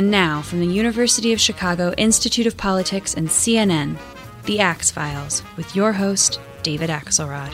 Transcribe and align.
And 0.00 0.10
now, 0.10 0.40
from 0.40 0.60
the 0.60 0.66
University 0.66 1.34
of 1.34 1.40
Chicago 1.42 1.92
Institute 1.98 2.46
of 2.46 2.56
Politics 2.56 3.12
and 3.12 3.28
CNN, 3.28 3.98
The 4.46 4.58
Axe 4.58 4.90
Files, 4.90 5.42
with 5.58 5.76
your 5.76 5.92
host, 5.92 6.40
David 6.62 6.88
Axelrod. 6.88 7.52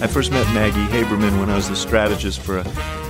I 0.00 0.06
first 0.06 0.30
met 0.30 0.46
Maggie 0.54 0.90
Haberman 0.90 1.38
when 1.38 1.50
I 1.50 1.56
was 1.56 1.68
the 1.68 1.76
strategist 1.76 2.40
for 2.40 2.56
a 2.56 2.64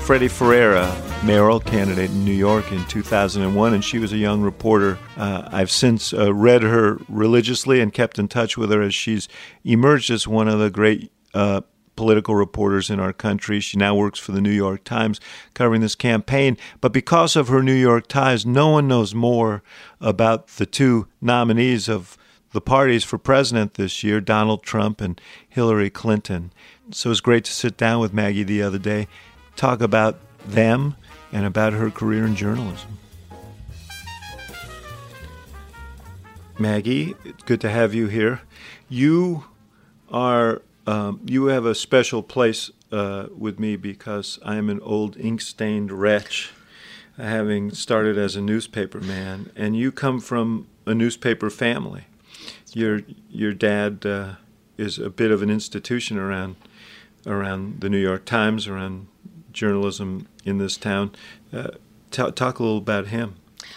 Freddie 0.05 0.27
Ferrer 0.27 0.93
mayoral 1.23 1.61
candidate 1.61 2.11
in 2.11 2.25
New 2.25 2.33
York 2.33 2.73
in 2.73 2.85
2001, 2.87 3.73
and 3.73 3.85
she 3.85 4.01
was 4.01 4.13
a 4.13 4.19
young 4.19 4.43
reporter. 4.43 4.99
Uh, 5.17 5.49
I've 5.53 5.71
since 5.71 6.13
uh, 6.13 6.35
read 6.35 6.63
her 6.63 6.99
religiously 7.09 7.81
and 7.81 7.93
kept 7.93 8.19
in 8.19 8.27
touch 8.27 8.57
with 8.57 8.73
her 8.73 8.83
as 8.83 8.97
she's 8.97 9.29
emerged 9.63 10.11
as 10.11 10.27
one 10.27 10.49
of 10.49 10.59
the 10.59 10.71
great 10.71 11.13
uh, 11.35 11.61
political 11.97 12.35
reporters 12.35 12.91
in 12.91 13.01
our 13.01 13.13
country. 13.13 13.61
She 13.61 13.77
now 13.77 13.95
works 13.95 14.19
for 14.19 14.33
the 14.33 14.41
New 14.41 14.51
York 14.51 14.85
Times 14.85 15.21
covering 15.55 15.81
this 15.81 15.95
campaign. 15.95 16.57
But 16.81 16.93
because 16.93 17.37
of 17.37 17.49
her 17.49 17.63
New 17.63 17.75
York 17.75 18.09
ties, 18.09 18.45
no 18.45 18.69
one 18.69 18.89
knows 18.89 19.15
more 19.15 19.63
about 20.01 20.49
the 20.49 20.67
two 20.67 21.07
nominees 21.21 21.89
of 21.89 22.19
the 22.53 22.61
parties 22.61 23.03
for 23.03 23.19
president 23.19 23.75
this 23.75 24.05
year, 24.05 24.21
Donald 24.21 24.63
Trump 24.63 25.01
and 25.01 25.21
Hillary 25.49 25.91
Clinton. 25.91 26.53
So 26.93 27.09
it 27.09 27.11
was 27.11 27.21
great 27.21 27.45
to 27.47 27.53
sit 27.53 27.77
down 27.77 28.01
with 28.01 28.13
Maggie 28.13 28.45
the 28.45 28.63
other 28.63 28.79
day, 28.79 29.09
talk 29.57 29.81
about 29.81 30.19
them 30.47 30.97
and 31.33 31.45
about 31.45 31.73
her 31.73 31.91
career 31.91 32.25
in 32.25 32.37
journalism. 32.37 32.99
Maggie, 36.59 37.17
it's 37.25 37.43
good 37.43 37.61
to 37.63 37.71
have 37.71 37.95
you 37.95 38.07
here. 38.07 38.43
You 38.89 39.45
are 40.13 40.63
um, 40.87 41.21
you 41.25 41.47
have 41.47 41.65
a 41.65 41.75
special 41.75 42.23
place 42.23 42.71
uh, 42.93 43.27
with 43.37 43.59
me 43.59 43.77
because 43.77 44.39
I 44.45 44.57
am 44.57 44.69
an 44.69 44.81
old 44.81 45.17
ink-stained 45.19 45.91
wretch, 45.91 46.53
having 47.17 47.73
started 47.73 48.19
as 48.19 48.37
a 48.37 48.41
newspaper 48.41 49.01
man, 49.01 49.51
and 49.57 49.77
you 49.77 49.91
come 49.91 50.21
from 50.21 50.69
a 50.87 50.95
newspaper 50.95 51.51
family. 51.51 52.05
Your 52.73 53.01
your 53.31 53.53
dad 53.53 54.05
uh, 54.05 54.35
is 54.77 54.99
a 54.99 55.11
bit 55.11 55.31
of 55.31 55.43
an 55.43 55.51
institution 55.51 56.19
around 56.19 56.57
around 57.27 57.81
the 57.81 57.89
New 57.89 57.99
York 57.99 58.25
Times, 58.25 58.67
around 58.67 59.07
journalism 59.53 60.29
in 60.45 60.59
this 60.59 60.77
town. 60.77 61.13
Uh, 61.53 61.69
t- 62.11 62.31
talk 62.33 62.59
a 62.59 62.63
little 62.63 62.79
about 62.79 63.09
him. 63.09 63.37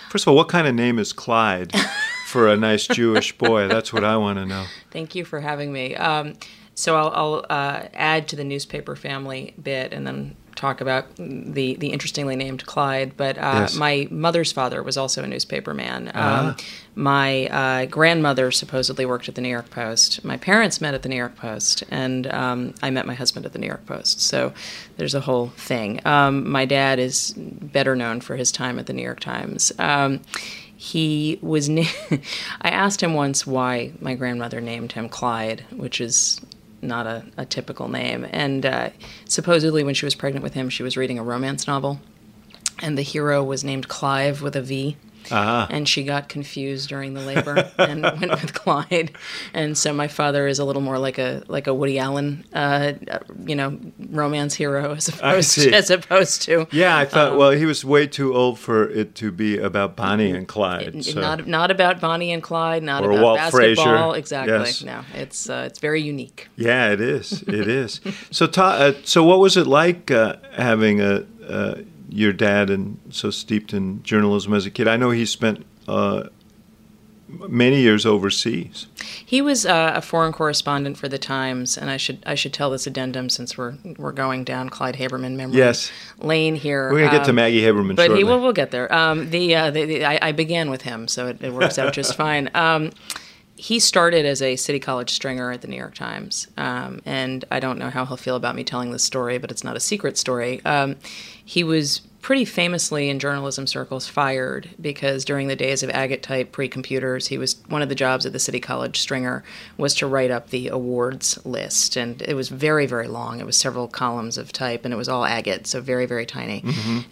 First 0.09 0.25
of 0.25 0.29
all, 0.29 0.35
what 0.35 0.49
kind 0.49 0.67
of 0.67 0.75
name 0.75 0.99
is 0.99 1.13
Clyde 1.13 1.73
for 2.27 2.47
a 2.47 2.57
nice 2.57 2.87
Jewish 2.87 3.37
boy? 3.37 3.67
That's 3.67 3.93
what 3.93 4.03
I 4.03 4.17
want 4.17 4.39
to 4.39 4.45
know. 4.45 4.65
Thank 4.91 5.15
you 5.15 5.23
for 5.23 5.39
having 5.39 5.71
me. 5.71 5.95
Um, 5.95 6.33
so 6.79 6.95
I'll, 6.95 7.11
I'll 7.13 7.45
uh, 7.49 7.87
add 7.95 8.27
to 8.29 8.35
the 8.35 8.43
newspaper 8.43 8.95
family 8.95 9.53
bit 9.61 9.91
and 9.93 10.05
then 10.05 10.35
talk 10.55 10.79
about 10.81 11.05
the 11.17 11.75
the 11.75 11.89
interestingly 11.89 12.35
named 12.35 12.65
Clyde. 12.65 13.15
But 13.17 13.37
uh, 13.37 13.41
Yes. 13.61 13.75
my 13.75 14.07
mother's 14.09 14.51
father 14.51 14.81
was 14.81 14.95
also 14.97 15.23
a 15.23 15.27
newspaper 15.27 15.73
man. 15.73 16.07
Um, 16.09 16.13
Ah. 16.15 16.55
My 16.95 17.45
uh, 17.47 17.85
grandmother 17.85 18.49
supposedly 18.51 19.05
worked 19.05 19.29
at 19.29 19.35
the 19.35 19.41
New 19.41 19.49
York 19.49 19.69
Post. 19.69 20.25
My 20.25 20.35
parents 20.37 20.81
met 20.81 20.95
at 20.95 21.03
the 21.03 21.09
New 21.09 21.15
York 21.15 21.35
Post, 21.35 21.83
and 21.91 22.25
um, 22.33 22.73
I 22.81 22.89
met 22.89 23.05
my 23.05 23.13
husband 23.13 23.45
at 23.45 23.53
the 23.53 23.59
New 23.59 23.67
York 23.67 23.85
Post. 23.85 24.19
So 24.21 24.51
there's 24.97 25.13
a 25.13 25.19
whole 25.21 25.49
thing. 25.57 25.99
Um, 26.05 26.49
my 26.49 26.65
dad 26.65 26.97
is 26.97 27.33
better 27.37 27.95
known 27.95 28.19
for 28.21 28.35
his 28.35 28.51
time 28.51 28.79
at 28.79 28.87
the 28.87 28.93
New 28.93 29.03
York 29.03 29.19
Times. 29.19 29.71
Um, 29.77 30.21
he 30.75 31.37
was. 31.41 31.69
Na- 31.77 31.83
I 32.61 32.69
asked 32.69 33.01
him 33.03 33.13
once 33.13 33.45
why 33.45 33.91
my 33.99 34.15
grandmother 34.15 34.59
named 34.61 34.93
him 34.93 35.07
Clyde, 35.07 35.65
which 35.75 36.01
is 36.01 36.41
not 36.81 37.07
a, 37.07 37.25
a 37.37 37.45
typical 37.45 37.87
name. 37.87 38.27
And 38.31 38.65
uh, 38.65 38.89
supposedly, 39.25 39.83
when 39.83 39.95
she 39.95 40.05
was 40.05 40.15
pregnant 40.15 40.43
with 40.43 40.53
him, 40.53 40.69
she 40.69 40.83
was 40.83 40.97
reading 40.97 41.19
a 41.19 41.23
romance 41.23 41.67
novel, 41.67 41.99
and 42.79 42.97
the 42.97 43.01
hero 43.01 43.43
was 43.43 43.63
named 43.63 43.87
Clive 43.87 44.41
with 44.41 44.55
a 44.55 44.61
V. 44.61 44.97
Ah. 45.31 45.67
And 45.69 45.87
she 45.87 46.03
got 46.03 46.29
confused 46.29 46.89
during 46.89 47.13
the 47.13 47.21
labor 47.21 47.69
and 47.77 48.03
went 48.03 48.31
with 48.31 48.53
Clyde. 48.53 49.11
And 49.53 49.77
so 49.77 49.93
my 49.93 50.07
father 50.07 50.47
is 50.47 50.59
a 50.59 50.65
little 50.65 50.81
more 50.81 50.99
like 50.99 51.17
a 51.17 51.43
like 51.47 51.67
a 51.67 51.73
Woody 51.73 51.99
Allen, 51.99 52.45
uh, 52.53 52.93
you 53.45 53.55
know, 53.55 53.77
romance 54.09 54.55
hero 54.55 54.93
as 54.93 55.07
opposed 55.07 55.49
see. 55.49 55.73
as 55.73 55.89
opposed 55.89 56.41
to 56.43 56.67
Yeah, 56.71 56.97
I 56.97 57.05
thought. 57.05 57.33
Um, 57.33 57.37
well, 57.37 57.51
he 57.51 57.65
was 57.65 57.83
way 57.83 58.07
too 58.07 58.33
old 58.35 58.59
for 58.59 58.89
it 58.89 59.15
to 59.15 59.31
be 59.31 59.57
about 59.57 59.95
Bonnie 59.95 60.31
and 60.31 60.47
Clyde. 60.47 61.03
So. 61.03 61.19
not 61.19 61.47
not 61.47 61.71
about 61.71 61.99
Bonnie 61.99 62.31
and 62.31 62.41
Clyde, 62.43 62.83
not 62.83 63.03
Or 63.03 63.11
about 63.11 63.23
Walt 63.23 63.37
basketball. 63.37 63.85
Frazier. 63.85 64.17
Exactly. 64.17 64.53
Yes. 64.53 64.83
No, 64.83 65.03
it's 65.13 65.49
uh, 65.49 65.63
it's 65.67 65.79
very 65.79 66.01
unique. 66.01 66.47
yeah, 66.55 66.91
it 66.91 67.01
is. 67.01 67.43
It 67.43 67.67
is. 67.67 68.01
so, 68.31 68.47
ta- 68.47 68.77
uh, 68.77 68.93
so 69.03 69.23
what 69.23 69.39
was 69.39 69.57
it 69.57 69.67
like 69.67 70.11
uh, 70.11 70.35
having 70.53 71.01
a 71.01 71.25
uh, 71.47 71.75
your 72.09 72.33
dad 72.33 72.69
and 72.69 72.99
so 73.09 73.29
steeped 73.29 73.73
in 73.73 74.01
journalism 74.03 74.53
as 74.53 74.65
a 74.65 74.71
kid? 74.71 74.87
I 74.87 74.97
know 74.97 75.09
he 75.11 75.25
spent 75.25 75.65
uh, 75.87 76.23
many 77.27 77.81
years 77.81 78.05
overseas. 78.05 78.87
He 79.25 79.41
was 79.41 79.65
uh, 79.65 79.91
a 79.95 80.01
foreign 80.01 80.31
correspondent 80.31 80.97
for 80.97 81.09
the 81.09 81.17
Times, 81.17 81.77
and 81.77 81.89
I 81.89 81.97
should 81.97 82.23
I 82.25 82.35
should 82.35 82.53
tell 82.53 82.69
this 82.69 82.87
addendum 82.87 83.29
since 83.29 83.57
we're 83.57 83.75
we're 83.97 84.13
going 84.13 84.43
down 84.45 84.69
Clyde 84.69 84.95
Haberman 84.95 85.35
memory 85.35 85.57
Yes. 85.57 85.91
lane 86.19 86.55
here. 86.55 86.89
We're 86.91 86.99
gonna 87.05 87.11
get 87.17 87.25
to 87.25 87.31
Um, 87.31 87.35
Maggie 87.35 87.61
Haberman 87.61 87.95
but 87.97 88.05
shortly. 88.05 88.17
he 88.19 88.23
will 88.23 88.39
we'll 88.41 88.53
get 88.53 88.71
there. 88.71 88.93
Um, 88.93 89.29
the, 89.29 89.55
uh, 89.55 89.71
the, 89.71 89.85
the 89.85 90.05
I, 90.05 90.29
I 90.29 90.31
began 90.31 90.69
with 90.69 90.83
him, 90.83 91.07
so 91.09 91.27
it, 91.27 91.41
it 91.41 91.51
works 91.53 91.77
out 91.77 91.93
just 91.93 92.15
fine. 92.25 92.49
Um, 92.53 92.91
he 93.57 93.79
started 93.79 94.25
as 94.25 94.41
a 94.41 94.55
city 94.55 94.79
college 94.79 95.09
stringer 95.09 95.51
at 95.51 95.61
the 95.61 95.67
New 95.67 95.75
York 95.75 95.95
Times, 95.95 96.47
um, 96.57 97.01
and 97.05 97.43
I 97.49 97.59
don't 97.59 97.79
know 97.79 97.89
how 97.89 98.05
he'll 98.05 98.15
feel 98.15 98.35
about 98.35 98.55
me 98.55 98.63
telling 98.63 98.91
this 98.91 99.03
story, 99.03 99.39
but 99.39 99.49
it's 99.49 99.63
not 99.63 99.75
a 99.75 99.79
secret 99.79 100.17
story. 100.17 100.63
Um, 100.63 100.95
he 101.43 101.63
was 101.63 102.01
pretty 102.27 102.43
famously 102.43 103.07
in 103.07 103.19
journalism 103.19 103.65
circles 103.65 104.05
fired 104.05 104.69
because 104.81 105.23
during 105.23 105.47
the 105.47 105.55
days 105.55 105.81
of 105.81 105.89
agate 105.91 106.21
type 106.21 106.51
pre-computers 106.51 107.27
he 107.27 107.37
was 107.37 107.55
one 107.69 107.81
of 107.81 107.87
the 107.87 107.95
jobs 107.95 108.25
at 108.25 108.33
the 108.33 108.37
city 108.37 108.59
college 108.59 108.99
stringer 108.99 109.45
was 109.77 109.93
to 109.93 110.05
write 110.05 110.29
up 110.29 110.49
the 110.49 110.67
awards 110.67 111.39
list. 111.45 111.95
And 111.95 112.21
it 112.21 112.33
was 112.33 112.49
very 112.49 112.85
very 112.85 113.07
long. 113.07 113.39
It 113.39 113.45
was 113.45 113.55
several 113.55 113.87
columns 113.87 114.37
of 114.37 114.51
type 114.51 114.83
and 114.83 114.93
it 114.93 114.97
was 114.97 115.07
all 115.07 115.23
agate 115.23 115.67
so 115.67 115.79
very 115.79 116.05
very 116.05 116.25
tiny. 116.25 116.63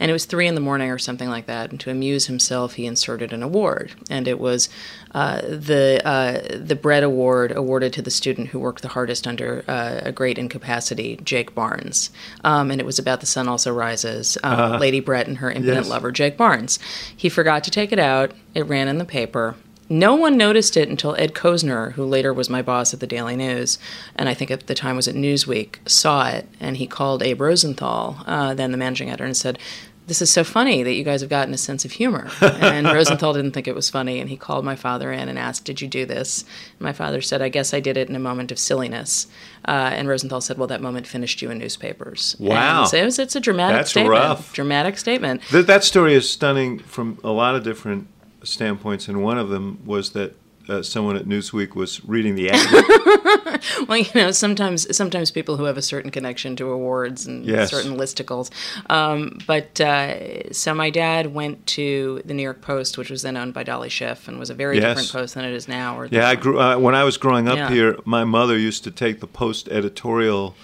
And 0.01 0.11
it 0.11 0.13
was 0.13 0.25
three 0.25 0.47
in 0.47 0.55
the 0.55 0.59
morning 0.59 0.91
or 0.91 0.97
something 0.97 1.29
like 1.29 1.45
that. 1.45 1.71
And 1.71 1.79
to 1.79 1.89
amuse 1.89 2.25
himself 2.25 2.73
he 2.73 2.85
inserted 2.85 3.31
an 3.31 3.41
award. 3.41 3.93
And 4.09 4.27
it 4.27 4.37
was 4.37 4.67
uh, 5.13 5.39
the 5.43 6.01
uh, 6.03 6.57
the 6.57 6.75
bread 6.75 7.03
award 7.03 7.53
awarded 7.55 7.93
to 7.93 8.01
the 8.01 8.11
student 8.11 8.49
who 8.49 8.59
worked 8.59 8.81
the 8.81 8.89
hardest 8.89 9.27
under 9.27 9.63
uh, 9.69 10.01
a 10.03 10.11
great 10.11 10.37
incapacity 10.37 11.15
Jake 11.23 11.55
Barnes. 11.55 12.09
Um, 12.43 12.69
and 12.69 12.81
it 12.81 12.85
was 12.85 12.99
about 12.99 13.21
the 13.21 13.25
sun 13.25 13.47
also 13.47 13.73
rises. 13.73 14.37
Um, 14.43 14.77
Lady 14.77 15.04
Brett 15.05 15.27
and 15.27 15.37
her 15.37 15.49
impotent 15.51 15.77
Yes. 15.85 15.89
lover 15.89 16.11
Jake 16.11 16.35
Barnes. 16.35 16.79
He 17.15 17.29
forgot 17.29 17.63
to 17.65 17.71
take 17.71 17.91
it 17.91 17.99
out. 17.99 18.31
It 18.53 18.63
ran 18.65 18.87
in 18.87 18.97
the 18.97 19.05
paper. 19.05 19.55
No 19.87 20.15
one 20.15 20.35
noticed 20.35 20.75
it 20.77 20.89
until 20.89 21.15
Ed 21.19 21.35
Kosner, 21.35 21.91
who 21.93 22.05
later 22.05 22.33
was 22.33 22.49
my 22.49 22.63
boss 22.63 22.91
at 22.91 22.99
the 22.99 23.05
Daily 23.05 23.35
News, 23.35 23.77
and 24.15 24.27
I 24.27 24.33
think 24.33 24.49
at 24.49 24.65
the 24.65 24.73
time 24.73 24.95
was 24.95 25.07
at 25.07 25.13
Newsweek, 25.13 25.75
saw 25.87 26.27
it, 26.27 26.47
and 26.59 26.77
he 26.77 26.87
called 26.87 27.21
Abe 27.21 27.39
Rosenthal, 27.41 28.17
uh, 28.25 28.55
then 28.55 28.71
the 28.71 28.79
managing 28.79 29.09
editor, 29.09 29.25
and 29.25 29.37
said, 29.37 29.59
"This 30.07 30.21
is 30.21 30.29
so 30.29 30.43
funny 30.43 30.83
that 30.83 30.93
you 30.93 31.03
guys 31.03 31.21
have 31.21 31.29
gotten 31.29 31.53
a 31.53 31.57
sense 31.57 31.85
of 31.85 31.91
humor." 31.91 32.29
And 32.41 32.85
Rosenthal 32.93 33.33
didn't 33.33 33.51
think 33.51 33.67
it 33.67 33.75
was 33.75 33.89
funny, 33.89 34.19
and 34.19 34.29
he 34.29 34.37
called 34.37 34.63
my 34.65 34.75
father 34.75 35.11
in 35.11 35.29
and 35.29 35.37
asked, 35.39 35.65
"Did 35.65 35.81
you 35.81 35.87
do 35.87 36.05
this?" 36.05 36.43
And 36.79 36.81
my 36.81 36.93
father 36.93 37.21
said, 37.21 37.41
"I 37.41 37.49
guess 37.49 37.73
I 37.73 37.79
did 37.79 37.97
it 37.97 38.09
in 38.09 38.15
a 38.15 38.19
moment 38.19 38.51
of 38.51 38.59
silliness." 38.59 39.27
Uh, 39.67 39.91
and 39.93 40.07
Rosenthal 40.07 40.41
said, 40.41 40.57
"Well, 40.57 40.67
that 40.67 40.81
moment 40.81 41.07
finished 41.07 41.41
you 41.41 41.49
in 41.51 41.57
newspapers." 41.57 42.35
Wow. 42.39 42.81
And 42.81 42.89
so 42.89 42.97
it 42.97 43.05
was, 43.05 43.19
it's 43.19 43.35
a 43.35 43.39
dramatic 43.39 43.77
That's 43.77 43.91
statement. 43.91 44.11
rough. 44.11 44.53
Dramatic 44.53 44.97
statement. 44.97 45.41
Th- 45.49 45.65
that 45.65 45.83
story 45.83 46.13
is 46.13 46.29
stunning 46.29 46.79
from 46.79 47.17
a 47.23 47.31
lot 47.31 47.55
of 47.55 47.63
different 47.63 48.07
standpoints, 48.43 49.07
and 49.07 49.23
one 49.23 49.37
of 49.37 49.49
them 49.49 49.79
was 49.85 50.11
that 50.11 50.35
uh, 50.69 50.81
someone 50.81 51.15
at 51.15 51.25
Newsweek 51.25 51.75
was 51.75 52.03
reading 52.05 52.35
the 52.35 52.49
ad. 52.51 53.61
Well, 53.87 53.97
you 53.97 54.05
know, 54.15 54.31
sometimes 54.31 54.95
sometimes 54.95 55.31
people 55.31 55.57
who 55.57 55.63
have 55.63 55.77
a 55.77 55.81
certain 55.81 56.11
connection 56.11 56.55
to 56.57 56.69
awards 56.69 57.25
and 57.25 57.45
Yes. 57.45 57.71
certain 57.71 57.97
listicles. 57.97 58.49
Um, 58.89 59.39
but 59.47 59.79
uh, 59.81 60.51
so 60.53 60.73
my 60.73 60.89
dad 60.89 61.33
went 61.33 61.65
to 61.67 62.21
the 62.25 62.33
New 62.33 62.43
York 62.43 62.61
Post, 62.61 62.97
which 62.97 63.09
was 63.09 63.21
then 63.21 63.37
owned 63.37 63.53
by 63.53 63.63
Dolly 63.63 63.89
Schiff, 63.89 64.27
and 64.27 64.37
was 64.39 64.49
a 64.49 64.53
very 64.53 64.77
Yes. 64.77 64.83
different 64.97 65.11
post 65.11 65.35
than 65.35 65.45
it 65.45 65.53
is 65.53 65.67
now. 65.67 65.97
Or 65.97 66.05
Yeah, 66.07 66.27
I 66.29 66.35
grew 66.35 66.59
uh, 66.59 66.77
when 66.77 66.95
I 66.95 67.03
was 67.03 67.17
growing 67.17 67.47
up 67.47 67.57
Yeah. 67.57 67.69
here. 67.69 67.97
My 68.05 68.23
mother 68.23 68.57
used 68.57 68.83
to 68.83 68.91
take 68.91 69.19
the 69.19 69.27
Post 69.27 69.67
editorial 69.69 70.55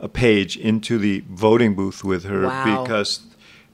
uh, 0.00 0.08
page 0.08 0.56
into 0.56 0.98
the 0.98 1.22
voting 1.30 1.74
booth 1.74 2.04
with 2.04 2.24
her 2.24 2.46
Wow. 2.46 2.82
because 2.82 3.20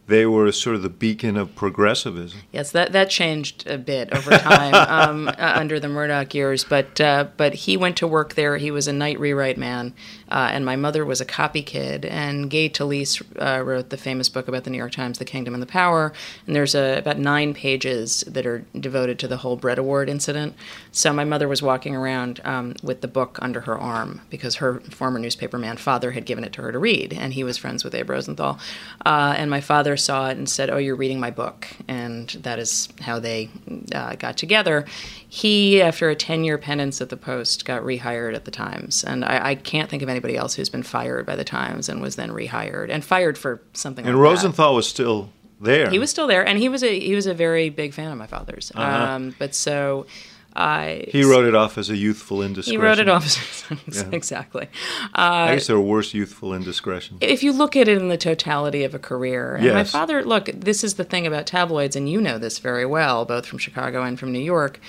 they 0.09 0.25
were 0.25 0.51
sort 0.53 0.77
of 0.77 0.83
the 0.83 0.89
beacon 0.89 1.37
of 1.37 1.55
progressivism. 1.55 2.41
Yes, 2.53 2.71
that 2.73 2.93
that 2.93 3.11
changed 3.11 3.67
a 3.67 3.79
bit 3.79 4.13
over 4.13 4.31
time 4.39 4.75
um, 4.89 5.29
uh, 5.29 5.35
under 5.39 5.81
the 5.81 5.89
Murdoch 5.89 6.35
years. 6.35 6.65
But 6.65 7.01
uh, 7.01 7.29
but 7.37 7.55
he 7.55 7.77
went 7.77 7.97
to 7.99 8.07
work 8.07 8.35
there. 8.35 8.57
He 8.57 8.71
was 8.71 8.87
a 8.87 8.93
night 8.93 9.19
rewrite 9.19 9.59
man, 9.59 9.95
uh, 10.31 10.51
and 10.53 10.65
my 10.65 10.77
mother 10.77 11.05
was 11.05 11.21
a 11.21 11.25
copy 11.25 11.63
kid. 11.63 12.05
And 12.05 12.51
Gay 12.51 12.69
Talese 12.69 13.23
uh, 13.41 13.63
wrote 13.63 13.91
the 13.91 13.97
famous 13.97 14.29
book 14.29 14.49
about 14.49 14.65
the 14.65 14.71
New 14.71 14.79
York 14.79 14.93
Times, 14.93 15.19
The 15.19 15.25
Kingdom 15.25 15.55
and 15.55 15.63
the 15.63 15.67
Power. 15.67 16.13
And 16.47 16.55
there's 16.55 16.75
about 16.75 17.19
nine 17.19 17.55
pages 17.55 18.25
that 18.27 18.47
are 18.47 18.65
devoted 18.79 19.19
to 19.21 19.29
the 19.29 19.39
whole 19.39 19.57
Bread 19.57 19.79
Award 19.79 20.09
incident. 20.09 20.55
So 20.93 21.13
my 21.13 21.25
mother 21.25 21.49
was 21.49 21.63
walking 21.63 21.95
around 21.95 22.41
um, 22.45 22.75
with 22.83 23.01
the 23.01 23.09
book 23.09 23.39
under 23.43 23.63
her 23.63 23.79
arm 23.79 24.23
because 24.31 24.57
her 24.57 24.81
former 24.81 25.19
newspaper 25.19 25.59
man 25.59 25.77
father 25.77 26.13
had 26.13 26.25
given 26.25 26.45
it 26.45 26.53
to 26.55 26.63
her 26.63 26.73
to 26.73 26.79
read, 26.79 27.13
and 27.13 27.35
he 27.35 27.45
was 27.45 27.59
friends 27.59 27.85
with 27.85 27.95
Abe 27.95 28.11
Rosenthal. 28.11 28.59
Uh, 29.05 29.35
and 29.37 29.51
my 29.51 29.61
father 29.61 29.97
saw 29.97 30.29
it 30.29 30.37
and 30.37 30.49
said, 30.49 30.71
"Oh, 30.71 30.79
you're 30.79 30.97
reading 30.97 31.21
my 31.21 31.31
book," 31.31 31.69
and 31.89 32.29
that 32.41 32.59
is 32.59 32.89
how 33.03 33.19
they 33.19 33.51
uh, 33.93 34.15
got 34.17 34.37
together. 34.37 34.85
He, 35.29 35.83
after 35.83 36.09
a 36.09 36.17
ten-year 36.17 36.59
penance 36.59 37.01
at 37.01 37.09
the 37.09 37.17
Post, 37.17 37.65
got 37.65 37.83
rehired 37.83 38.35
at 38.35 38.45
the 38.45 38.51
Times, 38.51 39.05
and 39.05 39.25
I, 39.25 39.51
I, 39.51 39.55
can't 39.55 39.91
think 39.91 40.03
of 40.03 40.09
anybody 40.17 40.37
else 40.37 40.55
who's 40.55 40.69
been 40.69 40.83
fired 40.83 41.27
by 41.27 41.37
the 41.37 41.45
Times 41.45 41.89
and 41.89 42.01
was 42.01 42.17
then 42.17 42.31
rehired 42.31 42.91
and 42.91 43.05
fired 43.05 43.37
for 43.37 43.63
something. 43.73 44.07
And 44.07 44.17
like 44.17 44.23
Rosenthal 44.23 44.73
that. 44.73 44.77
was 44.77 44.89
still 44.89 45.31
there. 45.61 45.91
He 45.91 45.99
was 45.99 46.11
still 46.11 46.27
there, 46.27 46.47
and 46.47 46.59
he 46.59 46.69
was 46.69 46.83
a 46.83 46.99
he 46.99 47.15
was 47.15 47.27
a 47.27 47.35
very 47.35 47.71
big 47.71 47.95
fan 47.95 48.11
of 48.11 48.19
my 48.19 48.27
father's. 48.27 48.73
Uh-huh. 48.75 49.13
Um, 49.15 49.35
but 49.39 49.55
so 49.55 50.07
I, 50.55 51.05
he 51.09 51.23
wrote 51.23 51.45
it 51.45 51.55
off 51.55 51.77
as 51.77 51.91
a 51.91 51.97
youthful 51.97 52.41
indiscretion. 52.43 52.81
He 52.81 52.85
wrote 52.85 52.99
it 52.99 53.11
off 53.11 53.27
as 53.27 53.65
yeah. 53.95 54.09
exactly. 54.11 54.69
Uh, 55.15 55.21
I 55.21 55.55
guess 55.55 55.67
there 55.67 55.77
are 55.77 55.81
worse 55.81 56.15
youthful 56.15 56.55
indiscretions. 56.55 57.19
If 57.21 57.43
you 57.43 57.53
look 57.53 57.77
at 57.77 57.89
it 57.89 57.99
in 57.99 58.09
the 58.09 58.17
totality 58.17 58.83
of 58.83 58.95
a 58.95 58.99
career, 58.99 59.57
and 59.57 59.65
yes. 59.65 59.75
my 59.75 59.85
father, 59.85 60.25
look, 60.25 60.47
this 60.47 60.83
is 60.83 60.95
the 60.95 61.05
thing 61.05 61.27
about 61.27 61.47
tabloids, 61.47 61.95
and 61.95 62.09
you 62.09 62.23
know 62.23 62.39
this 62.39 62.59
very 62.59 62.87
well, 62.87 63.27
both 63.27 63.45
from 63.45 63.59
Chicago 63.59 64.03
and 64.03 64.19
from 64.19 64.33
New 64.33 64.41
York. 64.41 64.81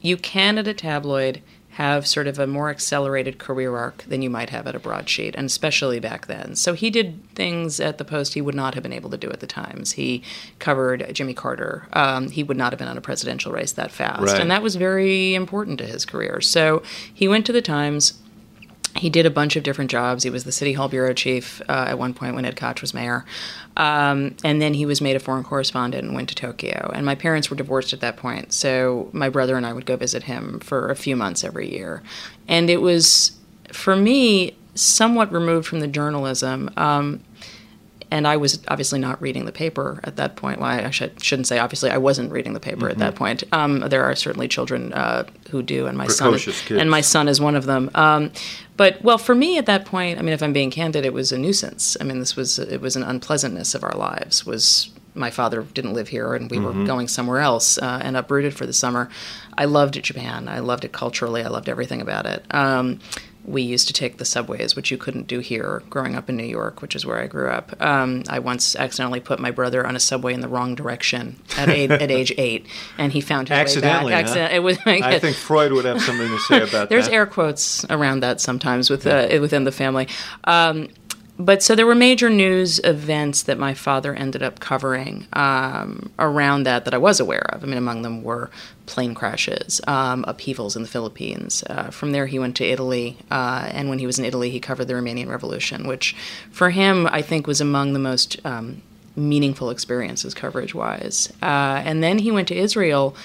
You 0.00 0.16
can 0.16 0.56
at 0.56 0.66
a 0.66 0.72
tabloid 0.72 1.42
have 1.80 2.06
sort 2.06 2.26
of 2.26 2.38
a 2.38 2.46
more 2.46 2.68
accelerated 2.68 3.38
career 3.38 3.74
arc 3.74 4.02
than 4.02 4.20
you 4.20 4.28
might 4.28 4.50
have 4.50 4.66
at 4.66 4.74
a 4.74 4.78
broadsheet, 4.78 5.34
and 5.34 5.46
especially 5.46 5.98
back 5.98 6.26
then. 6.26 6.54
So 6.54 6.74
he 6.74 6.90
did 6.90 7.18
things 7.34 7.80
at 7.80 7.96
the 7.96 8.04
Post 8.04 8.34
he 8.34 8.42
would 8.42 8.54
not 8.54 8.74
have 8.74 8.82
been 8.82 8.92
able 8.92 9.08
to 9.08 9.16
do 9.16 9.30
at 9.30 9.40
the 9.40 9.46
Times. 9.46 9.92
He 9.92 10.22
covered 10.58 11.10
Jimmy 11.14 11.32
Carter. 11.32 11.88
Um, 11.94 12.28
he 12.28 12.42
would 12.42 12.58
not 12.58 12.72
have 12.72 12.78
been 12.78 12.86
on 12.86 12.98
a 12.98 13.00
presidential 13.00 13.50
race 13.50 13.72
that 13.72 13.90
fast, 13.90 14.20
right. 14.20 14.40
and 14.42 14.50
that 14.50 14.60
was 14.60 14.76
very 14.76 15.34
important 15.34 15.78
to 15.78 15.86
his 15.86 16.04
career. 16.04 16.42
So 16.42 16.82
he 17.14 17.26
went 17.28 17.46
to 17.46 17.52
the 17.52 17.62
Times 17.62 18.20
he 18.96 19.10
did 19.10 19.26
a 19.26 19.30
bunch 19.30 19.56
of 19.56 19.62
different 19.62 19.90
jobs. 19.90 20.24
He 20.24 20.30
was 20.30 20.44
the 20.44 20.52
city 20.52 20.72
hall 20.72 20.88
bureau 20.88 21.12
chief 21.12 21.60
uh, 21.68 21.86
at 21.88 21.98
one 21.98 22.14
point 22.14 22.34
when 22.34 22.44
Ed 22.44 22.56
Koch 22.56 22.80
was 22.80 22.92
mayor, 22.92 23.24
um, 23.76 24.36
and 24.44 24.60
then 24.60 24.74
he 24.74 24.86
was 24.86 25.00
made 25.00 25.16
a 25.16 25.20
foreign 25.20 25.44
correspondent 25.44 26.04
and 26.04 26.14
went 26.14 26.28
to 26.30 26.34
Tokyo. 26.34 26.90
And 26.94 27.06
my 27.06 27.14
parents 27.14 27.50
were 27.50 27.56
divorced 27.56 27.92
at 27.92 28.00
that 28.00 28.16
point, 28.16 28.52
so 28.52 29.08
my 29.12 29.28
brother 29.28 29.56
and 29.56 29.66
I 29.66 29.72
would 29.72 29.86
go 29.86 29.96
visit 29.96 30.24
him 30.24 30.60
for 30.60 30.90
a 30.90 30.96
few 30.96 31.16
months 31.16 31.44
every 31.44 31.70
year, 31.70 32.02
and 32.48 32.68
it 32.70 32.80
was 32.80 33.32
for 33.72 33.96
me 33.96 34.56
somewhat 34.74 35.32
removed 35.32 35.66
from 35.66 35.80
the 35.80 35.88
journalism. 35.88 36.70
Um, 36.76 37.20
and 38.10 38.26
I 38.26 38.36
was 38.36 38.60
obviously 38.68 38.98
not 38.98 39.20
reading 39.22 39.44
the 39.44 39.52
paper 39.52 40.00
at 40.04 40.16
that 40.16 40.36
point. 40.36 40.60
Well, 40.60 40.68
I 40.68 40.90
should, 40.90 41.14
not 41.32 41.46
say 41.46 41.58
obviously 41.58 41.90
I 41.90 41.98
wasn't 41.98 42.32
reading 42.32 42.54
the 42.54 42.60
paper 42.60 42.86
mm-hmm. 42.86 42.90
at 42.90 42.98
that 42.98 43.14
mm-hmm. 43.14 43.18
point. 43.18 43.44
Um, 43.52 43.80
there 43.80 44.04
are 44.04 44.14
certainly 44.16 44.48
children 44.48 44.92
uh, 44.92 45.24
who 45.50 45.62
do, 45.62 45.86
and 45.86 45.96
my 45.96 46.06
Precocious 46.06 46.56
son 46.56 46.66
kids. 46.66 46.80
and 46.80 46.90
my 46.90 47.00
son 47.00 47.28
is 47.28 47.40
one 47.40 47.56
of 47.56 47.66
them. 47.66 47.90
Um, 47.94 48.32
but 48.76 49.02
well, 49.02 49.18
for 49.18 49.34
me 49.34 49.58
at 49.58 49.66
that 49.66 49.84
point, 49.84 50.18
I 50.18 50.22
mean, 50.22 50.32
if 50.32 50.42
I'm 50.42 50.52
being 50.52 50.70
candid, 50.70 51.04
it 51.04 51.12
was 51.12 51.32
a 51.32 51.38
nuisance. 51.38 51.96
I 52.00 52.04
mean, 52.04 52.18
this 52.18 52.36
was 52.36 52.58
it 52.58 52.80
was 52.80 52.96
an 52.96 53.02
unpleasantness 53.02 53.74
of 53.74 53.84
our 53.84 53.94
lives. 53.96 54.46
Was 54.46 54.90
my 55.14 55.30
father 55.30 55.62
didn't 55.62 55.94
live 55.94 56.08
here 56.08 56.34
and 56.34 56.50
we 56.50 56.58
mm-hmm. 56.58 56.80
were 56.80 56.86
going 56.86 57.08
somewhere 57.08 57.40
else 57.40 57.78
uh, 57.78 58.00
and 58.02 58.16
uprooted 58.16 58.54
for 58.54 58.66
the 58.66 58.72
summer. 58.72 59.08
I 59.56 59.64
loved 59.64 60.02
Japan. 60.02 60.48
I 60.48 60.60
loved 60.60 60.84
it 60.84 60.92
culturally. 60.92 61.42
I 61.42 61.48
loved 61.48 61.68
everything 61.68 62.00
about 62.00 62.26
it. 62.26 62.44
Um, 62.50 63.00
we 63.44 63.62
used 63.62 63.86
to 63.86 63.92
take 63.92 64.18
the 64.18 64.24
subways, 64.24 64.76
which 64.76 64.90
you 64.90 64.98
couldn't 64.98 65.26
do 65.26 65.40
here 65.40 65.82
growing 65.88 66.14
up 66.14 66.28
in 66.28 66.36
New 66.36 66.44
York, 66.44 66.82
which 66.82 66.94
is 66.94 67.06
where 67.06 67.18
I 67.18 67.26
grew 67.26 67.48
up. 67.48 67.80
Um, 67.82 68.22
I 68.28 68.38
once 68.38 68.76
accidentally 68.76 69.20
put 69.20 69.40
my 69.40 69.50
brother 69.50 69.86
on 69.86 69.96
a 69.96 70.00
subway 70.00 70.34
in 70.34 70.40
the 70.40 70.48
wrong 70.48 70.74
direction 70.74 71.40
at, 71.56 71.68
eight, 71.68 71.90
at 71.90 72.10
age 72.10 72.32
eight, 72.36 72.66
and 72.98 73.12
he 73.12 73.20
found 73.20 73.48
his 73.48 73.56
accidentally, 73.56 74.12
way 74.12 74.12
back. 74.12 74.24
Accidentally, 74.24 74.56
it 74.56 74.62
was. 74.62 74.78
I 74.86 75.18
think 75.18 75.36
Freud 75.36 75.72
would 75.72 75.84
have 75.84 76.02
something 76.02 76.28
to 76.28 76.38
say 76.40 76.56
about 76.58 76.70
There's 76.70 76.72
that. 76.72 76.88
There's 76.88 77.08
air 77.08 77.26
quotes 77.26 77.84
around 77.86 78.20
that 78.20 78.40
sometimes 78.40 78.90
with 78.90 79.06
uh, 79.06 79.28
within 79.40 79.64
the 79.64 79.72
family. 79.72 80.08
Um, 80.44 80.88
but 81.40 81.62
so 81.62 81.74
there 81.74 81.86
were 81.86 81.94
major 81.94 82.28
news 82.28 82.80
events 82.84 83.44
that 83.44 83.58
my 83.58 83.72
father 83.72 84.14
ended 84.14 84.42
up 84.42 84.60
covering 84.60 85.26
um, 85.32 86.10
around 86.18 86.64
that 86.64 86.84
that 86.84 86.92
I 86.92 86.98
was 86.98 87.18
aware 87.18 87.46
of. 87.54 87.64
I 87.64 87.66
mean, 87.66 87.78
among 87.78 88.02
them 88.02 88.22
were 88.22 88.50
plane 88.84 89.14
crashes, 89.14 89.80
um, 89.86 90.24
upheavals 90.28 90.76
in 90.76 90.82
the 90.82 90.88
Philippines. 90.88 91.64
Uh, 91.68 91.90
from 91.90 92.12
there, 92.12 92.26
he 92.26 92.38
went 92.38 92.56
to 92.56 92.64
Italy, 92.64 93.16
uh, 93.30 93.68
and 93.72 93.88
when 93.88 93.98
he 93.98 94.06
was 94.06 94.18
in 94.18 94.24
Italy, 94.24 94.50
he 94.50 94.60
covered 94.60 94.86
the 94.86 94.94
Romanian 94.94 95.28
Revolution, 95.28 95.86
which 95.86 96.14
for 96.50 96.70
him, 96.70 97.06
I 97.06 97.22
think, 97.22 97.46
was 97.46 97.60
among 97.60 97.94
the 97.94 97.98
most 97.98 98.44
um, 98.44 98.82
meaningful 99.16 99.70
experiences 99.70 100.34
coverage 100.34 100.74
wise. 100.74 101.32
Uh, 101.40 101.80
and 101.84 102.02
then 102.02 102.18
he 102.18 102.30
went 102.30 102.48
to 102.48 102.56
Israel 102.56 103.16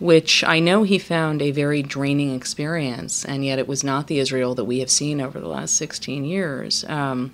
which 0.00 0.42
I 0.42 0.58
know 0.58 0.82
he 0.82 0.98
found 0.98 1.40
a 1.40 1.52
very 1.52 1.80
draining 1.80 2.34
experience, 2.34 3.24
and 3.24 3.44
yet 3.44 3.60
it 3.60 3.68
was 3.68 3.84
not 3.84 4.08
the 4.08 4.18
Israel 4.18 4.52
that 4.56 4.64
we 4.64 4.80
have 4.80 4.90
seen 4.90 5.20
over 5.20 5.38
the 5.38 5.46
last 5.46 5.76
16 5.76 6.24
years. 6.24 6.84
Um, 6.88 7.30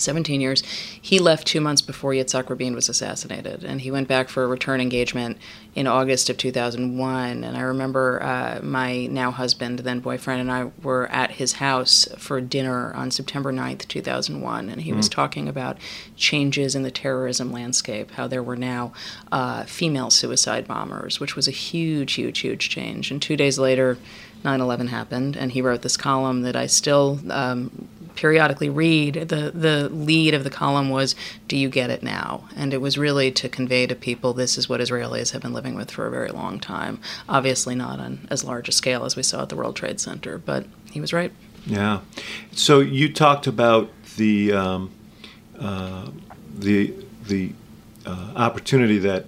17 0.00 0.40
years. 0.40 0.62
He 1.00 1.18
left 1.18 1.46
two 1.46 1.60
months 1.60 1.82
before 1.82 2.12
Yitzhak 2.12 2.48
Rabin 2.48 2.74
was 2.74 2.88
assassinated, 2.88 3.64
and 3.64 3.80
he 3.80 3.90
went 3.90 4.08
back 4.08 4.28
for 4.28 4.44
a 4.44 4.46
return 4.46 4.80
engagement 4.80 5.38
in 5.74 5.86
August 5.86 6.28
of 6.28 6.36
2001. 6.36 7.44
And 7.44 7.56
I 7.56 7.60
remember 7.60 8.22
uh, 8.22 8.60
my 8.62 9.06
now 9.06 9.30
husband, 9.30 9.80
then 9.80 10.00
boyfriend, 10.00 10.40
and 10.40 10.50
I 10.50 10.70
were 10.82 11.06
at 11.12 11.32
his 11.32 11.54
house 11.54 12.08
for 12.18 12.40
dinner 12.40 12.92
on 12.94 13.10
September 13.10 13.52
9th, 13.52 13.86
2001, 13.88 14.68
and 14.68 14.82
he 14.82 14.92
mm. 14.92 14.96
was 14.96 15.08
talking 15.08 15.48
about 15.48 15.78
changes 16.16 16.74
in 16.74 16.82
the 16.82 16.90
terrorism 16.90 17.52
landscape, 17.52 18.10
how 18.12 18.26
there 18.26 18.42
were 18.42 18.56
now 18.56 18.92
uh, 19.30 19.64
female 19.64 20.10
suicide 20.10 20.66
bombers, 20.66 21.20
which 21.20 21.36
was 21.36 21.46
a 21.46 21.52
huge, 21.52 22.14
huge, 22.14 22.40
huge 22.40 22.68
change. 22.68 23.10
And 23.10 23.22
two 23.22 23.36
days 23.36 23.58
later, 23.58 23.98
9 24.44 24.60
11 24.60 24.88
happened, 24.88 25.36
and 25.36 25.52
he 25.52 25.62
wrote 25.62 25.82
this 25.82 25.96
column 25.96 26.42
that 26.42 26.54
I 26.56 26.66
still 26.66 27.18
um, 27.30 27.88
periodically 28.18 28.68
read, 28.68 29.14
the, 29.14 29.52
the 29.54 29.88
lead 29.90 30.34
of 30.34 30.42
the 30.42 30.50
column 30.50 30.90
was, 30.90 31.14
Do 31.46 31.56
you 31.56 31.68
get 31.68 31.88
it 31.88 32.02
now? 32.02 32.48
And 32.56 32.74
it 32.74 32.80
was 32.80 32.98
really 32.98 33.30
to 33.30 33.48
convey 33.48 33.86
to 33.86 33.94
people 33.94 34.32
this 34.32 34.58
is 34.58 34.68
what 34.68 34.80
Israelis 34.80 35.30
have 35.30 35.42
been 35.42 35.52
living 35.52 35.76
with 35.76 35.92
for 35.92 36.04
a 36.04 36.10
very 36.10 36.30
long 36.30 36.58
time. 36.58 36.98
Obviously, 37.28 37.76
not 37.76 38.00
on 38.00 38.26
as 38.28 38.42
large 38.42 38.68
a 38.68 38.72
scale 38.72 39.04
as 39.04 39.14
we 39.14 39.22
saw 39.22 39.42
at 39.42 39.50
the 39.50 39.56
World 39.56 39.76
Trade 39.76 40.00
Center, 40.00 40.36
but 40.36 40.66
he 40.90 41.00
was 41.00 41.12
right. 41.12 41.30
Yeah. 41.64 42.00
So 42.50 42.80
you 42.80 43.12
talked 43.12 43.46
about 43.46 43.88
the, 44.16 44.52
um, 44.52 44.90
uh, 45.56 46.10
the, 46.52 46.92
the 47.28 47.52
uh, 48.04 48.32
opportunity 48.34 48.98
that 48.98 49.26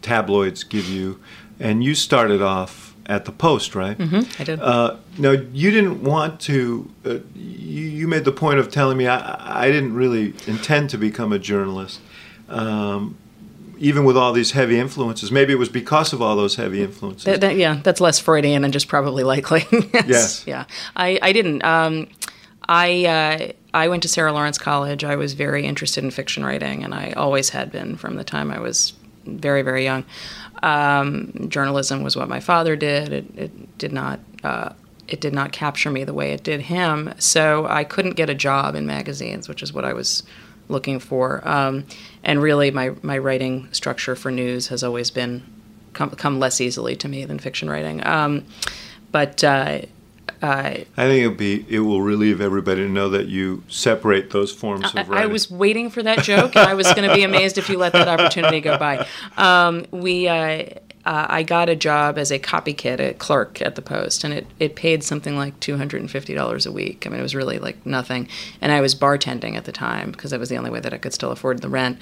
tabloids 0.00 0.64
give 0.64 0.88
you, 0.88 1.20
and 1.58 1.84
you 1.84 1.94
started 1.94 2.40
off 2.40 2.89
at 3.10 3.24
the 3.24 3.32
Post, 3.32 3.74
right? 3.74 3.98
Mm-hmm, 3.98 4.40
I 4.40 4.44
did. 4.44 4.60
Uh, 4.60 4.96
now, 5.18 5.32
you 5.32 5.72
didn't 5.72 6.02
want 6.02 6.40
to. 6.42 6.88
Uh, 7.04 7.18
you, 7.34 7.82
you, 7.82 8.08
made 8.08 8.24
the 8.24 8.32
point 8.32 8.60
of 8.60 8.70
telling 8.70 8.96
me 8.96 9.08
I, 9.08 9.64
I 9.64 9.70
didn't 9.70 9.94
really 9.94 10.32
intend 10.46 10.90
to 10.90 10.98
become 10.98 11.32
a 11.32 11.38
journalist, 11.38 12.00
um, 12.48 13.18
even 13.78 14.04
with 14.04 14.16
all 14.16 14.32
these 14.32 14.52
heavy 14.52 14.78
influences. 14.78 15.32
Maybe 15.32 15.52
it 15.52 15.56
was 15.56 15.68
because 15.68 16.12
of 16.12 16.22
all 16.22 16.36
those 16.36 16.54
heavy 16.54 16.82
influences. 16.82 17.24
That, 17.24 17.40
that, 17.40 17.56
yeah, 17.56 17.80
that's 17.82 18.00
less 18.00 18.20
Freudian 18.20 18.62
and 18.62 18.72
just 18.72 18.86
probably 18.86 19.24
likely. 19.24 19.64
yes. 19.72 20.04
yes. 20.06 20.44
Yeah, 20.46 20.64
I, 20.94 21.18
I 21.20 21.32
didn't. 21.32 21.64
Um, 21.64 22.08
I. 22.68 23.06
Uh, 23.06 23.52
I 23.72 23.86
went 23.86 24.02
to 24.02 24.08
Sarah 24.08 24.32
Lawrence 24.32 24.58
College. 24.58 25.04
I 25.04 25.14
was 25.14 25.34
very 25.34 25.64
interested 25.64 26.02
in 26.02 26.10
fiction 26.10 26.44
writing, 26.44 26.82
and 26.82 26.92
I 26.92 27.12
always 27.12 27.50
had 27.50 27.70
been 27.70 27.94
from 27.94 28.16
the 28.16 28.24
time 28.24 28.50
I 28.50 28.58
was 28.58 28.94
very, 29.24 29.62
very 29.62 29.84
young. 29.84 30.04
Um, 30.62 31.46
journalism 31.48 32.02
was 32.02 32.16
what 32.16 32.28
my 32.28 32.40
father 32.40 32.76
did. 32.76 33.12
It, 33.12 33.26
it 33.36 33.78
did 33.78 33.92
not. 33.92 34.20
Uh, 34.42 34.72
it 35.08 35.20
did 35.20 35.34
not 35.34 35.50
capture 35.50 35.90
me 35.90 36.04
the 36.04 36.14
way 36.14 36.32
it 36.32 36.44
did 36.44 36.60
him. 36.60 37.12
So 37.18 37.66
I 37.66 37.82
couldn't 37.82 38.12
get 38.12 38.30
a 38.30 38.34
job 38.34 38.76
in 38.76 38.86
magazines, 38.86 39.48
which 39.48 39.60
is 39.60 39.72
what 39.72 39.84
I 39.84 39.92
was 39.92 40.22
looking 40.68 41.00
for. 41.00 41.46
Um, 41.48 41.84
and 42.22 42.40
really, 42.40 42.70
my 42.70 42.94
my 43.02 43.18
writing 43.18 43.68
structure 43.72 44.14
for 44.14 44.30
news 44.30 44.68
has 44.68 44.84
always 44.84 45.10
been 45.10 45.42
come, 45.92 46.10
come 46.10 46.38
less 46.38 46.60
easily 46.60 46.96
to 46.96 47.08
me 47.08 47.24
than 47.24 47.38
fiction 47.38 47.68
writing. 47.68 48.06
Um, 48.06 48.44
but 49.12 49.42
uh, 49.42 49.82
I 50.96 51.04
think 51.04 51.24
it'll 51.24 51.36
be 51.36 51.66
it 51.68 51.80
will 51.80 52.02
relieve 52.02 52.40
everybody 52.40 52.82
to 52.82 52.88
know 52.88 53.10
that 53.10 53.28
you 53.28 53.62
separate 53.68 54.30
those 54.30 54.52
forms 54.52 54.86
of 54.86 55.08
writing. 55.08 55.14
I, 55.14 55.26
was 55.26 55.50
waiting 55.50 55.90
for 55.90 56.02
that 56.02 56.22
joke, 56.24 56.56
and 56.56 56.68
I 56.68 56.74
was 56.74 56.86
going 56.94 57.08
to 57.08 57.14
be 57.14 57.22
amazed 57.24 57.58
if 57.58 57.68
you 57.68 57.76
let 57.78 57.92
that 57.92 58.08
opportunity 58.08 58.60
go 58.60 58.78
by. 58.78 59.06
Um, 59.36 59.86
we. 59.90 60.28
Uh, 60.28 60.64
uh, 61.06 61.26
I 61.30 61.42
got 61.42 61.70
a 61.70 61.76
job 61.76 62.18
as 62.18 62.30
a 62.30 62.38
copy 62.38 62.74
kid, 62.74 63.00
a 63.00 63.14
clerk 63.14 63.62
at 63.62 63.74
the 63.74 63.80
Post, 63.80 64.22
and 64.22 64.34
it, 64.34 64.46
it 64.58 64.76
paid 64.76 65.02
something 65.02 65.34
like 65.34 65.58
$250 65.60 66.66
a 66.66 66.72
week. 66.72 67.06
I 67.06 67.10
mean, 67.10 67.18
it 67.18 67.22
was 67.22 67.34
really 67.34 67.58
like 67.58 67.86
nothing. 67.86 68.28
And 68.60 68.70
I 68.70 68.82
was 68.82 68.94
bartending 68.94 69.56
at 69.56 69.64
the 69.64 69.72
time 69.72 70.10
because 70.10 70.30
that 70.30 70.38
was 70.38 70.50
the 70.50 70.56
only 70.56 70.68
way 70.68 70.80
that 70.80 70.92
I 70.92 70.98
could 70.98 71.14
still 71.14 71.30
afford 71.30 71.62
the 71.62 71.70
rent. 71.70 71.98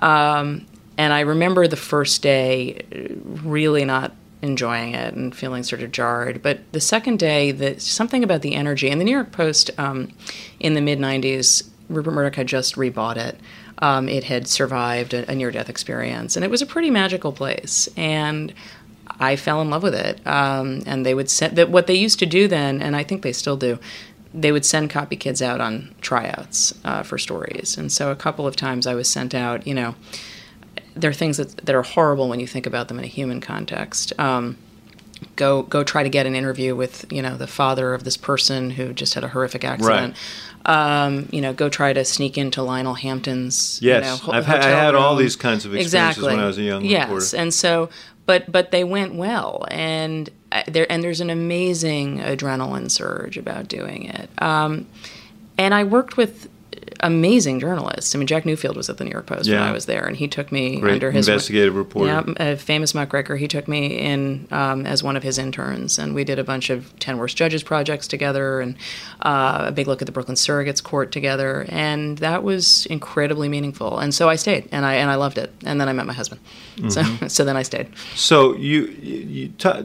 Um, 0.00 0.66
and 0.98 1.12
I 1.12 1.20
remember 1.20 1.68
the 1.68 1.76
first 1.76 2.22
day 2.22 2.84
really 3.24 3.84
not 3.84 4.14
enjoying 4.42 4.94
it 4.94 5.14
and 5.14 5.34
feeling 5.34 5.62
sort 5.62 5.82
of 5.82 5.92
jarred. 5.92 6.42
But 6.42 6.60
the 6.72 6.80
second 6.80 7.18
day, 7.18 7.52
that 7.52 7.82
something 7.82 8.24
about 8.24 8.42
the 8.42 8.54
energy. 8.54 8.88
And 8.90 9.00
the 9.00 9.04
New 9.04 9.10
York 9.10 9.32
Post 9.32 9.70
um, 9.78 10.12
in 10.58 10.74
the 10.74 10.80
mid 10.80 10.98
90s, 10.98 11.68
Rupert 11.88 12.14
Murdoch 12.14 12.36
had 12.36 12.46
just 12.46 12.76
rebought 12.76 13.16
it. 13.16 13.38
Um, 13.78 14.08
it 14.08 14.24
had 14.24 14.46
survived 14.46 15.14
a, 15.14 15.30
a 15.30 15.34
near 15.34 15.50
death 15.50 15.68
experience, 15.68 16.36
and 16.36 16.44
it 16.44 16.50
was 16.50 16.62
a 16.62 16.66
pretty 16.66 16.90
magical 16.90 17.32
place. 17.32 17.88
And 17.96 18.52
I 19.18 19.36
fell 19.36 19.60
in 19.60 19.70
love 19.70 19.82
with 19.82 19.94
it. 19.94 20.24
Um, 20.26 20.82
and 20.86 21.04
they 21.04 21.14
would 21.14 21.30
send 21.30 21.56
that 21.56 21.70
what 21.70 21.86
they 21.86 21.94
used 21.94 22.18
to 22.20 22.26
do 22.26 22.48
then, 22.48 22.80
and 22.80 22.94
I 22.96 23.04
think 23.04 23.22
they 23.22 23.32
still 23.32 23.56
do. 23.56 23.78
They 24.32 24.52
would 24.52 24.64
send 24.64 24.90
copy 24.90 25.16
kids 25.16 25.42
out 25.42 25.60
on 25.60 25.94
tryouts 26.00 26.72
uh, 26.84 27.02
for 27.02 27.18
stories, 27.18 27.76
and 27.76 27.90
so 27.90 28.10
a 28.10 28.16
couple 28.16 28.46
of 28.46 28.54
times 28.54 28.86
I 28.86 28.94
was 28.94 29.08
sent 29.08 29.34
out. 29.34 29.66
You 29.66 29.74
know, 29.74 29.94
there 30.94 31.10
are 31.10 31.14
things 31.14 31.36
that, 31.36 31.56
that 31.58 31.74
are 31.74 31.82
horrible 31.82 32.28
when 32.28 32.40
you 32.40 32.46
think 32.46 32.66
about 32.66 32.88
them 32.88 32.98
in 32.98 33.04
a 33.04 33.08
human 33.08 33.40
context. 33.40 34.12
Um, 34.18 34.56
go 35.36 35.62
go 35.62 35.84
try 35.84 36.02
to 36.02 36.08
get 36.08 36.26
an 36.26 36.34
interview 36.34 36.74
with 36.74 37.10
you 37.12 37.22
know 37.22 37.36
the 37.36 37.46
father 37.46 37.94
of 37.94 38.04
this 38.04 38.16
person 38.16 38.70
who 38.70 38.92
just 38.92 39.14
had 39.14 39.24
a 39.24 39.28
horrific 39.28 39.64
accident. 39.64 40.16
Um, 40.66 41.28
you 41.32 41.40
know, 41.40 41.54
go 41.54 41.70
try 41.70 41.92
to 41.92 42.04
sneak 42.04 42.36
into 42.36 42.62
Lionel 42.62 42.94
Hampton's. 42.94 43.80
Yes, 43.82 44.04
you 44.04 44.10
know, 44.10 44.16
ho- 44.16 44.32
I've 44.32 44.46
had, 44.46 44.60
I 44.60 44.68
had 44.68 44.94
all 44.94 45.16
these 45.16 45.36
kinds 45.36 45.64
of 45.64 45.74
experiences 45.74 45.94
exactly. 45.94 46.34
when 46.34 46.38
I 46.38 46.46
was 46.46 46.58
a 46.58 46.62
young 46.62 46.84
yes, 46.84 47.08
reporter. 47.08 47.36
and 47.38 47.54
so, 47.54 47.88
but 48.26 48.50
but 48.52 48.70
they 48.70 48.84
went 48.84 49.14
well, 49.14 49.66
and 49.70 50.28
uh, 50.52 50.62
there 50.66 50.90
and 50.90 51.02
there's 51.02 51.20
an 51.20 51.30
amazing 51.30 52.18
adrenaline 52.18 52.90
surge 52.90 53.38
about 53.38 53.68
doing 53.68 54.04
it. 54.04 54.28
Um, 54.42 54.86
and 55.56 55.74
I 55.74 55.84
worked 55.84 56.16
with 56.16 56.49
amazing 57.02 57.60
journalists. 57.60 58.14
I 58.14 58.18
mean, 58.18 58.26
Jack 58.26 58.44
Newfield 58.44 58.76
was 58.76 58.88
at 58.90 58.98
the 58.98 59.04
New 59.04 59.10
York 59.10 59.26
Post 59.26 59.48
when 59.48 59.58
I 59.62 59.72
was 59.72 59.86
there, 59.86 60.04
and 60.06 60.16
he 60.16 60.28
took 60.28 60.50
me 60.52 60.78
Great 60.80 60.94
under 60.94 61.10
his 61.10 61.28
investigative 61.28 61.74
reporter. 61.74 62.24
Yeah, 62.38 62.52
a 62.52 62.56
famous 62.56 62.94
muckraker. 62.94 63.36
He 63.36 63.48
took 63.48 63.66
me 63.68 63.98
in 63.98 64.46
um, 64.50 64.86
as 64.86 65.02
one 65.02 65.16
of 65.16 65.22
his 65.22 65.38
interns, 65.38 65.98
and 65.98 66.14
we 66.14 66.24
did 66.24 66.38
a 66.38 66.44
bunch 66.44 66.70
of 66.70 66.96
Ten 66.98 67.18
Worst 67.18 67.36
Judges 67.36 67.62
projects 67.62 68.06
together, 68.08 68.60
and 68.60 68.76
uh, 69.22 69.64
a 69.68 69.72
big 69.72 69.86
look 69.86 70.02
at 70.02 70.06
the 70.06 70.12
Brooklyn 70.12 70.36
Surrogates 70.36 70.82
Court 70.82 71.12
together, 71.12 71.66
and 71.68 72.18
that 72.18 72.42
was 72.42 72.86
incredibly 72.86 73.48
meaningful. 73.48 73.98
And 73.98 74.14
so 74.14 74.28
I 74.28 74.36
stayed, 74.36 74.68
and 74.72 74.84
I 74.86 74.94
and 74.94 75.10
I 75.10 75.14
loved 75.16 75.38
it. 75.38 75.52
And 75.64 75.80
then 75.80 75.88
I 75.88 75.92
met 75.92 76.06
my 76.06 76.12
husband, 76.12 76.40
so 76.88 77.02
so 77.28 77.44
then 77.44 77.56
I 77.56 77.62
stayed. 77.62 77.88
So 78.14 78.54
you, 78.56 78.86
you, 79.02 79.48
ta- 79.58 79.84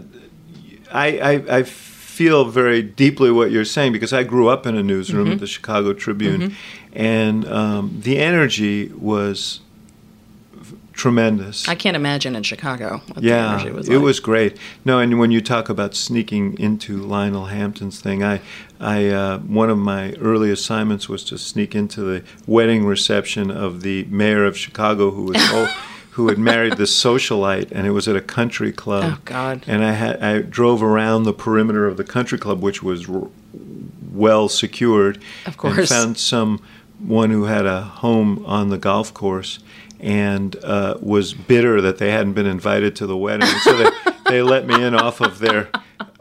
I, 0.91 1.17
I, 1.19 1.57
I 1.60 1.63
feel 1.63 2.45
very 2.45 2.81
deeply 2.81 3.29
what 3.31 3.51
you're 3.51 3.65
saying 3.65 3.91
because 3.91 4.13
I 4.13 4.24
grew 4.24 4.48
up 4.48 4.65
in 4.65 4.75
a 4.77 4.84
newsroom 4.84 5.25
Mm-hmm. 5.25 5.34
at 5.34 5.39
the 5.39 5.48
Chicago 5.48 5.93
Tribune, 5.93 6.55
and 6.96 7.46
um, 7.48 8.00
the 8.02 8.18
energy 8.20 8.88
was 8.90 9.60
tremendous. 10.94 11.68
I 11.68 11.75
can't 11.75 11.96
imagine 11.96 12.36
in 12.36 12.44
Chicago 12.44 13.02
what 13.08 13.16
the 13.16 13.28
yeah, 13.28 13.54
energy 13.54 13.72
was 13.72 13.90
it 13.90 13.98
was 13.98 14.20
great. 14.20 14.58
No, 14.86 15.00
and 15.00 15.20
when 15.20 15.30
you 15.32 15.42
talk 15.42 15.70
about 15.70 15.94
sneaking 15.94 16.58
into 16.58 16.98
Lionel 16.98 17.46
Hampton's 17.48 18.00
thing, 18.00 18.24
I, 18.24 18.40
I, 18.80 19.08
uh, 19.10 19.40
one 19.40 19.70
of 19.70 19.78
my 19.78 20.14
early 20.14 20.52
assignments 20.52 21.10
was 21.10 21.24
to 21.25 21.38
sneak 21.38 21.75
into 21.75 22.02
the 22.02 22.24
wedding 22.48 22.86
reception 22.86 23.52
of 23.52 23.82
the 23.82 24.06
mayor 24.06 24.46
of 24.46 24.58
Chicago, 24.58 25.12
who 25.12 25.24
was 25.24 25.38
oh, 25.40 25.82
who 26.12 26.30
had 26.30 26.38
married 26.38 26.78
this 26.78 26.96
socialite, 27.04 27.70
and 27.74 27.86
it 27.86 27.92
was 27.92 28.08
at 28.08 28.16
a 28.16 28.22
country 28.22 28.72
club. 28.72 29.16
Oh, 29.18 29.22
God. 29.25 29.66
And 29.68 29.84
I 29.84 29.92
had 29.92 30.24
I 30.24 30.42
drove 30.42 30.82
around 30.82 31.24
the 31.24 31.34
perimeter 31.34 31.88
of 31.88 31.98
the 31.98 32.06
country 32.06 32.38
club, 32.38 32.62
which 32.64 32.82
was 32.82 33.10
r- 33.10 33.28
well 34.14 34.48
secured. 34.48 35.18
Of 35.46 35.48
And 35.48 35.58
course. 35.58 35.90
found 35.90 36.18
some 36.18 36.62
one 37.00 37.30
who 37.30 37.46
had 37.46 37.66
a 37.66 37.82
home 37.82 38.44
on 38.46 38.70
the 38.70 38.78
golf 38.78 39.14
course 39.14 39.60
and 40.00 40.56
uh, 40.64 40.98
was 41.02 41.34
bitter 41.34 41.82
that 41.82 41.98
they 41.98 42.12
hadn't 42.12 42.34
been 42.34 42.46
invited 42.46 42.96
to 42.98 43.08
the 43.08 43.18
wedding. 43.18 43.48
So 43.64 43.75
they, 43.78 43.90
they 44.30 44.42
let 44.42 44.66
me 44.68 44.82
in 44.84 44.94
off 44.96 45.22
of 45.22 45.40
their 45.40 45.70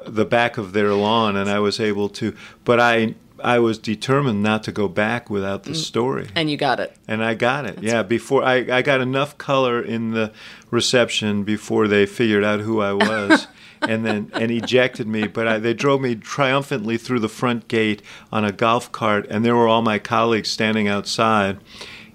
the 0.06 0.24
back 0.24 0.58
of 0.58 0.72
their 0.72 0.92
lawn, 0.92 1.34
and 1.36 1.48
I 1.48 1.58
was 1.58 1.80
able 1.80 2.08
to. 2.10 2.36
But 2.64 2.80
I 2.80 3.14
I 3.42 3.58
was 3.58 3.78
determined 3.78 4.42
not 4.42 4.62
to 4.64 4.72
go 4.72 4.88
back 4.88 5.28
without 5.28 5.64
the 5.64 5.74
story. 5.74 6.28
and 6.34 6.50
you 6.50 6.56
got 6.56 6.80
it. 6.80 6.96
And 7.06 7.22
I 7.22 7.34
got 7.34 7.66
it. 7.66 7.82
yeah, 7.82 8.02
before 8.02 8.42
I, 8.42 8.54
I 8.70 8.80
got 8.82 9.00
enough 9.00 9.36
color 9.36 9.82
in 9.82 10.12
the 10.12 10.32
reception 10.70 11.42
before 11.44 11.86
they 11.88 12.06
figured 12.06 12.44
out 12.44 12.60
who 12.60 12.80
I 12.80 12.92
was. 12.92 13.46
and 13.88 14.04
then 14.04 14.30
and 14.34 14.50
ejected 14.50 15.06
me, 15.06 15.26
but 15.26 15.46
I, 15.46 15.58
they 15.58 15.74
drove 15.74 16.00
me 16.00 16.14
triumphantly 16.14 16.96
through 16.98 17.20
the 17.20 17.28
front 17.28 17.68
gate 17.68 18.02
on 18.32 18.44
a 18.44 18.52
golf 18.52 18.90
cart, 18.92 19.26
and 19.30 19.44
there 19.44 19.54
were 19.56 19.68
all 19.68 19.82
my 19.82 19.98
colleagues 19.98 20.50
standing 20.50 20.88
outside, 20.88 21.58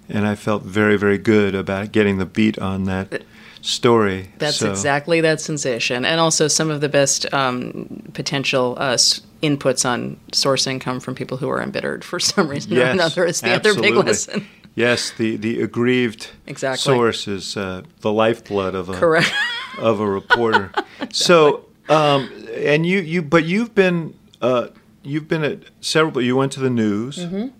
and 0.08 0.26
I 0.26 0.34
felt 0.34 0.62
very 0.62 0.96
very 0.96 1.18
good 1.18 1.54
about 1.54 1.92
getting 1.92 2.18
the 2.18 2.26
beat 2.26 2.58
on 2.58 2.84
that 2.84 3.22
story. 3.62 4.30
That's 4.38 4.56
So- 4.56 4.70
exactly 4.70 5.20
that 5.20 5.40
sensation, 5.40 6.04
and 6.04 6.20
also 6.20 6.48
some 6.48 6.70
of 6.70 6.80
the 6.80 6.88
best 6.88 7.32
um, 7.32 8.02
potential 8.14 8.76
uh, 8.78 8.96
inputs 9.42 9.84
on 9.88 10.18
sourcing 10.32 10.80
come 10.80 11.00
from 11.00 11.14
people 11.14 11.36
who 11.38 11.48
are 11.48 11.62
embittered 11.62 12.04
for 12.04 12.18
some 12.20 12.48
reason 12.48 12.76
or 12.76 12.82
another. 12.82 13.24
Is 13.24 13.40
the 13.40 13.52
other 13.54 13.74
big 13.74 13.94
lesson. 13.94 14.46
Yes, 14.76 15.10
the 15.10 15.36
the 15.36 15.60
aggrieved 15.62 16.28
Exactly. 16.46 16.78
source 16.94 17.26
is 17.28 17.56
uh, 17.56 17.82
the 18.00 18.12
lifeblood 18.12 18.74
of 18.74 18.88
a 18.88 18.94
Correct. 18.94 19.32
Of 19.78 20.00
a 20.00 20.06
reporter. 20.08 20.72
So, 21.12 21.64
um, 21.88 22.30
and 22.54 22.84
you, 22.86 23.00
you, 23.00 23.22
but 23.22 23.44
you've 23.44 23.74
been, 23.74 24.14
uh, 24.42 24.68
you've 25.02 25.26
been 25.28 25.42
at 25.42 25.58
several. 25.80 26.22
You 26.22 26.36
went 26.36 26.52
to 26.52 26.60
the 26.60 26.70
news, 26.70 27.18
And 27.18 27.52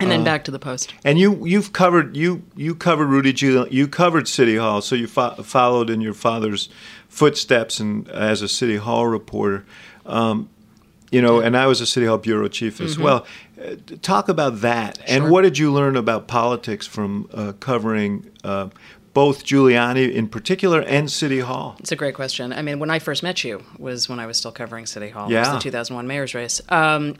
Uh, 0.00 0.06
then 0.08 0.24
back 0.24 0.44
to 0.44 0.50
the 0.50 0.58
post. 0.58 0.92
and 1.04 1.18
you, 1.18 1.44
you've 1.46 1.72
covered 1.72 2.16
you, 2.16 2.42
you 2.56 2.74
covered 2.74 3.06
Rudy 3.06 3.32
Giuliani. 3.32 3.70
You 3.70 3.86
covered 3.86 4.26
City 4.26 4.56
Hall, 4.56 4.80
so 4.80 4.94
you 4.96 5.06
fo- 5.06 5.34
followed 5.42 5.88
in 5.90 6.00
your 6.00 6.14
father's 6.14 6.68
footsteps, 7.08 7.78
and 7.78 8.08
as 8.08 8.42
a 8.42 8.48
City 8.48 8.76
Hall 8.76 9.06
reporter. 9.06 9.64
Um, 10.06 10.48
you 11.12 11.22
know, 11.22 11.38
and 11.40 11.56
I 11.56 11.66
was 11.66 11.80
a 11.80 11.86
City 11.86 12.06
Hall 12.06 12.18
bureau 12.18 12.48
chief 12.48 12.80
as 12.80 12.98
well. 12.98 13.24
Uh, 13.62 13.76
talk 14.02 14.28
about 14.28 14.62
that, 14.62 14.98
and 15.06 15.30
what 15.30 15.42
did 15.42 15.58
you 15.58 15.70
learn 15.72 15.96
about 15.96 16.26
politics 16.26 16.86
from 16.88 17.28
uh, 17.32 17.52
covering 17.60 18.28
uh, 18.42 18.68
both 19.14 19.44
Giuliani 19.44 20.12
in 20.12 20.28
particular 20.28 20.80
and 20.80 21.10
City 21.10 21.40
Hall? 21.40 21.76
It's 21.78 21.92
a 21.92 21.96
great 21.96 22.14
question. 22.14 22.52
I 22.52 22.62
mean, 22.62 22.78
when 22.78 22.90
I 22.90 22.98
first 22.98 23.22
met 23.22 23.44
you 23.44 23.62
was 23.78 24.08
when 24.08 24.20
I 24.20 24.26
was 24.26 24.36
still 24.36 24.52
covering 24.52 24.86
City 24.86 25.08
Hall. 25.08 25.32
It 25.32 25.38
was 25.38 25.48
the 25.48 25.58
2001 25.60 26.06
mayor's 26.06 26.34
race. 26.34 26.60
Um, 26.68 27.16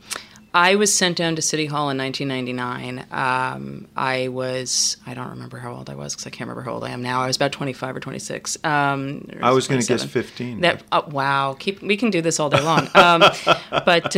I 0.54 0.76
was 0.76 0.94
sent 0.94 1.16
down 1.16 1.34
to 1.34 1.42
City 1.42 1.66
Hall 1.66 1.90
in 1.90 1.98
1999. 1.98 3.06
Um, 3.10 3.88
I 3.96 4.28
was, 4.28 4.96
I 5.04 5.12
don't 5.12 5.30
remember 5.30 5.58
how 5.58 5.74
old 5.74 5.90
I 5.90 5.96
was 5.96 6.14
because 6.14 6.28
I 6.28 6.30
can't 6.30 6.48
remember 6.48 6.62
how 6.62 6.74
old 6.74 6.84
I 6.84 6.90
am 6.90 7.02
now. 7.02 7.22
I 7.22 7.26
was 7.26 7.34
about 7.34 7.50
25 7.50 7.96
or 7.96 8.00
26. 8.00 8.58
Um, 8.62 9.28
or 9.32 9.44
I 9.44 9.50
was 9.50 9.66
going 9.66 9.80
to 9.80 9.86
guess 9.86 10.04
15. 10.04 10.60
That, 10.60 10.84
uh, 10.92 11.02
wow, 11.08 11.56
keep 11.58 11.82
we 11.82 11.96
can 11.96 12.10
do 12.10 12.22
this 12.22 12.38
all 12.38 12.50
day 12.50 12.60
long. 12.60 12.88
Um, 12.94 13.24
but 13.84 14.16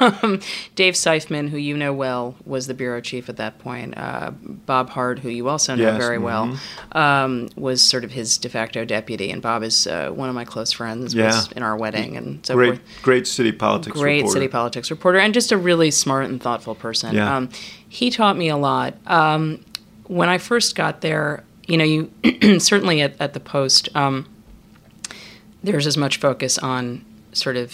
um, 0.00 0.40
Dave 0.74 0.94
Seifman, 0.94 1.48
who 1.48 1.56
you 1.56 1.74
know 1.78 1.94
well, 1.94 2.36
was 2.44 2.66
the 2.66 2.74
bureau 2.74 3.00
chief 3.00 3.30
at 3.30 3.38
that 3.38 3.58
point. 3.58 3.96
Uh, 3.96 4.32
Bob 4.32 4.90
Hardt, 4.90 5.20
who 5.20 5.30
you 5.30 5.48
also 5.48 5.74
know 5.74 5.80
Yes, 5.80 5.96
very 5.96 6.18
well, 6.18 6.48
mhm. 6.48 6.96
um, 6.96 7.48
was 7.56 7.80
sort 7.80 8.04
of 8.04 8.12
his 8.12 8.36
de 8.36 8.50
facto 8.50 8.84
deputy. 8.84 9.30
And 9.30 9.40
Bob 9.40 9.62
is 9.62 9.86
uh, 9.86 10.10
one 10.10 10.28
of 10.28 10.34
my 10.34 10.44
close 10.44 10.72
friends. 10.72 11.14
Yeah. 11.14 11.28
Was 11.28 11.50
in 11.52 11.62
our 11.62 11.76
wedding 11.76 12.18
and 12.18 12.44
so 12.44 12.54
great, 12.54 12.76
forth 12.76 13.02
great 13.02 13.26
city 13.26 13.52
politics 13.52 13.98
great 13.98 14.16
reporter. 14.16 14.32
city 14.34 14.48
politics 14.48 14.90
reporter 14.90 15.18
and 15.18 15.32
just 15.32 15.52
a 15.52 15.69
really 15.70 15.92
smart 15.92 16.24
and 16.24 16.42
thoughtful 16.42 16.74
person. 16.74 17.14
Yeah. 17.14 17.36
Um, 17.36 17.48
he 17.88 18.10
taught 18.10 18.36
me 18.36 18.48
a 18.48 18.56
lot. 18.56 18.94
Um, 19.06 19.64
when 20.08 20.28
I 20.28 20.38
first 20.38 20.74
got 20.74 21.00
there, 21.00 21.44
you 21.68 21.76
know, 21.76 21.84
you 21.84 22.58
certainly 22.58 23.02
at, 23.02 23.14
at 23.20 23.34
the 23.34 23.40
Post, 23.40 23.88
um, 23.94 24.26
there's 25.62 25.86
as 25.86 25.96
much 25.96 26.16
focus 26.16 26.58
on 26.58 27.04
sort 27.32 27.56
of 27.56 27.72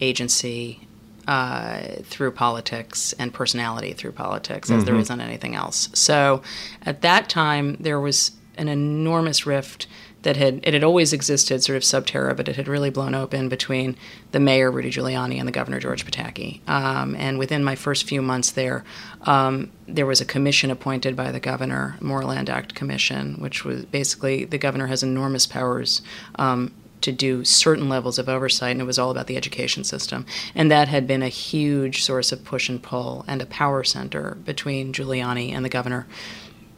agency 0.00 0.88
uh, 1.28 1.80
through 2.04 2.30
politics 2.30 3.12
and 3.18 3.34
personality 3.34 3.92
through 3.92 4.12
politics 4.12 4.70
as 4.70 4.84
there 4.86 4.96
is 4.96 5.10
on 5.10 5.20
anything 5.20 5.54
else. 5.54 5.90
So 5.92 6.42
at 6.86 7.02
that 7.02 7.28
time, 7.28 7.76
there 7.80 8.00
was 8.00 8.32
an 8.56 8.68
enormous 8.68 9.44
rift 9.44 9.86
that 10.24 10.36
had 10.36 10.60
it 10.62 10.74
had 10.74 10.82
always 10.82 11.12
existed 11.12 11.62
sort 11.62 11.76
of 11.76 11.84
sub 11.84 12.06
terra, 12.06 12.34
but 12.34 12.48
it 12.48 12.56
had 12.56 12.66
really 12.66 12.90
blown 12.90 13.14
open 13.14 13.48
between 13.48 13.96
the 14.32 14.40
mayor 14.40 14.70
Rudy 14.70 14.90
Giuliani 14.90 15.38
and 15.38 15.46
the 15.46 15.52
governor 15.52 15.78
George 15.78 16.04
Pataki. 16.04 16.66
Um, 16.68 17.14
and 17.14 17.38
within 17.38 17.62
my 17.62 17.76
first 17.76 18.04
few 18.04 18.20
months 18.20 18.50
there, 18.50 18.84
um, 19.22 19.70
there 19.86 20.06
was 20.06 20.20
a 20.20 20.24
commission 20.24 20.70
appointed 20.70 21.14
by 21.14 21.30
the 21.30 21.40
governor, 21.40 21.96
Moreland 22.00 22.50
Act 22.50 22.74
Commission, 22.74 23.34
which 23.34 23.64
was 23.64 23.84
basically 23.84 24.44
the 24.44 24.58
governor 24.58 24.88
has 24.88 25.02
enormous 25.02 25.46
powers. 25.46 26.02
Um, 26.36 26.72
to 27.02 27.12
do 27.12 27.44
certain 27.44 27.86
levels 27.90 28.18
of 28.18 28.30
oversight, 28.30 28.70
and 28.70 28.80
it 28.80 28.84
was 28.84 28.98
all 28.98 29.10
about 29.10 29.26
the 29.26 29.36
education 29.36 29.84
system. 29.84 30.24
And 30.54 30.70
that 30.70 30.88
had 30.88 31.06
been 31.06 31.22
a 31.22 31.28
huge 31.28 32.02
source 32.02 32.32
of 32.32 32.46
push 32.46 32.70
and 32.70 32.82
pull 32.82 33.26
and 33.28 33.42
a 33.42 33.46
power 33.46 33.84
center 33.84 34.38
between 34.46 34.94
Giuliani 34.94 35.52
and 35.52 35.62
the 35.62 35.68
governor 35.68 36.06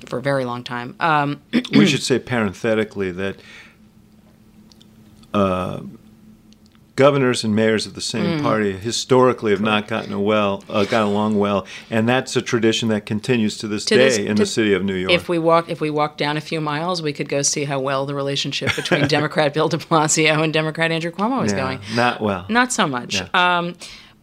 for 0.07 0.19
a 0.19 0.23
very 0.23 0.45
long 0.45 0.65
time. 0.65 0.95
Um, 1.01 1.41
we 1.73 1.87
should 1.87 2.03
say 2.03 2.19
parenthetically 2.19 3.11
that 3.13 3.37
uh, 5.35 5.81
governors 6.95 7.45
and 7.45 7.55
mayors 7.55 7.85
of 7.87 7.93
the 7.95 8.01
Mm. 8.01 8.05
same 8.05 8.43
party 8.43 8.73
historically 8.73 9.51
have 9.51 9.61
not 9.61 9.87
gotten 9.87 10.13
a 10.15 10.21
well, 10.21 10.65
uh, 10.71 10.85
got 10.85 11.03
along 11.03 11.39
well, 11.39 11.67
and 11.91 12.09
that's 12.09 12.35
a 12.37 12.43
tradition 12.43 12.89
that 12.89 13.05
continues 13.05 13.59
to 13.59 13.69
this 13.69 13.85
To 13.87 13.97
day 13.97 14.05
this- 14.09 14.17
in 14.19 14.37
to- 14.37 14.43
the 14.43 14.47
city 14.47 14.73
of 14.73 14.83
New 14.83 14.95
York. 14.95 15.13
if 15.13 15.29
we 15.29 15.39
walk 15.39 15.69
if 15.69 15.81
we 15.81 15.91
walk 15.91 16.17
down 16.17 16.37
a 16.39 16.41
few 16.41 16.61
miles, 16.61 17.03
we 17.03 17.13
could 17.13 17.29
go 17.29 17.43
see 17.43 17.65
how 17.65 17.79
well 17.79 18.07
the 18.07 18.15
relationship 18.15 18.75
between 18.75 19.07
Democrat 19.17 19.53
Bill 19.53 19.69
De 19.69 19.77
Blasio 19.77 20.43
and 20.43 20.53
Democrat 20.55 20.91
Andrew 20.91 21.11
Cuomo 21.11 21.45
is 21.45 21.53
Yeah, 21.53 21.59
going. 21.59 21.81
not 21.95 22.21
well. 22.23 22.47
Not 22.49 22.73
so 22.73 22.87
much. 22.87 23.17
Yeah. 23.17 23.29
Um, 23.59 23.75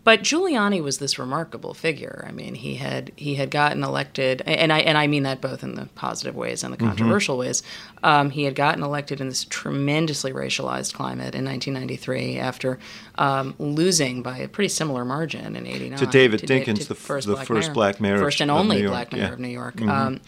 but 0.03 0.21
Giuliani 0.21 0.83
was 0.83 0.97
this 0.97 1.17
remarkable 1.17 1.73
figure. 1.73 2.25
I 2.27 2.31
mean, 2.31 2.55
he 2.55 2.75
had 2.75 3.11
he 3.15 3.35
had 3.35 3.49
gotten 3.51 3.83
elected, 3.83 4.41
and 4.45 4.73
I 4.73 4.79
and 4.79 4.97
I 4.97 5.07
mean 5.07 5.23
that 5.23 5.39
both 5.41 5.63
in 5.63 5.75
the 5.75 5.85
positive 5.95 6.35
ways 6.35 6.63
and 6.63 6.73
the 6.73 6.77
Mm-hmm. 6.77 6.87
controversial 6.87 7.37
ways. 7.37 7.63
Um, 8.03 8.29
he 8.31 8.43
had 8.43 8.55
gotten 8.55 8.83
elected 8.83 9.21
in 9.21 9.29
this 9.29 9.45
tremendously 9.45 10.33
racialized 10.33 10.93
climate 10.93 11.35
in 11.35 11.45
1993 11.45 12.37
after 12.37 12.79
um, 13.17 13.55
losing 13.59 14.21
by 14.21 14.37
a 14.39 14.47
pretty 14.47 14.67
similar 14.69 15.05
margin 15.05 15.55
in 15.55 15.65
'89 15.65 15.97
To 15.99 16.05
David 16.07 16.41
Da- 16.41 16.59
Dinkins, 16.65 16.79
to 16.81 16.87
the 16.89 16.95
f- 16.95 17.23
the 17.25 17.37
first 17.45 17.73
black 17.73 18.01
mayor 18.01 18.15
of- 18.15 18.21
first 18.21 18.41
and 18.41 18.51
only 18.51 18.77
New 18.77 18.81
York, 18.83 18.91
black 18.91 19.11
mayor 19.13 19.21
yeah. 19.21 19.25
Mm-hmm. 19.27 19.33
of 19.33 19.39
New 19.39 19.47
York. 19.47 19.81
Um, 19.81 20.19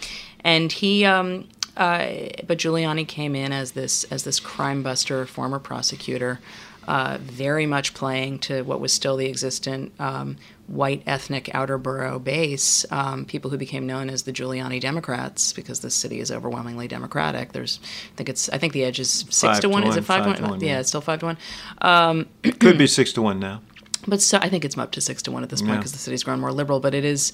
and 0.44 0.72
he. 0.72 1.03
Um, 1.05 1.48
uh, 1.77 2.08
but 2.48 2.58
Giuliani 2.58 3.05
came 3.05 3.36
in 3.36 3.51
as 3.51 3.74
this 3.74 4.05
as 4.05 4.24
this 4.24 4.39
crime 4.39 4.82
buster, 4.82 5.25
former 5.25 5.60
prosecutor, 5.60 6.39
uh, 6.88 7.18
very 7.22 7.65
much 7.65 7.94
playing 7.94 8.39
to 8.39 8.62
what 8.63 8.80
was 8.80 8.94
still 8.94 9.18
the 9.18 9.27
existent 9.30 9.92
um, 10.00 10.38
white 10.68 11.01
ethnic 11.06 11.54
outer 11.54 11.77
borough 11.77 12.20
base, 12.20 12.86
um, 12.92 13.25
people 13.25 13.51
who 13.51 13.58
became 13.58 13.86
known 13.86 14.10
as 14.10 14.24
the 14.24 14.32
Giuliani 14.32 14.80
Democrats, 14.80 15.54
because 15.54 15.80
the 15.82 15.89
city 15.89 16.20
is 16.20 16.32
overwhelmingly 16.32 16.88
Democratic. 16.88 17.51
There's, 17.54 17.80
I 18.13 18.15
think 18.15 18.30
it's, 18.30 18.50
I 18.50 18.58
think 18.58 18.74
the 18.74 18.84
edge 18.84 19.00
is 19.00 19.12
six 19.12 19.42
Five 19.42 19.56
to 19.58 19.62
to 19.62 19.70
one. 19.70 19.84
Is 19.84 19.89
one, 19.89 19.98
it 20.00 20.06
five, 20.06 20.24
five 20.25 20.36
to 20.38 20.42
one? 20.42 20.51
one, 20.51 20.60
Yeah, 20.62 20.68
yeah. 20.74 20.80
it's 20.80 20.89
still 20.89 21.01
five 21.01 21.20
to 21.20 21.25
one. 21.27 21.38
Um, 21.82 22.27
Could 22.60 22.77
be 22.77 22.88
six 22.88 23.13
to 23.13 23.22
one 23.22 23.39
now. 23.39 23.62
but 24.08 24.22
so, 24.22 24.38
I 24.42 24.50
think 24.50 24.65
it's 24.65 24.77
up 24.77 24.92
to 24.94 25.01
six 25.01 25.22
to 25.24 25.32
one 25.32 25.44
at 25.44 25.50
this 25.50 25.62
point 25.62 25.74
Yeah. 25.74 25.77
because 25.77 25.92
the 25.94 25.98
city's 26.00 26.24
grown 26.24 26.39
more 26.39 26.51
liberal. 26.51 26.80
But 26.80 26.94
it 26.94 27.06
is 27.06 27.34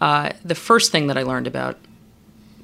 uh, 0.00 0.30
the 0.44 0.54
first 0.54 0.92
thing 0.92 1.06
that 1.08 1.18
I 1.18 1.22
learned 1.22 1.46
about 1.46 1.78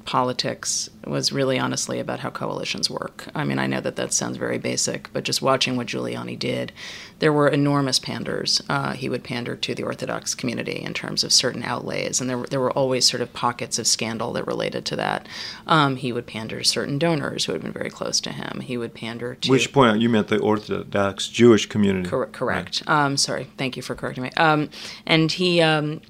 politics 0.05 0.89
was 1.05 1.31
really 1.31 1.59
honestly 1.59 1.99
about 1.99 2.19
how 2.19 2.29
coalitions 2.29 2.89
work. 2.89 3.27
I 3.33 3.43
mean, 3.43 3.59
I 3.59 3.67
know 3.67 3.81
that 3.81 3.95
that 3.95 4.13
sounds 4.13 4.37
very 4.37 4.57
basic, 4.57 5.11
but 5.11 5.23
just 5.23 5.41
watching 5.41 5.75
what 5.75 5.87
Giuliani 5.87 6.37
did, 6.37 6.71
there 7.19 7.33
were 7.33 7.47
enormous 7.47 7.99
panders. 7.99 8.61
Uh, 8.69 8.93
he 8.93 9.09
would 9.09 9.23
pander 9.23 9.55
to 9.55 9.75
the 9.75 9.83
Orthodox 9.83 10.35
community 10.35 10.81
in 10.81 10.93
terms 10.93 11.23
of 11.23 11.33
certain 11.33 11.63
outlays, 11.63 12.21
and 12.21 12.29
there 12.29 12.37
were, 12.37 12.47
there 12.47 12.59
were 12.59 12.71
always 12.71 13.05
sort 13.05 13.21
of 13.21 13.33
pockets 13.33 13.79
of 13.79 13.87
scandal 13.87 14.33
that 14.33 14.47
related 14.47 14.85
to 14.85 14.95
that. 14.95 15.27
Um, 15.67 15.95
he 15.95 16.11
would 16.11 16.27
pander 16.27 16.59
to 16.59 16.65
certain 16.65 16.99
donors 16.99 17.45
who 17.45 17.53
had 17.53 17.61
been 17.61 17.73
very 17.73 17.89
close 17.89 18.19
to 18.21 18.31
him. 18.31 18.61
He 18.61 18.77
would 18.77 18.93
pander 18.93 19.35
to 19.35 19.51
Which 19.51 19.73
point 19.73 20.01
you 20.01 20.09
meant 20.09 20.27
the 20.27 20.39
Orthodox 20.39 21.27
Jewish 21.27 21.65
community. 21.67 22.09
Cor- 22.09 22.27
correct. 22.27 22.83
Um, 22.87 23.17
sorry. 23.17 23.47
Thank 23.57 23.75
you 23.75 23.81
for 23.81 23.95
correcting 23.95 24.23
me. 24.23 24.31
Um, 24.37 24.69
and 25.05 25.31
he, 25.31 25.61
um, 25.61 26.01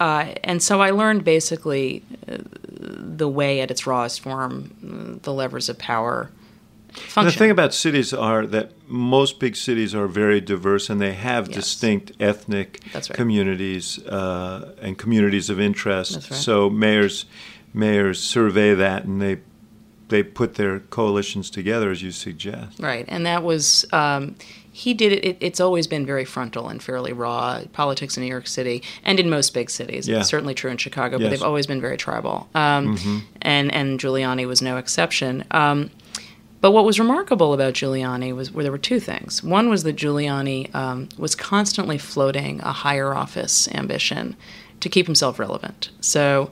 uh, 0.00 0.34
and 0.42 0.62
so 0.62 0.80
I 0.80 0.90
learned 0.90 1.24
basically 1.24 2.02
uh, 2.28 2.38
the 3.16 3.28
way 3.28 3.60
at 3.60 3.70
its 3.70 3.86
rawest 3.86 4.20
form, 4.20 4.70
uh, 4.82 5.18
the 5.22 5.32
levers 5.32 5.68
of 5.68 5.78
power 5.78 6.30
The 7.14 7.30
thing 7.32 7.50
about 7.50 7.74
cities 7.74 8.12
are 8.12 8.46
that 8.46 8.72
most 8.88 9.40
big 9.40 9.56
cities 9.56 9.94
are 9.94 10.06
very 10.06 10.40
diverse 10.40 10.88
and 10.90 11.00
they 11.00 11.12
have 11.12 11.48
Yes. 11.48 11.56
distinct 11.56 12.12
ethnic 12.20 12.80
right. 12.94 13.08
communities 13.10 13.98
uh, 14.06 14.74
and 14.80 14.96
communities 14.96 15.50
of 15.50 15.58
interest. 15.60 16.14
Right. 16.14 16.40
So 16.40 16.70
mayors 16.70 17.26
mayors 17.72 18.20
survey 18.20 18.74
that 18.74 19.04
and 19.04 19.20
they 19.20 19.38
they 20.08 20.22
put 20.22 20.54
their 20.54 20.80
coalitions 20.80 21.50
together 21.50 21.90
as 21.90 22.02
you 22.02 22.12
suggest. 22.12 22.78
Right, 22.78 23.04
and 23.08 23.26
that 23.26 23.42
was 23.42 23.84
um, 23.92 24.36
he 24.76 24.92
did 24.92 25.12
it, 25.12 25.24
it. 25.24 25.36
It's 25.40 25.60
always 25.60 25.86
been 25.86 26.04
very 26.04 26.24
frontal 26.24 26.68
and 26.68 26.82
fairly 26.82 27.12
raw 27.12 27.62
politics 27.72 28.16
in 28.16 28.24
New 28.24 28.28
York 28.28 28.48
City 28.48 28.82
and 29.04 29.20
in 29.20 29.30
most 29.30 29.54
big 29.54 29.70
cities. 29.70 30.08
Yeah. 30.08 30.18
It's 30.18 30.28
certainly 30.28 30.52
true 30.52 30.68
in 30.68 30.78
Chicago, 30.78 31.16
but 31.16 31.30
they've 31.30 31.42
always 31.44 31.68
been 31.68 31.80
very 31.80 31.96
tribal. 31.96 32.48
Um, 32.56 32.96
Mm-hmm. 32.96 33.18
And 33.42 33.72
and 33.72 34.00
Giuliani 34.00 34.46
was 34.48 34.60
no 34.60 34.76
exception. 34.76 35.44
Um, 35.52 35.90
but 36.60 36.72
what 36.72 36.84
was 36.84 36.98
remarkable 36.98 37.52
about 37.52 37.74
Giuliani 37.74 38.34
was 38.34 38.50
well, 38.50 38.64
there 38.64 38.72
were 38.72 38.78
two 38.78 38.98
things. 38.98 39.44
One 39.44 39.68
was 39.68 39.84
that 39.84 39.94
Giuliani 39.94 40.74
um, 40.74 41.08
was 41.16 41.36
constantly 41.36 41.98
floating 41.98 42.60
a 42.62 42.72
higher 42.72 43.14
office 43.14 43.68
ambition 43.68 44.34
to 44.80 44.88
keep 44.88 45.06
himself 45.06 45.38
relevant. 45.38 45.90
So 46.00 46.50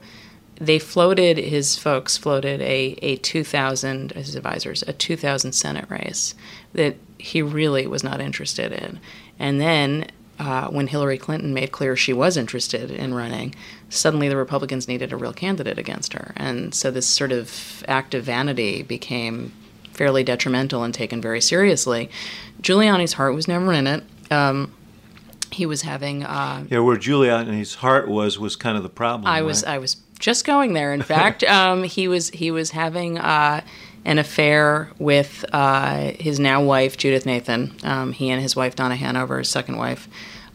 they 0.65 0.79
floated 0.79 1.37
his 1.37 1.77
folks 1.77 2.17
floated 2.17 2.61
a, 2.61 2.97
a 3.01 3.17
2000 3.17 4.11
his 4.11 4.35
advisors 4.35 4.83
a 4.83 4.93
2000 4.93 5.51
senate 5.51 5.89
race 5.89 6.35
that 6.73 6.95
he 7.17 7.41
really 7.41 7.85
was 7.87 8.03
not 8.03 8.21
interested 8.21 8.71
in 8.71 8.99
and 9.39 9.59
then 9.59 10.09
uh, 10.39 10.67
when 10.67 10.87
hillary 10.87 11.17
clinton 11.17 11.53
made 11.53 11.71
clear 11.71 11.95
she 11.95 12.13
was 12.13 12.37
interested 12.37 12.89
in 12.89 13.13
running 13.13 13.53
suddenly 13.89 14.29
the 14.29 14.37
republicans 14.37 14.87
needed 14.87 15.11
a 15.11 15.17
real 15.17 15.33
candidate 15.33 15.77
against 15.77 16.13
her 16.13 16.33
and 16.35 16.73
so 16.73 16.89
this 16.89 17.07
sort 17.07 17.31
of 17.31 17.83
act 17.87 18.13
of 18.13 18.23
vanity 18.23 18.81
became 18.81 19.51
fairly 19.91 20.23
detrimental 20.23 20.83
and 20.83 20.93
taken 20.93 21.21
very 21.21 21.41
seriously 21.41 22.09
giuliani's 22.61 23.13
heart 23.13 23.35
was 23.35 23.47
never 23.47 23.71
in 23.73 23.85
it 23.85 24.03
um, 24.31 24.73
he 25.53 25.65
was 25.65 25.83
having 25.83 26.23
uh, 26.23 26.65
Yeah, 26.69 26.79
where 26.79 26.97
Giuliani's 26.97 27.75
heart 27.75 28.07
was 28.07 28.39
was 28.39 28.55
kind 28.55 28.75
of 28.75 28.83
the 28.83 28.89
problem. 28.89 29.27
I 29.27 29.41
was 29.41 29.63
right? 29.63 29.75
I 29.75 29.77
was 29.77 29.97
just 30.23 30.45
going 30.45 30.73
there. 30.73 30.93
In 30.93 31.01
fact, 31.13 31.43
um, 31.43 31.83
he 31.83 32.07
was 32.07 32.29
he 32.29 32.49
was 32.49 32.71
having 32.71 33.19
uh, 33.19 33.61
an 34.05 34.17
affair 34.17 34.89
with 34.97 35.45
uh, 35.53 36.13
his 36.19 36.39
now 36.39 36.63
wife 36.63 36.97
Judith 36.97 37.25
Nathan. 37.25 37.75
Um, 37.83 38.13
he 38.13 38.31
and 38.31 38.41
his 38.41 38.55
wife 38.55 38.75
Donna 38.75 38.95
Hanover, 38.95 39.39
his 39.39 39.49
second 39.49 39.77
wife, 39.77 40.07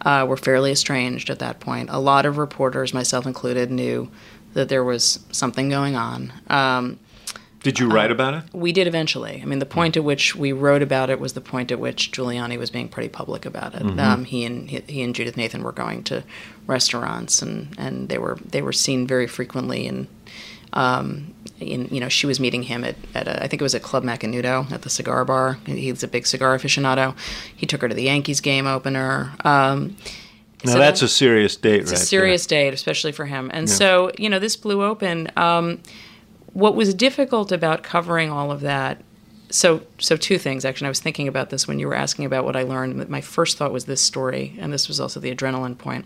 uh, 0.05 0.25
were 0.29 0.37
fairly 0.37 0.73
estranged 0.73 1.31
at 1.31 1.39
that 1.39 1.61
point. 1.61 1.91
A 1.93 1.99
lot 1.99 2.27
of 2.27 2.39
reporters, 2.39 2.93
myself 2.93 3.27
included, 3.27 3.71
knew 3.71 4.11
that 4.55 4.69
there 4.69 4.83
was 4.83 5.21
something 5.31 5.69
going 5.69 5.95
on. 5.95 6.33
Um, 6.49 6.99
Did 7.62 7.79
you 7.81 7.88
write 7.90 8.11
about 8.12 8.35
it? 8.35 8.44
we 8.53 8.73
did 8.73 8.87
eventually. 8.87 9.40
I 9.42 9.44
mean, 9.44 9.59
the 9.59 9.66
point 9.66 9.97
at 9.97 10.05
which 10.05 10.37
we 10.37 10.53
wrote 10.53 10.81
about 10.83 11.11
it 11.11 11.18
was 11.18 11.33
the 11.33 11.40
point 11.40 11.73
at 11.73 11.81
which 11.81 12.12
Giuliani 12.12 12.57
was 12.59 12.71
being 12.71 12.88
pretty 12.88 13.09
public 13.09 13.44
about 13.44 13.75
it. 13.75 13.83
Um, 13.99 14.25
he 14.25 14.44
and 14.44 14.71
he, 14.71 14.81
he 14.87 15.03
and 15.03 15.14
Judith 15.14 15.37
Nathan 15.37 15.62
were 15.62 15.73
going 15.73 16.05
to 16.05 16.23
restaurants, 16.68 17.42
and, 17.42 17.75
and 17.79 18.09
they 18.09 18.18
were 18.18 18.38
they 18.44 18.62
were 18.62 18.73
seen 18.73 19.07
very 19.07 19.27
frequently. 19.27 19.87
And 19.88 20.07
um, 20.73 21.35
in 21.61 21.88
you 21.90 21.99
know, 22.01 22.09
she 22.09 22.27
was 22.27 22.38
meeting 22.38 22.62
him 22.62 22.85
at, 22.85 22.94
at 23.14 23.27
a, 23.27 23.42
I 23.42 23.49
think 23.49 23.61
it 23.61 23.64
was 23.64 23.75
at 23.75 23.83
Club 23.83 24.05
Macanudo 24.05 24.71
at 24.71 24.83
the 24.83 24.90
cigar 24.90 25.25
bar. 25.25 25.59
He's 25.66 26.03
a 26.03 26.09
big 26.09 26.27
cigar 26.27 26.57
aficionado. 26.57 27.16
He 27.57 27.66
took 27.66 27.81
her 27.83 27.88
to 27.88 27.94
the 27.94 28.05
Yankees 28.05 28.40
game 28.40 28.66
opener. 28.66 29.33
Um, 29.44 29.97
Now 30.64 30.73
so 30.73 30.79
that's 30.79 31.01
that- 31.01 31.07
a 31.07 31.09
serious 31.09 31.57
date, 31.57 31.81
it's 31.83 31.92
right? 31.92 32.01
a 32.01 32.05
serious 32.05 32.47
there. 32.47 32.66
date, 32.71 32.75
especially 32.75 33.12
for 33.12 33.27
him. 33.27 33.51
And 33.53 33.68
Yeah. 33.68 33.75
so, 33.75 34.12
you 34.18 34.29
know, 34.29 34.38
this 34.38 34.57
blew 34.57 34.83
open. 34.85 35.29
Um, 35.37 35.81
what 36.59 36.75
was 36.75 36.92
difficult 36.92 37.53
about 37.53 37.85
covering 37.85 38.31
all 38.31 38.51
of 38.51 38.62
that? 38.62 39.01
So, 39.49 39.83
so 39.99 40.16
two 40.16 40.38
things 40.38 40.64
actually. 40.64 40.87
I 40.87 40.90
was 40.90 41.01
thinking 41.01 41.29
about 41.29 41.51
this 41.51 41.68
when 41.68 41.79
you 41.79 41.87
were 41.87 41.94
asking 41.94 42.25
about 42.25 42.44
what 42.44 42.57
I 42.57 42.62
learned. 42.62 43.09
My 43.09 43.21
first 43.21 43.57
thought 43.57 43.73
was 43.73 43.85
this 43.85 44.01
story, 44.01 44.57
and 44.59 44.73
this 44.73 44.88
was 44.88 44.99
also 44.99 45.21
the 45.21 45.33
adrenaline 45.33 45.79
point. 45.79 46.05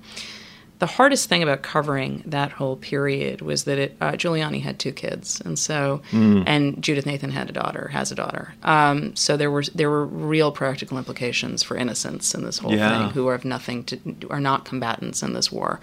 The 0.82 0.86
hardest 0.98 1.28
thing 1.28 1.44
about 1.44 1.62
covering 1.62 2.24
that 2.26 2.50
whole 2.50 2.74
period 2.74 3.40
was 3.40 3.62
that 3.64 3.78
it, 3.78 3.96
uh, 4.00 4.12
Giuliani 4.14 4.62
had 4.62 4.80
two 4.80 4.90
kids, 4.90 5.40
and 5.44 5.56
so, 5.56 6.02
Mm. 6.10 6.42
and 6.44 6.82
Judith 6.82 7.06
Nathan 7.06 7.30
had 7.30 7.48
a 7.48 7.52
daughter, 7.52 7.90
has 7.92 8.10
a 8.10 8.16
daughter. 8.16 8.54
Um, 8.64 9.14
so 9.14 9.36
there 9.36 9.48
were 9.48 9.62
there 9.76 9.88
were 9.88 10.04
real 10.04 10.50
practical 10.50 10.98
implications 10.98 11.62
for 11.62 11.76
innocence 11.76 12.34
in 12.34 12.42
this 12.44 12.58
whole 12.58 12.74
Yeah. 12.74 12.98
thing, 12.98 13.10
who 13.10 13.28
have 13.28 13.44
nothing 13.44 13.84
to 13.84 13.96
are 14.28 14.40
not 14.40 14.64
combatants 14.64 15.22
in 15.22 15.34
this 15.34 15.52
war. 15.52 15.78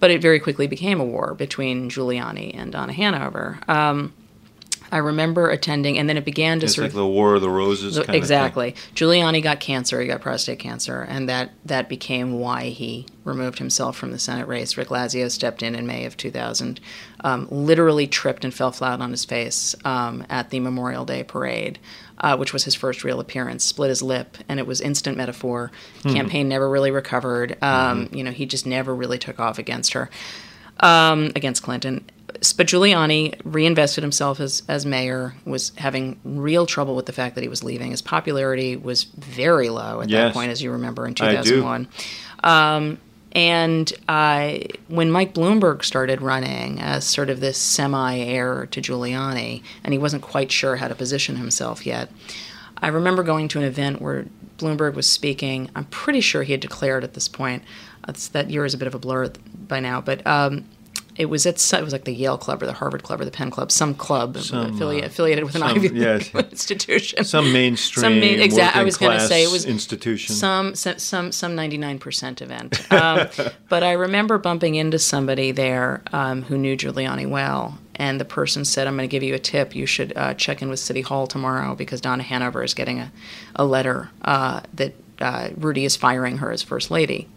But 0.00 0.10
it 0.10 0.22
very 0.22 0.40
quickly 0.40 0.66
became 0.66 0.98
a 0.98 1.04
war 1.04 1.34
between 1.34 1.90
Giuliani 1.90 2.58
and 2.58 2.72
Donna 2.72 2.94
Hanover. 2.94 3.58
Um, 3.68 4.14
I 4.90 4.96
remember 4.96 5.50
attending, 5.50 5.98
and 5.98 6.08
then 6.08 6.16
it 6.16 6.24
began 6.24 6.60
to 6.60 6.64
It's 6.64 6.76
sort 6.76 6.84
like 6.86 6.92
of 6.92 6.96
the 6.96 7.06
War 7.06 7.34
of 7.34 7.42
the 7.42 7.50
Roses. 7.50 7.96
so- 7.96 8.00
kind 8.00 8.08
of 8.08 8.12
thing. 8.14 8.18
exactly. 8.22 8.74
Giuliani 8.94 9.42
got 9.42 9.60
cancer. 9.60 10.00
He 10.00 10.06
got 10.06 10.22
prostate 10.22 10.58
cancer, 10.58 11.06
and 11.06 11.28
that 11.28 11.50
that 11.66 11.90
became 11.90 12.40
why 12.40 12.70
he 12.70 13.04
removed 13.28 13.58
himself 13.58 13.96
from 13.96 14.10
the 14.10 14.18
Senate 14.18 14.48
race. 14.48 14.76
Rick 14.76 14.88
Lazio 14.88 15.30
stepped 15.30 15.62
in 15.62 15.74
in 15.74 15.86
May 15.86 16.04
of 16.04 16.16
2000, 16.16 16.80
um, 17.20 17.46
literally 17.50 18.06
tripped 18.06 18.44
and 18.44 18.52
fell 18.52 18.72
flat 18.72 19.00
on 19.00 19.10
his 19.12 19.24
face 19.24 19.74
um, 19.84 20.26
at 20.28 20.50
the 20.50 20.58
Memorial 20.60 21.04
Day 21.04 21.22
parade. 21.22 21.78
Uh, 22.20 22.36
which 22.36 22.52
was 22.52 22.64
his 22.64 22.74
first 22.74 23.04
real 23.04 23.20
appearance, 23.20 23.62
split 23.64 23.90
his 23.90 24.02
lip, 24.02 24.38
and 24.48 24.58
it 24.58 24.66
was 24.66 24.80
instant 24.80 25.16
metaphor. 25.16 25.70
Campaign 26.02 26.48
never 26.48 26.68
really 26.68 26.90
recovered. 26.90 27.56
Um, 27.62 28.08
You 28.10 28.24
know, 28.24 28.32
he 28.32 28.44
just 28.44 28.66
never 28.66 28.92
really 28.92 29.18
took 29.18 29.38
off 29.38 29.56
against 29.56 29.92
her 29.92 30.10
um, 30.80 31.30
against 31.36 31.62
Clinton. 31.62 32.04
But 32.56 32.66
Giuliani 32.66 33.40
reinvested 33.44 34.02
himself 34.04 34.38
as, 34.38 34.62
as 34.68 34.84
mayor, 34.84 35.34
was 35.44 35.72
having 35.76 36.18
real 36.24 36.66
trouble 36.66 36.94
with 36.94 37.06
the 37.06 37.12
fact 37.12 37.34
that 37.34 37.42
he 37.42 37.48
was 37.48 37.64
leaving. 37.64 37.90
His 37.90 38.02
popularity 38.02 38.76
was 38.76 39.04
very 39.04 39.70
low 39.70 40.00
at 40.00 40.08
that 40.10 40.34
point, 40.34 40.50
as 40.50 40.62
you 40.62 40.70
remember, 40.72 41.06
in 41.06 41.14
I 41.20 41.42
do. 41.42 41.56
2001. 41.62 41.88
Um, 42.44 42.98
and 43.38 43.92
uh, 44.08 44.58
when 44.88 45.12
Mike 45.12 45.32
Bloomberg 45.32 45.84
started 45.84 46.20
running 46.20 46.80
as 46.80 47.04
sort 47.04 47.30
of 47.30 47.38
this 47.38 47.56
semi 47.56 48.18
heir 48.18 48.66
to 48.66 48.80
Giuliani, 48.80 49.62
and 49.84 49.94
he 49.94 49.98
wasn't 49.98 50.24
quite 50.24 50.50
sure 50.50 50.74
how 50.74 50.88
to 50.88 50.94
position 50.96 51.36
himself 51.36 51.86
yet, 51.86 52.10
I 52.78 52.88
remember 52.88 53.22
going 53.22 53.46
to 53.48 53.60
an 53.60 53.64
event 53.64 54.02
where 54.02 54.26
Bloomberg 54.56 54.94
was 54.94 55.06
speaking. 55.06 55.70
I'm 55.76 55.84
pretty 55.84 56.20
sure 56.20 56.42
he 56.42 56.50
had 56.50 56.60
declared 56.60 57.04
at 57.04 57.14
this 57.14 57.28
point. 57.28 57.62
That 58.32 58.50
year 58.50 58.64
is 58.64 58.74
a 58.74 58.78
bit 58.78 58.88
of 58.88 58.96
a 58.96 58.98
blur 58.98 59.30
by 59.68 59.78
now, 59.78 60.00
but 60.00 60.26
um, 60.26 60.64
it 61.18 61.26
was 61.28 61.44
at 61.46 61.72
it 61.74 61.82
was 61.84 61.92
like 61.92 62.04
the 62.04 62.14
Yale 62.14 62.38
Club 62.38 62.62
or 62.62 62.66
the 62.66 62.72
Harvard 62.72 63.02
Club 63.02 63.20
or 63.20 63.24
the 63.24 63.30
Penn 63.30 63.50
Club, 63.50 63.70
some 63.72 63.92
club 63.94 64.38
Some, 64.38 64.74
affiliate, 64.74 65.04
uh, 65.04 65.06
affiliated 65.08 65.44
with 65.44 65.56
an 65.56 65.62
some- 65.62 65.70
Ivy 65.76 65.88
League 65.88 65.96
yes. 66.00 66.34
institution. 66.34 67.24
Some 67.24 67.52
mainstream, 67.52 68.02
Some 68.02 68.20
main- 68.20 68.40
exact- 68.40 68.76
I 68.76 68.84
was 68.84 68.96
gonna 68.96 69.20
say 69.20 69.42
it 69.42 69.50
was 69.50 69.64
institution. 69.66 70.34
some 70.34 70.74
some 70.76 70.98
some 70.98 71.32
some 71.32 71.56
99% 71.56 72.40
event. 72.40 72.92
Um, 72.92 73.28
but 73.68 73.82
I 73.82 73.92
remember 73.92 74.38
bumping 74.38 74.76
into 74.76 74.98
somebody 74.98 75.50
there 75.50 76.02
um, 76.12 76.42
who 76.42 76.56
knew 76.56 76.76
Giuliani 76.76 77.28
well, 77.28 77.78
and 77.96 78.20
the 78.20 78.24
person 78.24 78.64
said, 78.64 78.86
"I'm 78.86 78.96
going 78.96 79.08
to 79.08 79.10
give 79.10 79.24
you 79.24 79.34
a 79.34 79.38
tip. 79.40 79.74
You 79.74 79.86
should 79.86 80.16
uh, 80.16 80.34
check 80.34 80.62
in 80.62 80.68
with 80.70 80.78
City 80.78 81.00
Hall 81.00 81.26
tomorrow 81.26 81.74
because 81.74 82.00
Donna 82.00 82.22
Hanover 82.22 82.62
is 82.62 82.74
getting 82.74 83.00
a 83.00 83.10
a 83.56 83.64
letter 83.64 84.08
uh, 84.22 84.60
that 84.74 84.94
uh, 85.20 85.48
Rudy 85.56 85.84
is 85.84 85.96
firing 85.96 86.38
her 86.38 86.52
as 86.52 86.62
first 86.62 86.90
lady." 86.92 87.28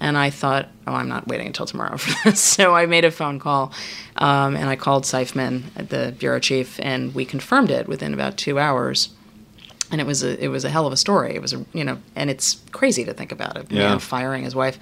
And 0.00 0.16
I 0.16 0.30
thought, 0.30 0.68
oh, 0.86 0.94
I'm 0.94 1.08
not 1.08 1.26
waiting 1.26 1.48
until 1.48 1.66
tomorrow 1.66 1.96
for 1.96 2.14
this. 2.30 2.40
So 2.40 2.74
I 2.74 2.86
made 2.86 3.04
a 3.04 3.10
phone 3.10 3.38
call 3.38 3.72
um, 4.16 4.56
and 4.56 4.68
I 4.68 4.76
called 4.76 5.04
Seifman, 5.04 5.64
the 5.88 6.14
bureau 6.18 6.38
chief, 6.38 6.78
and 6.80 7.14
we 7.14 7.24
confirmed 7.24 7.70
it 7.70 7.88
within 7.88 8.14
about 8.14 8.36
two 8.36 8.58
hours. 8.58 9.10
And 9.90 10.02
it 10.02 10.06
was 10.06 10.22
a 10.22 10.38
it 10.44 10.48
was 10.48 10.66
a 10.66 10.70
hell 10.70 10.86
of 10.86 10.92
a 10.92 10.98
story. 10.98 11.34
It 11.34 11.40
was 11.40 11.54
a 11.54 11.64
you 11.72 11.82
know, 11.82 11.96
and 12.14 12.28
it's 12.28 12.60
crazy 12.72 13.06
to 13.06 13.14
think 13.14 13.32
about 13.32 13.56
it. 13.56 13.72
Yeah. 13.72 13.88
Man 13.88 13.98
firing 14.00 14.44
his 14.44 14.54
wife, 14.54 14.78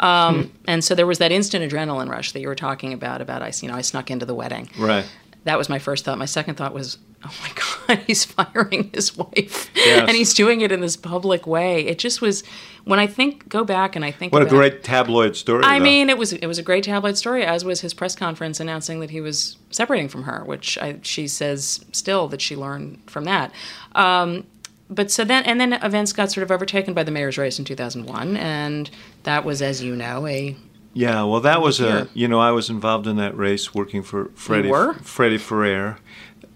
um, 0.00 0.50
and 0.66 0.82
so 0.82 0.96
there 0.96 1.06
was 1.06 1.18
that 1.18 1.30
instant 1.30 1.70
adrenaline 1.70 2.08
rush 2.08 2.32
that 2.32 2.40
you 2.40 2.48
were 2.48 2.56
talking 2.56 2.92
about. 2.92 3.20
About 3.20 3.40
I 3.40 3.52
you 3.62 3.68
know 3.68 3.76
I 3.76 3.82
snuck 3.82 4.10
into 4.10 4.26
the 4.26 4.34
wedding. 4.34 4.68
Right. 4.76 5.06
That 5.48 5.56
was 5.56 5.70
my 5.70 5.78
first 5.78 6.04
thought. 6.04 6.18
My 6.18 6.26
second 6.26 6.56
thought 6.56 6.74
was, 6.74 6.98
oh 7.24 7.34
my 7.40 7.50
God, 7.96 8.04
he's 8.06 8.22
firing 8.22 8.90
his 8.92 9.16
wife. 9.16 9.70
Yes. 9.74 10.06
And 10.06 10.14
he's 10.14 10.34
doing 10.34 10.60
it 10.60 10.70
in 10.70 10.82
this 10.82 10.94
public 10.94 11.46
way. 11.46 11.86
It 11.86 11.98
just 11.98 12.20
was, 12.20 12.44
when 12.84 12.98
I 12.98 13.06
think, 13.06 13.48
go 13.48 13.64
back 13.64 13.96
and 13.96 14.04
I 14.04 14.10
think 14.10 14.30
What 14.34 14.42
a 14.42 14.46
great 14.46 14.84
tabloid 14.84 15.36
story. 15.36 15.64
I 15.64 15.78
though. 15.78 15.84
mean, 15.86 16.10
it 16.10 16.18
was 16.18 16.34
it 16.34 16.46
was 16.46 16.58
a 16.58 16.62
great 16.62 16.84
tabloid 16.84 17.16
story, 17.16 17.46
as 17.46 17.64
was 17.64 17.80
his 17.80 17.94
press 17.94 18.14
conference 18.14 18.60
announcing 18.60 19.00
that 19.00 19.08
he 19.08 19.22
was 19.22 19.56
separating 19.70 20.10
from 20.10 20.24
her, 20.24 20.44
which 20.44 20.76
I, 20.76 20.98
she 21.00 21.26
says 21.26 21.82
still 21.92 22.28
that 22.28 22.42
she 22.42 22.54
learned 22.54 23.00
from 23.06 23.24
that. 23.24 23.50
Um, 23.94 24.44
but 24.90 25.10
so 25.10 25.24
then, 25.24 25.44
and 25.44 25.58
then 25.58 25.72
events 25.72 26.12
got 26.12 26.30
sort 26.30 26.42
of 26.42 26.50
overtaken 26.50 26.92
by 26.92 27.04
the 27.04 27.10
mayor's 27.10 27.38
race 27.38 27.58
in 27.58 27.64
2001, 27.64 28.36
and 28.36 28.90
that 29.22 29.46
was, 29.46 29.62
as 29.62 29.82
you 29.82 29.96
know, 29.96 30.26
a 30.26 30.56
Yeah, 30.98 31.22
well, 31.24 31.40
that 31.40 31.60
was 31.62 31.78
Yeah. 31.78 32.02
a 32.02 32.06
you 32.14 32.26
know 32.28 32.40
I 32.40 32.50
was 32.50 32.68
involved 32.70 33.06
in 33.06 33.16
that 33.16 33.36
race 33.36 33.72
working 33.74 34.02
for 34.02 34.30
Freddie 34.34 34.68
were? 34.70 34.94
Freddie 34.94 35.38
Ferrer, 35.38 35.98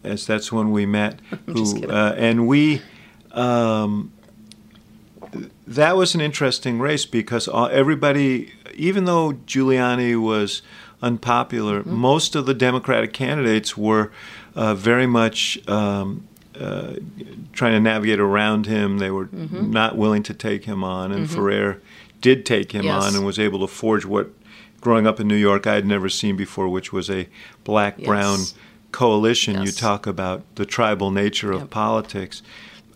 as 0.03 0.27
that's 0.27 0.51
when 0.51 0.73
we 0.73 0.85
met. 0.87 1.21
just 1.55 1.75
who 1.77 1.81
kidding. 1.83 1.91
uh, 1.91 2.15
and 2.19 2.47
we. 2.49 2.83
Um, 3.33 4.11
that 5.67 5.97
was 5.97 6.15
an 6.15 6.21
interesting 6.21 6.79
race 6.81 7.07
because 7.07 7.49
all- 7.49 7.69
everybody, 7.69 8.53
even 8.75 9.05
though 9.05 9.33
Giuliani 9.47 10.21
was 10.21 10.61
unpopular, 11.01 11.81
Mm-hmm. 11.81 11.95
most 11.95 12.35
of 12.37 12.45
the 12.47 12.55
Democratic 12.55 13.13
candidates 13.13 13.77
were 13.77 14.11
uh, 14.55 14.75
very 14.75 15.07
much 15.07 15.59
um, 15.69 16.25
uh, 16.61 16.95
trying 17.53 17.73
to 17.73 17.81
navigate 17.81 18.21
around 18.21 18.67
him. 18.67 18.99
They 18.99 19.11
were 19.11 19.27
Mm-hmm. 19.27 19.71
not 19.71 19.97
willing 19.97 20.23
to 20.25 20.35
take 20.35 20.65
him 20.65 20.85
on, 20.85 21.13
and 21.13 21.31
Ferrer 21.31 21.81
did 22.23 22.47
take 22.47 22.73
him 22.73 22.85
Yes. 22.87 23.05
on 23.05 23.15
and 23.17 23.27
was 23.27 23.39
able 23.39 23.61
to 23.61 23.67
forge 23.67 24.07
what, 24.07 24.31
growing 24.81 25.07
up 25.07 25.21
in 25.21 25.29
New 25.29 25.37
York, 25.37 25.67
I 25.67 25.75
had 25.75 25.85
never 25.87 26.09
seen 26.09 26.37
before, 26.37 26.69
which 26.69 26.93
was 26.93 27.11
a 27.11 27.29
black-brown 27.65 28.39
Yes. 28.39 28.55
coalition. 28.93 29.63
You 29.63 29.73
talk 29.73 30.07
about 30.07 30.43
the 30.55 30.65
tribal 30.65 31.11
nature 31.11 31.53
of 31.53 31.61
Yep. 31.63 31.71
politics. 31.71 32.43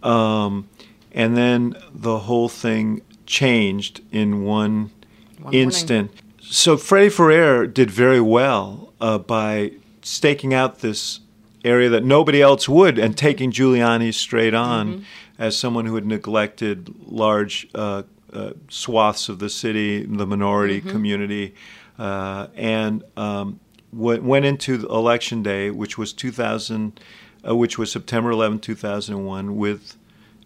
Um, 0.02 0.66
and 1.12 1.36
then 1.36 1.74
the 1.94 2.20
whole 2.20 2.48
thing 2.48 3.02
changed 3.26 4.00
in 4.12 4.44
one, 4.44 4.90
One 5.38 5.42
morning. 5.42 5.60
instant. 5.60 6.10
So 6.40 6.76
Freddie 6.76 7.08
Ferrer 7.10 7.66
did 7.66 7.90
very 7.90 8.20
well 8.20 8.92
uh, 9.00 9.18
by 9.18 9.72
staking 10.02 10.54
out 10.54 10.80
this 10.80 11.20
area 11.64 11.88
that 11.90 12.04
nobody 12.04 12.40
else 12.40 12.68
would 12.68 12.98
and 12.98 13.16
taking 13.16 13.50
Giuliani 13.50 14.14
straight 14.14 14.54
on 14.54 14.86
Mm-hmm. 14.86 15.02
as 15.38 15.56
someone 15.56 15.86
who 15.86 15.96
had 15.96 16.06
neglected 16.06 16.94
large 17.06 17.66
uh, 17.74 18.02
uh, 18.36 18.52
swaths 18.68 19.28
of 19.28 19.38
the 19.38 19.48
city, 19.48 20.04
the 20.04 20.26
minority 20.26 20.80
Mm-hmm. 20.80 20.90
community, 20.90 21.54
uh, 21.98 22.46
and 22.54 23.02
um, 23.16 23.58
w- 23.96 24.22
went 24.22 24.44
into 24.44 24.86
election 24.88 25.42
day, 25.42 25.70
which 25.70 25.96
was 25.98 26.12
2000, 26.12 27.00
uh, 27.48 27.56
which 27.56 27.78
was 27.78 27.90
September 27.92 28.30
11, 28.30 28.58
2001, 28.60 29.56
with 29.56 29.96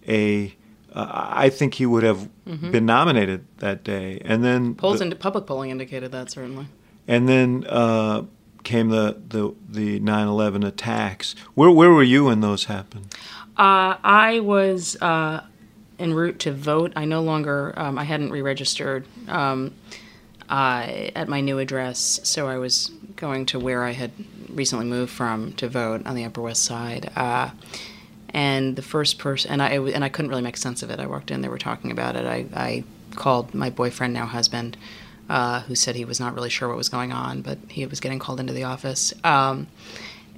a. 0.09 0.55
Uh, 0.92 1.07
I 1.44 1.50
think 1.50 1.74
he 1.74 1.87
would 1.87 2.03
have 2.03 2.29
been 2.72 2.85
nominated 2.85 3.44
that 3.59 3.85
day, 3.85 4.20
and 4.24 4.42
then 4.44 4.74
polls 4.74 4.98
the- 4.98 5.05
into 5.05 5.16
public 5.16 5.46
polling 5.46 5.70
indicated 5.70 6.11
that 6.12 6.31
certainly. 6.33 6.66
and 7.07 7.29
then 7.29 7.64
uh, 7.68 8.22
came 8.64 8.88
the, 8.88 9.16
the 9.29 9.55
the 9.68 10.00
9/11 10.00 10.66
attacks. 10.66 11.37
Where 11.55 11.70
where 11.70 11.90
were 11.90 12.03
you 12.03 12.24
when 12.24 12.40
those 12.40 12.64
happened? 12.64 13.07
Uh, 13.57 13.94
I 14.03 14.40
was 14.42 14.96
uh, 15.00 15.44
en 16.00 16.14
route 16.14 16.38
to 16.40 16.52
vote. 16.52 16.92
I 16.96 17.04
no 17.04 17.22
longer, 17.22 17.72
um, 17.76 17.98
I 17.98 18.04
hadn't 18.04 18.30
re-registered 18.30 19.06
um, 19.28 19.74
uh, 20.48 21.10
at 21.14 21.28
my 21.28 21.40
new 21.40 21.58
address, 21.58 22.20
so 22.24 22.48
I 22.48 22.58
was 22.58 22.90
going 23.16 23.46
to 23.46 23.58
where 23.58 23.84
I 23.84 23.92
had 23.92 24.10
recently 24.48 24.86
moved 24.86 25.12
from 25.12 25.52
to 25.54 25.68
vote 25.68 26.06
on 26.06 26.16
the 26.16 26.24
Upper 26.24 26.42
West 26.42 26.64
Side. 26.64 27.10
Uh, 27.14 27.50
and 28.32 28.76
the 28.76 28.82
first 28.82 29.18
person, 29.18 29.50
and 29.50 29.62
I 29.62 29.70
and 29.70 30.04
I 30.04 30.08
couldn't 30.08 30.30
really 30.30 30.42
make 30.42 30.56
sense 30.56 30.82
of 30.82 30.90
it. 30.90 31.00
I 31.00 31.06
walked 31.06 31.30
in, 31.30 31.42
they 31.42 31.48
were 31.48 31.58
talking 31.58 31.90
about 31.90 32.16
it. 32.16 32.26
I, 32.26 32.46
I 32.54 32.84
called 33.16 33.54
my 33.54 33.70
boyfriend, 33.70 34.14
now 34.14 34.26
husband, 34.26 34.76
uh, 35.28 35.60
who 35.62 35.74
said 35.74 35.96
he 35.96 36.04
was 36.04 36.20
not 36.20 36.34
really 36.34 36.50
sure 36.50 36.68
what 36.68 36.76
was 36.76 36.88
going 36.88 37.12
on, 37.12 37.42
but 37.42 37.58
he 37.68 37.86
was 37.86 38.00
getting 38.00 38.18
called 38.18 38.40
into 38.40 38.52
the 38.52 38.64
office. 38.64 39.12
Um, 39.24 39.66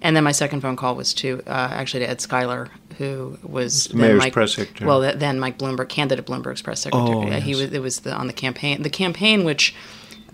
and 0.02 0.14
then 0.14 0.24
my 0.24 0.32
second 0.32 0.60
phone 0.60 0.76
call 0.76 0.94
was 0.94 1.14
to 1.14 1.40
uh, 1.46 1.68
actually 1.72 2.00
to 2.00 2.10
Ed 2.10 2.18
Skyler, 2.18 2.68
who 2.98 3.38
was 3.42 3.86
The 3.86 3.96
mayor's 3.96 4.18
Mike, 4.18 4.32
press 4.32 4.54
secretary. 4.54 4.86
Well, 4.86 5.00
then 5.16 5.40
Mike 5.40 5.56
Bloomberg, 5.58 5.88
candidate 5.88 6.26
Bloomberg's 6.26 6.60
press 6.62 6.80
secretary. 6.80 7.16
Oh, 7.16 7.22
Uh, 7.28 7.40
He 7.40 7.52
yes. 7.52 7.60
was. 7.60 7.72
It 7.72 7.80
was 7.82 8.00
the, 8.00 8.12
on 8.14 8.26
the 8.26 8.32
campaign. 8.32 8.82
The 8.82 8.90
campaign, 8.90 9.44
which 9.44 9.74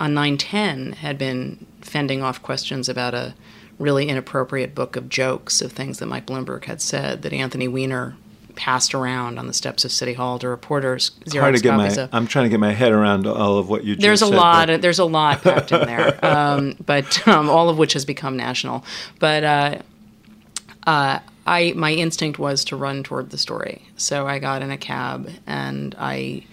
on 0.01 0.15
910 0.15 0.93
had 0.95 1.19
been 1.19 1.67
fending 1.81 2.23
off 2.23 2.43
questions 2.43 2.89
about 2.89 3.15
a 3.15 3.35
really 3.79 4.09
inappropriate 4.09 4.75
book 4.75 4.97
of 4.97 5.09
jokes 5.09 5.61
of 5.63 5.71
things 5.73 5.99
that 5.99 6.07
Mike 6.07 6.27
Bloomberg 6.27 6.65
had 6.65 6.81
said 6.81 7.23
that 7.23 7.33
Anthony 7.33 7.69
Weiner 7.69 8.17
passed 8.59 8.93
around 8.93 9.39
on 9.39 9.47
the 9.47 9.55
steps 9.55 9.85
of 9.85 9.93
City 9.93 10.15
Hall 10.15 10.37
to 10.41 10.49
reporters. 10.49 11.13
Xerox 11.27 11.63
get 11.63 11.77
my. 11.77 11.87
of- 11.87 12.11
I'm 12.13 12.27
trying 12.27 12.47
to 12.47 12.49
get 12.49 12.59
my 12.59 12.73
head 12.73 12.91
around 12.91 13.25
all 13.25 13.57
of 13.57 13.69
what 13.69 13.85
you 13.85 13.95
just 13.95 14.03
there's 14.03 14.21
a 14.21 14.27
said, 14.27 14.35
lot. 14.35 14.81
There's 14.83 14.99
a 14.99 15.05
lot 15.05 15.43
packed 15.43 15.71
in 15.71 15.87
there, 15.87 16.19
um, 16.25 16.75
but 16.85 17.27
um, 17.29 17.49
all 17.49 17.69
of 17.69 17.79
which 17.79 17.93
has 17.93 18.05
become 18.05 18.37
national. 18.37 18.85
But 19.21 19.45
uh, 19.45 19.79
uh, 20.89 21.21
I, 21.47 21.73
my 21.77 21.93
instinct 21.93 22.41
was 22.41 22.65
to 22.65 22.77
run 22.77 23.05
toward 23.05 23.31
the 23.31 23.39
story, 23.39 23.83
so 23.97 24.27
I 24.27 24.41
got 24.41 24.61
in 24.61 24.73
a 24.73 24.79
cab 24.79 25.31
and 25.47 25.95
I. 25.97 26.45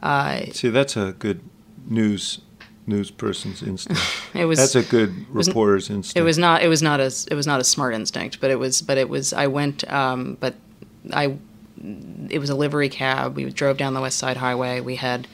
Uh, 0.00 0.44
See, 0.52 0.68
that's 0.68 0.94
a 0.94 1.14
good 1.18 1.40
news 1.88 2.42
news 2.86 3.10
person's 3.10 3.62
instinct. 3.62 4.02
it 4.34 4.44
was 4.44 4.58
That's 4.58 4.74
a 4.74 4.82
good 4.82 5.26
reporter's 5.34 5.88
instinct. 5.88 6.18
It 6.18 6.22
was 6.22 6.36
not. 6.36 6.62
It 6.62 6.68
was 6.68 6.82
not 6.82 7.00
a. 7.00 7.10
It 7.30 7.34
was 7.34 7.46
not 7.46 7.60
a 7.60 7.64
smart 7.64 7.94
instinct, 7.94 8.40
but 8.42 8.50
it 8.50 8.58
was. 8.58 8.82
But 8.82 8.98
it 8.98 9.08
was. 9.08 9.32
I 9.32 9.46
went. 9.46 9.90
Um, 9.90 10.36
but 10.38 10.54
I. 11.12 11.36
It 12.30 12.38
was 12.38 12.48
a 12.50 12.54
livery 12.54 12.88
cab. 12.88 13.36
We 13.36 13.44
drove 13.50 13.76
down 13.76 13.92
the 13.94 14.00
West 14.00 14.18
Side 14.18 14.38
Highway. 14.38 14.80
We 14.80 14.96
had, 14.96 15.28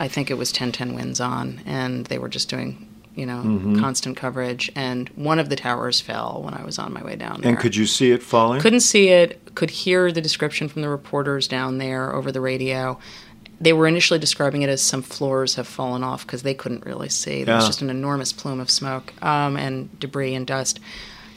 I 0.00 0.08
think 0.08 0.28
it 0.30 0.34
was 0.34 0.50
1010 0.50 0.94
WINS 0.94 1.20
on, 1.20 1.60
and 1.64 2.06
they 2.06 2.18
were 2.18 2.28
just 2.28 2.48
doing, 2.48 2.88
you 3.14 3.24
know, 3.24 3.36
Mm-hmm. 3.44 3.78
constant 3.80 4.16
coverage. 4.16 4.70
And 4.74 5.08
one 5.10 5.38
of 5.38 5.48
the 5.48 5.54
towers 5.56 6.00
fell 6.00 6.42
when 6.44 6.54
I 6.54 6.64
was 6.64 6.78
on 6.78 6.92
my 6.92 7.04
way 7.04 7.14
down 7.14 7.40
there. 7.40 7.50
And 7.50 7.58
could 7.58 7.76
you 7.76 7.86
see 7.86 8.10
it 8.10 8.20
falling? 8.22 8.60
Couldn't 8.60 8.80
see 8.80 9.08
it. 9.10 9.54
Could 9.54 9.70
hear 9.70 10.10
the 10.10 10.20
description 10.20 10.68
from 10.68 10.82
the 10.82 10.88
reporters 10.88 11.46
down 11.46 11.78
there 11.78 12.12
over 12.12 12.32
the 12.32 12.40
radio. 12.40 12.98
They 13.60 13.72
were 13.72 13.86
initially 13.86 14.18
describing 14.18 14.62
it 14.62 14.68
as 14.70 14.82
some 14.82 15.02
floors 15.02 15.54
have 15.54 15.68
fallen 15.68 16.02
off 16.02 16.26
because 16.26 16.42
they 16.42 16.54
couldn't 16.54 16.84
really 16.84 17.08
see. 17.10 17.44
There 17.44 17.54
was 17.56 17.66
just 17.66 17.80
an 17.82 17.90
enormous 17.90 18.32
plume 18.32 18.58
of 18.58 18.70
smoke 18.70 19.12
um, 19.22 19.56
and 19.56 19.98
debris 20.00 20.34
and 20.34 20.46
dust. 20.46 20.80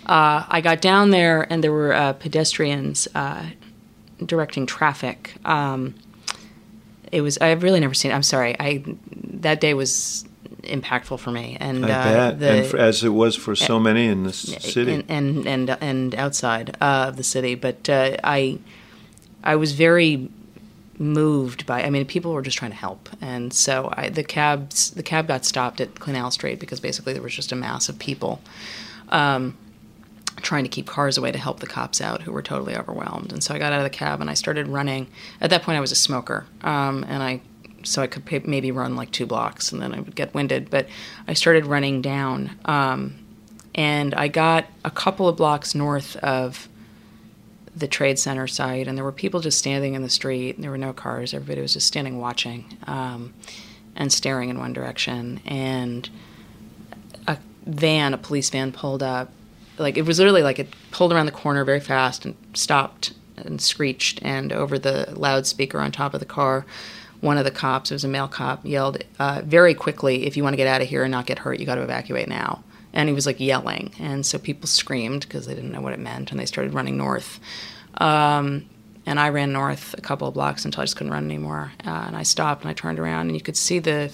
Uh, 0.06 0.46
I 0.48 0.62
got 0.62 0.82
down 0.82 1.12
there 1.12 1.48
and 1.52 1.64
there 1.64 1.72
were 1.72 1.94
uh, 1.94 2.14
pedestrians 2.14 3.08
uh, 3.16 3.46
directing 4.26 4.66
traffic. 4.66 5.36
Um, 5.46 5.96
it 7.12 7.22
was 7.22 7.38
I've 7.38 7.64
really 7.64 7.80
never 7.80 7.94
seen. 7.94 8.12
I'm 8.12 8.24
sorry. 8.24 8.56
I 8.60 8.84
that 9.16 9.62
day 9.62 9.74
was 9.74 10.26
impactful 10.64 11.20
for 11.20 11.32
me. 11.32 11.58
And 11.60 11.86
uh, 11.86 12.32
the, 12.32 12.50
and 12.50 12.66
for, 12.66 12.78
as 12.78 13.04
it 13.04 13.10
was 13.10 13.36
for 13.36 13.56
so 13.56 13.80
many 13.80 14.08
in 14.08 14.24
this 14.24 14.40
city. 14.40 14.94
and 14.94 15.06
and 15.10 15.48
and, 15.48 15.70
and 15.82 16.16
outside 16.16 16.76
uh, 16.82 17.06
of 17.10 17.18
the 17.18 17.24
city. 17.24 17.56
But 17.56 17.88
uh, 17.90 18.18
I 18.24 18.60
I 19.44 19.56
was 19.56 19.74
very 19.74 20.30
moved 20.98 21.66
by. 21.66 21.84
I 21.84 21.90
mean, 21.90 22.06
people 22.06 22.34
were 22.34 22.42
just 22.42 22.58
trying 22.58 22.72
to 22.72 22.78
help, 22.78 23.10
and 23.22 23.54
so 23.54 23.94
I, 23.96 24.10
the 24.10 24.24
cabs 24.24 24.92
the 24.92 25.04
cab 25.04 25.28
got 25.28 25.46
stopped 25.46 25.82
at 25.82 26.00
Canal 26.00 26.32
Street 26.32 26.60
because 26.60 26.80
basically 26.80 27.14
there 27.14 27.22
was 27.22 27.36
just 27.36 27.52
a 27.52 27.56
mass 27.56 27.90
of 27.90 28.00
people. 28.00 28.42
Um, 29.10 29.58
trying 30.44 30.64
to 30.64 30.70
keep 30.70 30.86
cars 30.86 31.18
away 31.18 31.32
to 31.32 31.38
help 31.38 31.60
the 31.60 31.68
cops 31.68 32.02
out 32.02 32.22
who 32.22 32.32
were 32.32 32.42
totally 32.42 32.76
overwhelmed 32.76 33.32
and 33.32 33.44
so 33.44 33.54
i 33.54 33.60
got 33.60 33.74
out 33.74 33.80
of 33.80 33.84
the 33.84 33.90
cab 33.90 34.22
and 34.22 34.30
i 34.30 34.34
started 34.34 34.68
running 34.68 35.08
at 35.42 35.50
that 35.50 35.64
point 35.64 35.78
i 35.78 35.82
was 35.82 35.92
a 35.92 35.96
smoker 35.96 36.46
um, 36.62 37.04
and 37.08 37.24
i 37.24 37.42
so 37.84 38.02
i 38.02 38.08
could 38.08 38.48
maybe 38.48 38.72
run 38.72 38.96
like 38.96 39.12
two 39.12 39.26
blocks 39.26 39.72
and 39.72 39.82
then 39.82 39.94
i 39.94 40.00
would 40.00 40.16
get 40.16 40.34
winded 40.34 40.70
but 40.70 40.88
i 41.28 41.34
started 41.34 41.66
running 41.66 42.02
down 42.02 42.52
um, 42.66 43.16
and 43.76 44.14
I 44.14 44.28
got 44.28 44.66
a 44.86 44.92
couple 44.92 45.28
of 45.28 45.36
blocks 45.36 45.74
north 45.74 46.16
of 46.18 46.68
the 47.76 47.88
trade 47.88 48.20
center 48.20 48.46
site, 48.46 48.88
and 48.88 48.96
there 48.96 49.04
were 49.04 49.12
people 49.12 49.40
just 49.40 49.58
standing 49.58 49.96
in 49.96 50.04
the 50.04 50.10
street. 50.10 50.62
There 50.62 50.70
were 50.70 50.78
no 50.78 50.94
cars. 50.94 51.34
Everybody 51.34 51.62
was 51.62 51.74
just 51.74 51.88
standing 51.88 52.20
watching 52.20 52.78
um, 52.86 53.34
and 53.96 54.14
staring 54.14 54.50
in 54.50 54.60
one 54.60 54.74
direction. 54.74 55.42
And 55.46 56.08
a 57.28 57.40
van, 57.66 58.14
a 58.14 58.18
police 58.18 58.52
van, 58.52 58.72
pulled 58.72 59.02
up. 59.02 59.32
Like 59.78 59.98
it 59.98 60.04
was 60.06 60.20
literally 60.20 60.44
like 60.44 60.60
it 60.60 60.70
pulled 60.92 61.12
around 61.14 61.26
the 61.26 61.32
corner 61.32 61.64
very 61.64 61.80
fast 61.80 62.26
and 62.26 62.36
stopped 62.54 63.14
and 63.38 63.60
screeched. 63.62 64.20
And 64.22 64.52
over 64.54 64.78
the 64.78 65.12
loudspeaker 65.16 65.80
on 65.80 65.92
top 65.92 66.14
of 66.14 66.20
the 66.20 66.26
car 66.26 66.66
one 67.22 67.38
of 67.38 67.46
the 67.46 67.52
cops, 67.52 67.90
it 67.90 67.96
was 67.96 68.04
a 68.04 68.08
male 68.10 68.28
cop, 68.28 68.66
yelled 68.66 68.98
uh, 69.18 69.42
very 69.46 69.74
quickly, 69.74 70.26
"If 70.28 70.36
you 70.36 70.44
want 70.44 70.54
to 70.54 70.58
get 70.58 70.68
out 70.68 70.82
of 70.82 70.90
here 70.90 71.04
and 71.04 71.12
not 71.12 71.26
get 71.26 71.40
hurt, 71.40 71.58
you 71.58 71.66
got 71.66 71.76
to 71.76 71.82
evacuate 71.82 72.28
now." 72.28 72.66
And 72.92 73.08
he 73.08 73.16
was 73.16 73.26
like 73.26 73.40
yelling, 73.40 73.94
and 73.98 74.26
so 74.26 74.38
people 74.38 74.68
screamed 74.68 75.22
because 75.22 75.46
they 75.48 75.56
didn't 75.56 75.72
know 75.72 75.80
what 75.80 75.94
it 75.94 76.00
meant, 76.00 76.32
and 76.32 76.40
they 76.40 76.46
started 76.46 76.74
running 76.74 76.98
north. 76.98 77.40
Um, 77.98 78.66
and 79.06 79.20
I 79.22 79.30
ran 79.30 79.54
north 79.54 79.96
a 79.98 80.02
couple 80.02 80.28
of 80.28 80.34
blocks 80.34 80.66
until 80.66 80.82
I 80.82 80.84
just 80.84 80.96
couldn't 80.98 81.14
run 81.14 81.24
anymore. 81.26 81.72
Uh, 81.86 82.04
and 82.08 82.16
I 82.18 82.24
stopped 82.24 82.62
and 82.64 82.70
I 82.70 82.74
turned 82.74 83.00
around, 83.00 83.28
and 83.28 83.36
you 83.36 83.42
could 83.42 83.58
see 83.58 83.80
the 83.80 84.12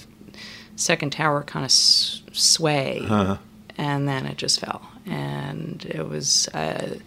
second 0.75 1.11
tower 1.11 1.43
kind 1.43 1.65
of 1.65 1.69
s- 1.71 2.21
sway, 2.31 3.03
Huh. 3.07 3.37
and 3.77 4.07
then 4.07 4.25
it 4.27 4.37
just 4.37 4.59
fell. 4.59 4.87
And 5.09 5.85
it 5.89 6.07
was 6.07 6.47
uh, 6.49 6.97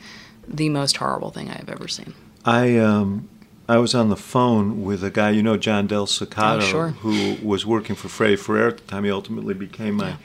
the 0.49 0.69
most 0.69 0.97
horrible 0.97 1.31
thing 1.31 1.49
I 1.51 1.55
have 1.57 1.69
ever 1.69 1.89
seen. 1.89 2.15
I 2.45 2.77
um, 2.79 3.29
I 3.69 3.79
was 3.79 3.95
on 3.95 4.09
the 4.09 4.17
phone 4.17 4.83
with 4.83 5.05
a 5.05 5.11
guy 5.11 5.31
you 5.31 5.43
know, 5.43 5.57
John 5.57 5.87
Del 5.87 6.07
Cecato, 6.07 6.57
Oh, 6.57 6.61
sure. 6.61 6.89
who 6.89 7.37
was 7.47 7.65
working 7.65 7.95
for 7.97 8.09
Freddie 8.09 8.37
Ferrer 8.37 8.69
at 8.69 8.79
the 8.79 8.83
time. 8.85 9.05
He 9.05 9.11
ultimately 9.11 9.55
became 9.55 9.95
my 9.97 10.09
Yeah. 10.09 10.17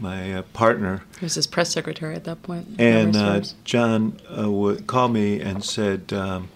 my 0.00 0.34
uh, 0.34 0.42
partner. 0.52 1.02
He 1.20 1.24
was 1.26 1.34
his 1.34 1.46
press 1.46 1.70
secretary 1.72 2.14
at 2.16 2.24
that 2.24 2.42
point. 2.42 2.66
And 2.80 3.14
uh. 3.16 3.42
John 3.64 4.18
uh, 4.28 4.42
w- 4.42 4.80
called 4.82 5.12
me 5.12 5.40
and 5.40 5.64
said 5.64 6.12
um, 6.12 6.48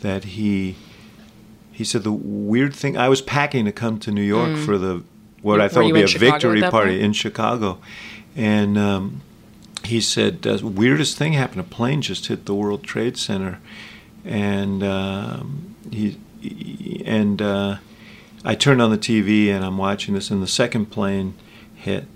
that 0.00 0.24
he 0.24 0.76
he 1.70 1.84
said 1.84 2.02
the 2.02 2.10
weird 2.12 2.74
thing. 2.74 2.96
I 2.96 3.08
was 3.08 3.22
packing 3.22 3.64
to 3.66 3.72
come 3.72 3.98
to 4.00 4.10
New 4.10 4.22
York 4.22 4.56
for 4.58 4.76
the 4.78 5.04
what 5.42 5.54
Mm. 5.54 5.58
Were- 5.58 5.60
I 5.62 5.68
thought 5.68 5.84
would 5.84 5.94
be 5.94 6.02
a 6.02 6.06
Chicago 6.08 6.32
victory 6.32 6.60
party 6.62 6.90
point? 6.94 7.02
in 7.02 7.12
Chicago, 7.12 7.78
and 8.34 8.76
um, 8.76 9.20
he 9.88 10.00
said 10.00 10.46
uh, 10.46 10.58
weirdest 10.62 11.16
thing 11.18 11.32
happened. 11.34 11.60
A 11.60 11.64
plane 11.64 12.00
just 12.02 12.26
hit 12.26 12.46
the 12.46 12.54
World 12.54 12.82
Trade 12.84 13.16
Center, 13.16 13.58
and 14.24 14.82
um, 14.82 15.74
he, 15.90 16.16
and 17.04 17.40
uh, 17.42 17.76
I 18.44 18.54
turned 18.54 18.80
on 18.80 18.90
the 18.90 18.98
TV 18.98 19.48
and 19.48 19.64
I'm 19.64 19.78
watching 19.78 20.14
this, 20.14 20.30
and 20.30 20.42
the 20.42 20.46
second 20.46 20.86
plane 20.86 21.34
hit, 21.74 22.06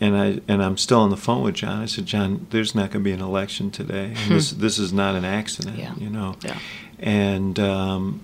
and 0.00 0.16
I 0.16 0.40
and 0.48 0.62
I'm 0.62 0.76
still 0.76 1.00
on 1.00 1.10
the 1.10 1.16
phone 1.16 1.42
with 1.42 1.54
John. 1.56 1.80
I 1.82 1.86
said, 1.86 2.06
John, 2.06 2.46
there's 2.50 2.74
not 2.74 2.90
going 2.90 3.04
to 3.04 3.08
be 3.08 3.12
an 3.12 3.20
election 3.20 3.70
today. 3.70 4.14
This 4.28 4.50
this 4.52 4.78
is 4.78 4.92
not 4.92 5.14
an 5.14 5.24
accident, 5.24 5.76
Yeah. 5.78 5.94
you 5.96 6.08
know. 6.10 6.36
Yeah. 6.42 6.58
And 6.98 7.58
um, 7.58 8.20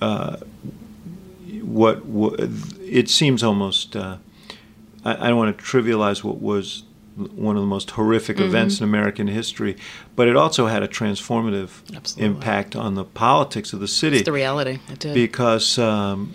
uh, 0.00 0.36
what, 1.62 2.04
what 2.06 2.40
it 2.82 3.08
seems 3.08 3.42
almost. 3.42 3.96
Uh, 3.96 4.18
I, 5.04 5.26
I 5.26 5.28
don't 5.28 5.36
want 5.36 5.56
to 5.56 5.64
trivialize 5.64 6.22
what 6.24 6.40
was 6.40 6.84
one 7.16 7.56
of 7.56 7.62
the 7.62 7.66
most 7.66 7.90
horrific 7.92 8.36
Mm-hmm. 8.36 8.46
events 8.46 8.78
in 8.80 8.84
American 8.84 9.26
history, 9.28 9.76
but 10.16 10.26
it 10.28 10.36
also 10.36 10.66
had 10.66 10.82
a 10.82 10.88
transformative 10.88 11.70
Absolutely. 11.96 12.24
impact 12.36 12.74
on 12.76 12.94
the 12.94 13.04
politics 13.04 13.72
of 13.72 13.80
the 13.80 13.88
city 13.88 14.16
It's 14.16 14.24
the 14.24 14.32
reality. 14.32 14.78
It 14.90 14.98
did. 14.98 15.14
because 15.14 15.78
um, 15.78 16.34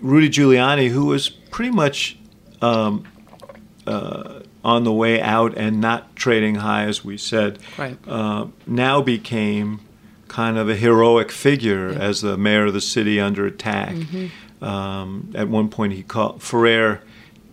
Rudy 0.00 0.28
Giuliani, 0.28 0.88
who 0.90 1.06
was 1.06 1.28
pretty 1.30 1.70
much 1.70 2.18
um, 2.60 3.04
uh, 3.86 4.40
on 4.64 4.84
the 4.84 4.92
way 4.92 5.20
out 5.20 5.56
and 5.56 5.80
not 5.80 6.14
trading 6.16 6.56
high, 6.56 6.84
as 6.84 7.04
we 7.04 7.16
said, 7.16 7.58
Right. 7.78 7.96
uh, 8.06 8.46
now 8.66 9.00
became 9.00 9.80
kind 10.28 10.58
of 10.58 10.68
a 10.68 10.76
heroic 10.76 11.30
figure 11.30 11.88
as 11.88 12.20
the 12.20 12.36
mayor 12.36 12.66
of 12.66 12.74
the 12.74 12.80
city 12.82 13.18
under 13.18 13.46
attack. 13.46 13.94
Mm-hmm. 13.94 14.64
Um, 14.64 15.32
at 15.34 15.48
one 15.48 15.68
point, 15.70 15.94
he 15.94 16.02
called 16.02 16.42
Ferrer. 16.42 17.00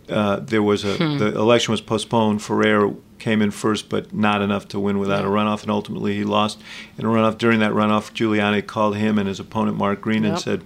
Uh, 0.09 0.39
there 0.39 0.61
was 0.63 0.83
a 0.83 0.97
Hmm. 0.97 1.17
the 1.17 1.27
election 1.35 1.71
was 1.71 1.81
postponed. 1.81 2.41
Ferrer 2.41 2.93
came 3.17 3.41
in 3.41 3.49
first, 3.51 3.89
but 3.89 4.13
not 4.13 4.41
enough 4.41 4.67
to 4.67 4.79
win 4.79 4.99
without 4.99 5.25
a 5.25 5.27
runoff, 5.27 5.63
and 5.63 5.71
ultimately 5.71 6.15
he 6.15 6.23
lost 6.23 6.59
in 6.97 7.05
a 7.05 7.09
runoff. 7.09 7.37
During 7.37 7.59
that 7.59 7.71
runoff, 7.71 8.13
Giuliani 8.13 8.65
called 8.65 8.97
him 8.97 9.17
and 9.17 9.27
his 9.27 9.39
opponent 9.39 9.77
Mark 9.77 10.01
Green 10.01 10.23
and 10.25 10.37
said 10.37 10.61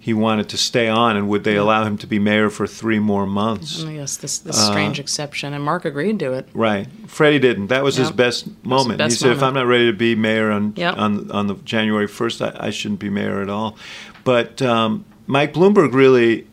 he 0.00 0.12
wanted 0.14 0.48
to 0.48 0.56
stay 0.56 0.88
on, 0.88 1.16
and 1.16 1.28
would 1.28 1.44
they 1.44 1.56
allow 1.56 1.84
him 1.84 1.96
to 1.98 2.06
be 2.06 2.18
mayor 2.18 2.48
for 2.50 2.66
three 2.66 2.98
more 2.98 3.26
months? 3.26 3.84
Oh, 3.84 3.90
yes, 3.90 4.16
this, 4.16 4.38
this 4.38 4.56
Uh, 4.58 4.70
strange 4.70 4.98
exception. 5.00 5.52
And 5.52 5.62
Mark 5.64 5.84
agreed 5.84 6.18
to 6.20 6.32
it. 6.32 6.48
Right. 6.54 6.86
Freddie 7.06 7.38
didn't. 7.40 7.68
That 7.68 7.84
was 7.84 7.96
his 7.96 8.10
best 8.10 8.46
moment. 8.64 8.98
best 8.98 9.14
he 9.16 9.18
said, 9.18 9.32
"If 9.32 9.42
I'm 9.42 9.54
not 9.54 9.66
ready 9.66 9.86
to 9.86 9.96
be 9.96 10.14
mayor 10.16 10.50
on 10.50 10.72
Yep. 10.76 10.96
on 10.98 11.30
on 11.30 11.46
the 11.48 11.54
January 11.64 12.06
1st, 12.08 12.40
I, 12.42 12.66
I 12.68 12.70
shouldn't 12.70 13.00
be 13.00 13.10
mayor 13.10 13.42
at 13.42 13.48
all." 13.48 13.76
But 14.24 14.60
um, 14.62 15.04
Mike 15.28 15.52
Bloomberg 15.54 15.92
really 15.92 16.46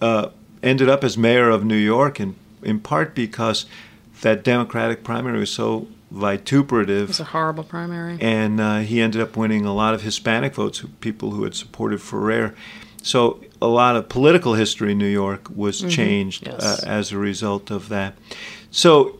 uh, 0.00 0.28
ended 0.66 0.88
up 0.88 1.04
as 1.04 1.16
mayor 1.16 1.48
of 1.50 1.64
New 1.64 1.76
York, 1.94 2.20
in 2.20 2.34
in 2.62 2.80
part 2.80 3.14
because 3.14 3.66
that 4.22 4.42
Democratic 4.44 5.04
primary 5.04 5.38
was 5.40 5.50
so 5.50 5.86
vituperative 6.10 7.02
It 7.04 7.08
was 7.08 7.20
a 7.20 7.24
horrible 7.24 7.64
primary. 7.64 8.18
and 8.20 8.60
uh, 8.60 8.78
he 8.78 9.00
ended 9.00 9.20
up 9.20 9.36
winning 9.36 9.64
a 9.66 9.74
lot 9.74 9.94
of 9.94 10.02
Hispanic 10.02 10.54
votes, 10.54 10.84
people 11.00 11.30
who 11.32 11.44
had 11.44 11.54
supported 11.54 12.00
Ferrer. 12.00 12.54
So 13.02 13.40
a 13.62 13.66
lot 13.66 13.94
of 13.96 14.08
political 14.08 14.54
history 14.54 14.92
in 14.92 14.98
New 14.98 15.06
York 15.24 15.48
was 15.54 15.80
changed 15.82 16.44
Mm-hmm. 16.44 16.60
Yes. 16.60 16.82
uh, 16.82 16.86
as 16.98 17.12
a 17.12 17.18
result 17.18 17.70
of 17.70 17.88
that. 17.88 18.14
So 18.70 19.18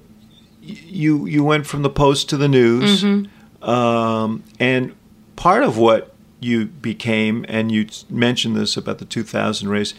you 0.62 1.26
you 1.26 1.44
went 1.44 1.66
from 1.66 1.82
the 1.82 1.90
Post 1.90 2.28
to 2.30 2.36
the 2.36 2.48
News, 2.48 3.02
Mm-hmm. 3.02 3.68
um, 3.68 4.42
and 4.58 4.94
part 5.36 5.62
of 5.62 5.76
what 5.78 6.14
you 6.40 6.66
became, 6.66 7.44
and 7.48 7.70
you 7.72 7.86
mentioned 8.10 8.56
this 8.56 8.76
about 8.76 8.98
the 8.98 9.04
2000 9.04 9.68
race, 9.68 9.94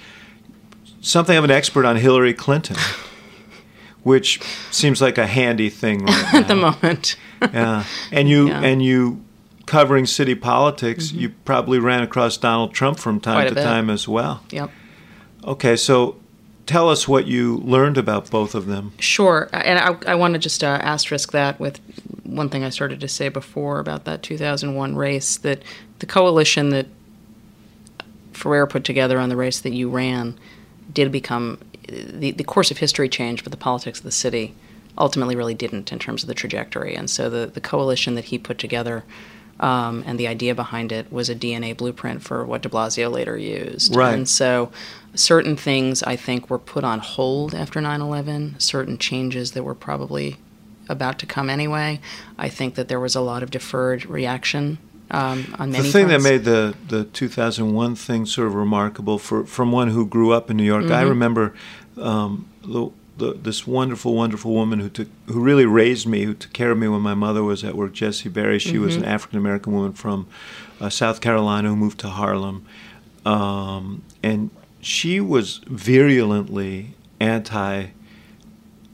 something 1.02 1.36
of 1.38 1.44
an 1.44 1.52
expert 1.52 1.86
on 1.86 1.96
Hillary 1.98 2.34
Clinton. 2.34 2.78
Which 4.04 4.40
seems 4.72 5.02
like 5.02 5.18
a 5.18 5.28
handy 5.28 5.70
thing 5.70 6.06
right 6.06 6.34
at 6.34 6.48
the 6.48 6.56
moment. 6.56 7.18
yeah, 7.42 7.84
and 8.12 8.30
you 8.30 8.48
Yeah. 8.48 8.54
Mm-hmm. 8.54 8.64
and 8.66 8.82
you 8.82 9.22
covering 9.66 10.06
city 10.06 10.34
politics, 10.34 11.12
you 11.12 11.30
probably 11.44 11.78
ran 11.78 12.02
across 12.04 12.38
Donald 12.38 12.74
Trump 12.74 13.00
from 13.00 13.20
time 13.20 13.50
to 13.50 13.56
bit. 13.56 13.64
time 13.64 13.90
as 13.90 14.08
well. 14.08 14.44
yep. 14.50 14.72
Okay, 15.44 15.76
so 15.76 16.16
tell 16.66 16.90
us 16.90 17.06
what 17.06 17.28
you 17.28 17.58
learned 17.58 17.98
about 17.98 18.30
both 18.30 18.56
of 18.56 18.66
them. 18.66 18.94
Sure, 19.00 19.50
and 19.52 19.78
I, 19.78 20.14
I 20.14 20.16
want 20.16 20.36
to 20.36 20.40
just 20.40 20.64
uh, 20.64 20.80
asterisk 20.82 21.34
that 21.34 21.60
with 21.60 21.82
one 22.24 22.48
thing 22.48 22.64
I 22.64 22.70
started 22.70 23.02
to 23.02 23.10
say 23.10 23.28
before 23.28 23.80
about 23.80 24.06
that 24.06 24.24
2001 24.24 24.96
race 24.96 25.36
that 25.38 25.62
the 26.00 26.06
coalition 26.06 26.70
that 26.70 26.88
Ferrer 28.32 28.68
put 28.68 28.86
together 28.86 29.20
on 29.20 29.28
the 29.28 29.36
race 29.36 29.60
that 29.60 29.74
you 29.74 29.90
ran 29.90 30.38
did 30.98 31.12
become 31.12 31.60
the, 31.88 32.32
the 32.32 32.44
course 32.44 32.72
of 32.72 32.80
history 32.80 33.08
changed, 33.08 33.44
but 33.44 33.52
the 33.52 33.58
politics 33.58 34.00
of 34.00 34.04
the 34.04 34.12
city 34.12 34.56
ultimately 34.98 35.36
really 35.36 35.54
didn't 35.54 35.92
in 35.92 36.00
terms 36.00 36.24
of 36.24 36.28
the 36.28 36.34
trajectory. 36.34 36.96
And 36.96 37.08
so 37.08 37.30
the, 37.30 37.46
the 37.46 37.62
coalition 37.62 38.16
that 38.16 38.26
he 38.26 38.40
put 38.40 38.58
together 38.58 39.06
um, 39.60 40.04
and 40.08 40.20
the 40.20 40.28
idea 40.28 40.56
behind 40.56 40.92
it 40.92 41.12
was 41.12 41.30
a 41.30 41.36
DNA 41.36 41.78
blueprint 41.78 42.24
for 42.24 42.44
what 42.44 42.64
de 42.64 42.70
Blasio 42.70 43.12
later 43.12 43.38
used. 43.38 43.96
Right. 43.96 44.12
And 44.12 44.28
so 44.28 44.72
certain 45.14 45.56
things 45.56 46.02
I 46.02 46.16
think 46.16 46.50
were 46.50 46.58
put 46.58 46.84
on 46.84 46.98
hold 46.98 47.54
after 47.54 47.80
9 47.80 48.02
11, 48.02 48.60
certain 48.60 48.98
changes 48.98 49.52
that 49.52 49.62
were 49.62 49.76
probably 49.76 50.38
about 50.90 51.20
to 51.20 51.28
come 51.28 51.48
anyway. 51.48 52.00
I 52.40 52.50
think 52.50 52.74
that 52.74 52.88
there 52.88 53.00
was 53.00 53.16
a 53.16 53.22
lot 53.22 53.44
of 53.44 53.52
deferred 53.52 54.08
reaction 54.08 54.80
um, 55.12 55.56
on 55.60 55.72
many 55.72 55.84
the 55.84 55.92
thing 55.92 56.08
fronts. 56.08 56.24
that 56.24 56.30
made 56.30 56.44
the, 56.44 56.76
the 56.88 57.04
2001 57.06 57.96
thing 57.96 58.26
sort 58.26 58.48
of 58.48 58.56
remarkable 58.56 59.18
for 59.18 59.46
from 59.46 59.72
one 59.72 59.90
who 59.90 60.06
grew 60.06 60.32
up 60.32 60.50
in 60.52 60.58
New 60.58 60.64
York, 60.64 60.86
I 60.86 60.88
Mm-hmm. 61.02 61.10
remember 61.10 61.54
um, 61.98 62.48
the, 62.64 62.90
the, 63.18 63.34
this 63.34 63.66
wonderful, 63.66 64.14
wonderful 64.14 64.54
woman 64.54 64.80
who 64.80 64.90
took 64.90 65.08
who 65.28 65.40
really 65.40 65.66
raised 65.66 66.06
me, 66.08 66.24
who 66.24 66.34
took 66.34 66.54
care 66.54 66.72
of 66.72 66.78
me 66.78 66.88
when 66.88 67.02
my 67.02 67.14
mother 67.16 67.42
was 67.44 67.64
at 67.64 67.76
work, 67.76 67.94
Jessie 67.94 68.30
Berry. 68.30 68.60
She 68.60 68.78
was 68.78 68.96
an 68.96 69.02
Mm-hmm. 69.04 69.12
African 69.12 69.40
American 69.40 69.74
woman 69.74 69.94
from 69.94 70.28
uh, 70.82 70.90
South 70.90 71.22
Carolina 71.22 71.70
who 71.70 71.76
moved 71.76 72.00
to 72.02 72.10
Harlem, 72.10 72.66
um, 73.26 74.04
and 74.22 74.50
she 74.82 75.20
was 75.20 75.62
virulently 75.68 76.96
anti. 77.20 77.88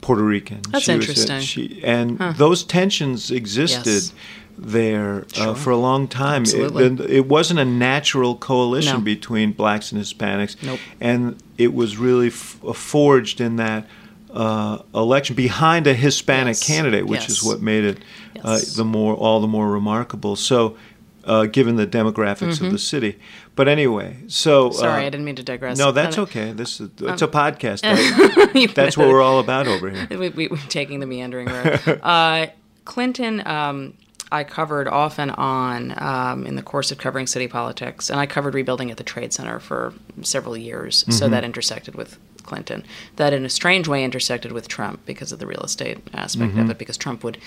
Puerto 0.02 0.21
Rican. 0.21 0.60
That's 0.69 0.84
She 0.84 0.97
was- 0.97 1.08
interesting. 1.08 1.39
she, 1.39 1.82
and 1.82 2.17
those 2.36 2.65
tensions 2.65 3.32
existed 3.32 3.86
Yes. 4.04 4.13
There 4.58 5.26
uh, 5.38 5.54
for 5.54 5.72
a 5.72 5.78
long 5.78 6.08
time. 6.08 6.42
Absolutely. 6.44 6.86
It, 6.86 7.00
it 7.12 7.28
wasn't 7.28 7.60
a 7.60 7.66
natural 7.66 8.36
coalition 8.36 8.98
No. 9.00 9.02
between 9.02 9.52
blacks 9.52 9.92
and 9.92 10.02
Hispanics, 10.02 10.62
Nope. 10.63 10.80
and 11.02 11.42
it 11.58 11.74
was 11.74 11.98
really 11.98 12.28
f- 12.28 12.60
forged 12.76 13.42
in 13.42 13.56
that 13.58 13.88
uh, 14.32 14.80
election 14.96 15.36
behind 15.36 15.86
a 15.88 15.94
Hispanic 15.94 16.56
Yes. 16.56 16.68
candidate, 16.68 17.06
which 17.08 17.28
is 17.30 17.44
what 17.44 17.62
made 17.62 17.84
it 17.84 17.98
uh, 18.44 18.60
the 18.76 18.86
more 18.86 19.16
all 19.16 19.39
the 19.42 19.48
more 19.48 19.70
remarkable. 19.72 20.36
So. 20.36 20.78
Uh, 21.26 21.46
given 21.46 21.78
the 21.78 21.88
demographics 21.88 22.60
of 22.60 22.70
the 22.70 22.78
city, 22.78 23.18
but 23.56 23.70
anyway, 23.70 24.18
so 24.28 24.68
Mm-hmm. 24.68 24.78
Sorry, 24.78 25.04
uh, 25.04 25.08
I 25.08 25.10
didn't 25.10 25.24
mean 25.24 25.38
to 25.38 25.44
digress. 25.44 25.78
No, 25.78 25.94
that's 25.94 26.18
Uh, 26.18 26.22
okay. 26.28 26.52
This 26.52 26.82
is 26.82 26.89
it's 27.00 27.22
a 27.22 27.30
podcast. 27.30 27.80
that's 28.76 28.98
what 28.98 29.08
we're 29.08 29.22
all 29.22 29.39
about 29.39 29.66
over 29.66 29.89
here. 29.89 30.06
we, 30.20 30.28
we, 30.28 30.48
we're 30.50 30.58
taking 30.68 31.00
the 31.00 31.06
meandering 31.06 31.48
road. 31.48 31.80
uh, 32.04 32.48
Clinton, 32.84 33.42
um, 33.48 33.94
I 34.34 34.43
covered 34.43 34.88
off 34.88 35.19
and 35.19 35.32
on 35.32 35.93
um, 36.02 36.46
in 36.46 36.56
the 36.56 36.63
course 36.63 36.91
of 36.91 36.98
covering 36.98 37.28
city 37.28 37.48
politics, 37.48 38.10
and 38.10 38.19
I 38.19 38.26
covered 38.26 38.54
rebuilding 38.54 38.91
at 38.91 38.98
the 38.98 39.04
Trade 39.04 39.32
Center 39.34 39.60
for 39.60 39.93
several 40.22 40.58
years. 40.58 41.06
So 41.17 41.30
that 41.30 41.43
intersected 41.43 41.96
with 41.96 42.04
with 42.04 42.19
Clinton 42.50 42.84
that, 43.15 43.32
in 43.32 43.46
a 43.46 43.50
strange 43.50 43.88
way, 43.88 44.04
intersected 44.04 44.52
with 44.52 44.67
Trump 44.67 45.06
because 45.06 45.32
of 45.32 45.39
the 45.39 45.48
real 45.48 45.62
estate 45.63 45.98
aspect 46.13 46.52
Mm-hmm. 46.52 46.60
of 46.60 46.69
it. 46.72 46.78
Because 46.78 46.98
Trump 46.98 47.24
would, 47.24 47.38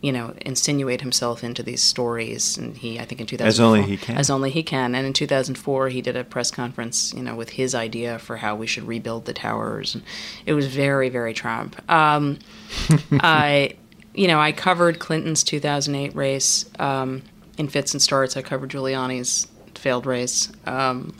you 0.00 0.10
know, 0.12 0.32
insinuate 0.40 1.02
himself 1.02 1.44
into 1.44 1.62
these 1.62 1.82
stories, 1.82 2.56
and 2.56 2.74
he, 2.74 2.98
I 2.98 3.04
think, 3.04 3.20
in 3.20 3.26
2004, 3.26 3.46
As 3.46 3.60
only 3.60 3.82
he 3.82 3.96
can. 3.98 4.16
as 4.16 4.30
only 4.30 4.50
he 4.50 4.62
can. 4.62 4.94
And 4.94 5.06
in 5.06 5.12
2004, 5.12 5.90
he 5.90 6.00
did 6.00 6.16
a 6.16 6.24
press 6.24 6.50
conference, 6.50 7.12
you 7.14 7.22
know, 7.22 7.34
with 7.36 7.50
his 7.50 7.74
idea 7.74 8.18
for 8.18 8.38
how 8.38 8.56
we 8.56 8.66
should 8.66 8.84
rebuild 8.88 9.26
the 9.26 9.34
towers, 9.34 9.94
and 9.94 10.02
it 10.46 10.54
was 10.54 10.66
very, 10.68 11.10
very 11.10 11.34
Trump. 11.34 11.76
Um, 11.90 12.38
I, 13.20 13.76
you 14.16 14.26
know, 14.26 14.40
I 14.40 14.50
covered 14.50 14.98
Clinton's 14.98 15.44
2008 15.44 16.14
race 16.16 16.64
um, 16.78 17.22
in 17.58 17.68
fits 17.68 17.92
and 17.92 18.02
starts. 18.02 18.36
I 18.36 18.42
covered 18.42 18.70
Giuliani's 18.70 19.46
failed 19.74 20.06
race. 20.06 20.50
Um, 20.64 21.14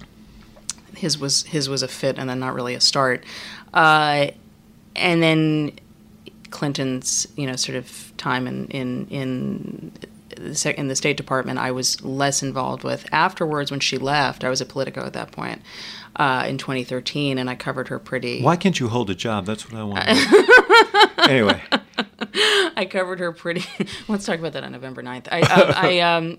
his 0.96 1.18
was 1.18 1.44
his 1.44 1.68
was 1.68 1.82
a 1.82 1.88
fit 1.88 2.18
and 2.18 2.28
then 2.28 2.40
not 2.40 2.54
really 2.54 2.74
a 2.74 2.80
start. 2.80 3.24
Uh, 3.74 4.28
and 4.96 5.22
then 5.22 5.72
Clinton's, 6.50 7.26
you 7.36 7.46
know, 7.46 7.54
sort 7.56 7.76
of 7.76 8.12
time 8.16 8.46
in 8.46 8.66
in 8.68 9.06
in 9.08 9.92
the 10.36 10.74
in 10.80 10.88
the 10.88 10.96
State 10.96 11.18
Department, 11.18 11.58
I 11.58 11.70
was 11.70 12.02
less 12.02 12.42
involved 12.42 12.82
with. 12.82 13.06
Afterwards, 13.12 13.70
when 13.70 13.80
she 13.80 13.98
left, 13.98 14.42
I 14.42 14.48
was 14.48 14.62
at 14.62 14.68
Politico 14.68 15.04
at 15.04 15.12
that 15.12 15.32
point 15.32 15.60
uh, 16.16 16.44
in 16.48 16.58
2013, 16.58 17.38
and 17.38 17.48
I 17.48 17.54
covered 17.54 17.88
her 17.88 17.98
pretty. 17.98 18.42
Why 18.42 18.56
can't 18.56 18.78
you 18.80 18.88
hold 18.88 19.10
a 19.10 19.14
job? 19.14 19.46
That's 19.46 19.70
what 19.70 19.78
I 19.78 19.84
want. 19.84 20.08
anyway, 21.28 21.62
I 22.76 22.86
covered 22.90 23.20
her 23.20 23.32
pretty. 23.32 23.64
let's 24.08 24.24
talk 24.24 24.38
about 24.38 24.54
that 24.54 24.64
on 24.64 24.72
November 24.72 25.02
9th. 25.02 25.28
I, 25.30 25.40
um, 25.42 25.72
I, 25.76 26.00
um, 26.16 26.38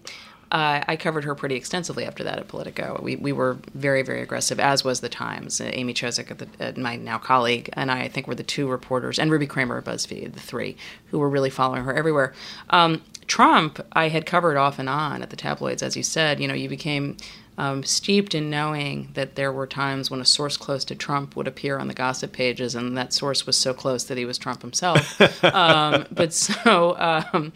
uh, 0.52 0.84
I 0.88 0.96
covered 0.96 1.26
her 1.26 1.36
pretty 1.36 1.56
extensively 1.56 2.06
after 2.06 2.24
that 2.24 2.40
at 2.40 2.48
Politico. 2.48 3.00
We, 3.04 3.18
we 3.18 3.32
were 3.32 3.58
very, 3.74 4.02
very 4.02 4.22
aggressive, 4.22 4.60
as 4.60 4.84
was 4.84 5.02
the 5.02 5.10
Times. 5.10 5.62
Uh, 5.62 5.70
Amy 5.74 5.94
Chozick, 5.94 6.32
at 6.32 6.76
the, 6.76 6.82
my 6.82 6.96
now 6.96 7.20
colleague, 7.20 7.70
and 7.74 7.92
I, 7.92 8.04
I 8.04 8.08
think 8.08 8.28
were 8.28 8.36
the 8.36 8.44
two 8.44 8.68
reporters, 8.68 9.20
and 9.20 9.30
Ruby 9.30 9.46
Cramer 9.46 9.82
BuzzFeed, 9.82 10.34
the 10.34 10.40
three 10.40 10.76
who 11.08 11.20
were 11.20 11.30
really 11.30 11.52
following 11.52 11.84
her 11.84 11.94
everywhere. 11.94 12.34
Um, 12.72 13.04
Trump, 13.28 13.86
I 13.92 14.08
had 14.08 14.26
covered 14.26 14.58
off 14.58 14.80
and 14.80 14.90
on 14.90 15.22
at 15.22 15.30
the 15.30 15.36
tabloids, 15.36 15.84
as 15.84 15.98
you 15.98 16.04
said. 16.04 16.40
You 16.40 16.48
know, 16.48 16.54
you 16.54 16.70
became 16.70 17.18
um, 17.58 17.84
steeped 17.84 18.36
in 18.36 18.50
knowing 18.50 19.10
that 19.14 19.36
there 19.36 19.52
were 19.52 19.66
times 19.66 20.12
when 20.12 20.22
a 20.22 20.26
source 20.26 20.58
close 20.58 20.86
to 20.86 20.96
Trump 20.96 21.36
would 21.36 21.48
appear 21.48 21.80
on 21.80 21.88
the 21.88 21.94
gossip 21.94 22.32
pages, 22.32 22.76
and 22.76 22.96
that 22.98 23.14
source 23.14 23.48
was 23.48 23.58
so 23.58 23.74
close 23.74 24.04
that 24.06 24.18
he 24.18 24.26
was 24.26 24.38
Trump 24.38 24.62
himself. 24.62 25.20
um, 25.44 26.06
but 26.12 26.34
so 26.34 26.96
um, 27.00 27.52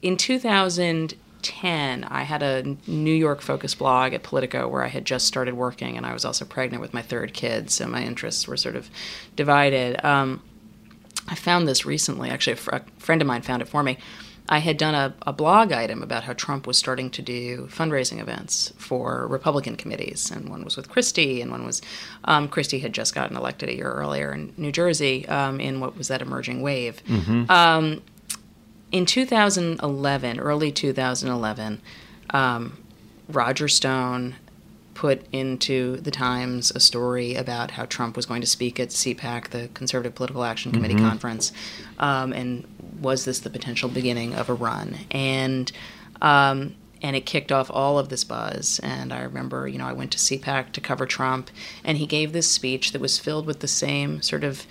in 0.00 0.16
2010, 0.16 2.04
I 2.04 2.22
had 2.22 2.42
a 2.42 2.76
New 2.86 3.14
York 3.14 3.42
focused 3.42 3.78
blog 3.78 4.14
at 4.14 4.22
Politico 4.22 4.66
where 4.66 4.82
I 4.82 4.88
had 4.88 5.04
just 5.04 5.26
started 5.26 5.54
working, 5.54 5.98
and 5.98 6.06
I 6.06 6.14
was 6.14 6.24
also 6.24 6.46
pregnant 6.46 6.80
with 6.80 6.94
my 6.94 7.02
third 7.02 7.34
kid, 7.34 7.70
so 7.70 7.86
my 7.86 8.02
interests 8.02 8.48
were 8.48 8.56
sort 8.56 8.76
of 8.76 8.88
divided. 9.36 10.02
Um, 10.04 10.42
I 11.28 11.34
found 11.34 11.68
this 11.68 11.84
recently. 11.84 12.30
Actually, 12.30 12.54
a, 12.54 12.56
fr- 12.56 12.74
a 12.76 12.82
friend 12.98 13.20
of 13.20 13.28
mine 13.28 13.42
found 13.42 13.60
it 13.60 13.68
for 13.68 13.82
me. 13.82 13.98
I 14.48 14.58
had 14.58 14.76
done 14.76 14.94
a, 14.94 15.14
a 15.26 15.32
blog 15.32 15.72
item 15.72 16.02
about 16.02 16.24
how 16.24 16.34
Trump 16.34 16.66
was 16.66 16.76
starting 16.76 17.08
to 17.10 17.22
do 17.22 17.66
fundraising 17.68 18.20
events 18.20 18.74
for 18.76 19.26
Republican 19.26 19.76
committees, 19.76 20.30
and 20.30 20.50
one 20.50 20.64
was 20.64 20.76
with 20.76 20.90
Christie, 20.90 21.40
and 21.40 21.50
one 21.50 21.64
was 21.64 21.80
um, 22.24 22.48
Christie 22.48 22.80
had 22.80 22.92
just 22.92 23.14
gotten 23.14 23.36
elected 23.36 23.70
a 23.70 23.74
year 23.74 23.90
earlier 23.90 24.32
in 24.34 24.52
New 24.58 24.70
Jersey 24.70 25.26
um, 25.28 25.60
in 25.60 25.80
what 25.80 25.96
was 25.96 26.08
that 26.08 26.20
emerging 26.20 26.60
wave. 26.60 27.02
Um, 27.50 28.02
in 28.92 29.06
2011, 29.06 30.38
early 30.38 30.70
2011, 30.70 31.80
um, 32.30 32.78
Roger 33.28 33.66
Stone 33.66 34.36
put 34.94 35.26
into 35.32 35.96
the 35.96 36.10
Times 36.12 36.70
a 36.70 36.78
story 36.80 37.34
about 37.34 37.72
how 37.72 37.84
Trump 37.86 38.14
was 38.14 38.26
going 38.26 38.40
to 38.40 38.46
speak 38.46 38.78
at 38.78 38.90
CPAC, 38.90 39.48
the 39.48 39.68
Conservative 39.74 40.14
Political 40.14 40.44
Action 40.44 40.70
Committee 40.70 40.94
conference, 40.94 41.50
um, 41.98 42.32
and 42.32 42.64
was 43.00 43.24
this 43.24 43.40
the 43.40 43.50
potential 43.50 43.88
beginning 43.88 44.34
of 44.34 44.48
a 44.48 44.54
run? 44.54 44.98
And 45.10 45.70
um, 46.22 46.74
and 47.02 47.14
it 47.14 47.26
kicked 47.26 47.52
off 47.52 47.70
all 47.70 47.98
of 47.98 48.08
this 48.08 48.24
buzz. 48.24 48.80
And 48.82 49.12
I 49.12 49.22
remember, 49.22 49.68
you 49.68 49.76
know, 49.76 49.86
I 49.86 49.92
went 49.92 50.10
to 50.12 50.18
CPAC 50.18 50.72
to 50.72 50.80
cover 50.80 51.04
Trump, 51.04 51.50
and 51.84 51.98
he 51.98 52.06
gave 52.06 52.32
this 52.32 52.50
speech 52.50 52.92
that 52.92 53.00
was 53.00 53.18
filled 53.18 53.44
with 53.44 53.60
the 53.60 53.68
same 53.68 54.22
sort 54.22 54.42
of 54.42 54.66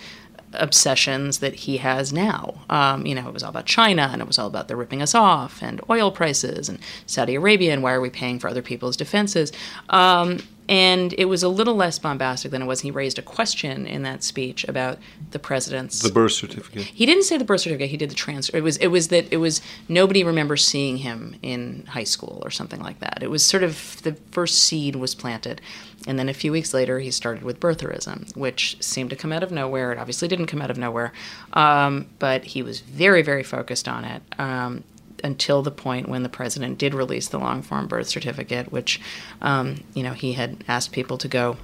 obsessions 0.56 1.40
that 1.40 1.54
he 1.54 1.78
has 1.78 2.14
now. 2.14 2.56
Um, 2.70 3.06
you 3.06 3.16
know, 3.16 3.28
it 3.28 3.34
was 3.34 3.44
all 3.44 3.50
about 3.50 3.66
China 3.66 4.10
and 4.12 4.22
it 4.22 4.28
was 4.28 4.40
all 4.40 4.48
about 4.48 4.68
the 4.68 4.76
ripping 4.76 5.02
us 5.02 5.16
off 5.16 5.62
and 5.62 5.82
oil 5.90 6.12
prices 6.12 6.70
and 6.70 6.80
Saudi 7.06 7.36
Arabia 7.36 7.74
and 7.74 7.84
why 7.84 7.94
are 7.94 8.02
we 8.02 8.10
paying 8.10 8.40
for 8.40 8.48
other 8.48 8.62
people's 8.62 8.98
defenses. 8.98 9.52
Um, 9.90 10.40
and 10.70 11.14
it 11.18 11.26
was 11.26 11.44
a 11.44 11.50
little 11.50 11.76
less 11.76 12.00
bombastic 12.00 12.52
than 12.52 12.62
it 12.62 12.66
was. 12.66 12.82
He 12.82 12.92
raised 12.92 13.20
a 13.20 13.22
question 13.22 13.86
in 13.86 14.04
that 14.04 14.24
speech 14.24 14.64
about 14.66 14.98
the 15.32 15.40
president's 15.40 16.02
the 16.02 16.12
birth 16.12 16.32
certificate. 16.32 16.84
he 16.84 17.06
didn't 17.06 17.24
say 17.24 17.38
the 17.38 17.44
birth 17.44 17.62
certificate. 17.62 17.90
He 17.90 17.98
did 17.98 18.10
the 18.10 18.16
transfer. 18.16 18.56
It 18.58 18.64
was 18.64 18.78
it 18.78 18.88
was 18.88 19.10
that 19.10 19.32
it 19.32 19.38
was 19.38 19.62
nobody 19.90 20.24
remembers 20.24 20.66
seeing 20.66 20.98
him 20.98 21.36
in 21.42 21.86
high 21.90 22.06
school 22.06 22.42
or 22.46 22.50
something 22.50 22.80
like 22.80 23.00
that. 23.00 23.22
It 23.22 23.30
was 23.30 23.46
sort 23.46 23.64
of 23.64 24.02
the 24.04 24.14
first 24.32 24.60
seed 24.60 24.96
was 24.96 25.16
planted, 25.16 25.60
and 26.08 26.20
then 26.20 26.30
a 26.30 26.34
few 26.34 26.52
weeks 26.52 26.74
later 26.74 27.00
he 27.00 27.12
started 27.12 27.44
with 27.44 27.60
birtherism, 27.60 28.36
which 28.36 28.78
seemed 28.82 29.10
to 29.12 29.16
come 29.16 29.32
out 29.32 29.44
of 29.44 29.52
nowhere. 29.52 29.92
It 29.92 29.98
obviously 29.98 30.28
didn't 30.28 30.48
come 30.48 30.62
out 30.62 30.70
of 30.72 30.78
nowhere, 30.78 31.14
um, 31.54 32.08
but 32.20 32.44
he 32.46 32.62
was 32.62 32.80
very 32.82 33.22
very 33.22 33.44
focused 33.44 33.88
on 33.88 34.06
it. 34.06 34.22
Um, 34.38 34.84
until 35.24 35.62
the 35.62 35.72
point 35.72 36.10
when 36.10 36.22
the 36.24 36.30
president 36.30 36.78
did 36.78 36.94
release 36.94 37.30
the 37.30 37.40
long 37.40 37.62
form 37.62 37.88
birth 37.88 38.08
certificate, 38.08 38.72
which, 38.74 39.00
um, 39.42 39.82
you 39.94 40.04
know, 40.04 40.12
he 40.12 40.34
had 40.34 40.64
asked 40.68 40.92
people 40.92 41.18
to 41.18 41.30
go 41.30 41.56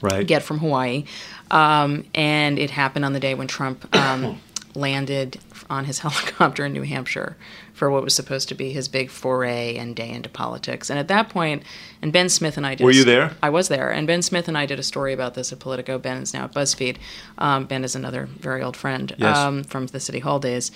Right. 0.00 0.26
get 0.26 0.42
from 0.42 0.58
Hawaii. 0.58 1.04
Um, 1.50 2.04
and 2.14 2.58
it 2.58 2.70
happened 2.70 3.04
on 3.04 3.12
the 3.12 3.20
day 3.20 3.34
when 3.34 3.46
Trump 3.46 3.94
um, 3.96 4.40
landed 4.74 5.38
on 5.70 5.84
his 5.84 5.98
helicopter 6.04 6.64
in 6.66 6.72
New 6.72 6.82
Hampshire 6.82 7.36
for 7.78 7.88
what 7.90 8.02
was 8.02 8.12
supposed 8.14 8.48
to 8.48 8.54
be 8.56 8.72
his 8.72 8.88
big 8.88 9.08
foray 9.08 9.76
and 9.76 9.94
day 9.94 10.10
into 10.10 10.28
politics. 10.28 10.90
And 10.90 10.98
at 10.98 11.06
that 11.08 11.28
point, 11.28 11.62
and 12.02 12.12
Ben 12.12 12.28
Smith 12.28 12.56
and 12.56 12.66
I 12.66 12.74
did. 12.74 12.82
Were 12.82 12.90
you 12.90 13.04
there? 13.04 13.36
I 13.40 13.50
was 13.50 13.68
there. 13.68 13.90
And 13.92 14.04
Ben 14.06 14.20
Smith 14.20 14.48
and 14.48 14.58
I 14.58 14.66
did 14.66 14.80
a 14.80 14.82
story 14.82 15.12
about 15.12 15.34
this 15.34 15.52
at 15.52 15.60
Politico. 15.60 15.96
Ben 15.96 16.16
is 16.20 16.34
now 16.34 16.44
at 16.44 16.52
BuzzFeed. 16.52 16.96
Um, 17.38 17.66
ben 17.66 17.84
is 17.84 17.94
another 17.94 18.26
very 18.26 18.62
old 18.62 18.76
friend 18.76 19.14
Yes. 19.16 19.36
um, 19.36 19.62
from 19.62 19.86
the 19.86 20.00
City 20.00 20.18
Hall 20.18 20.40
days. 20.40 20.72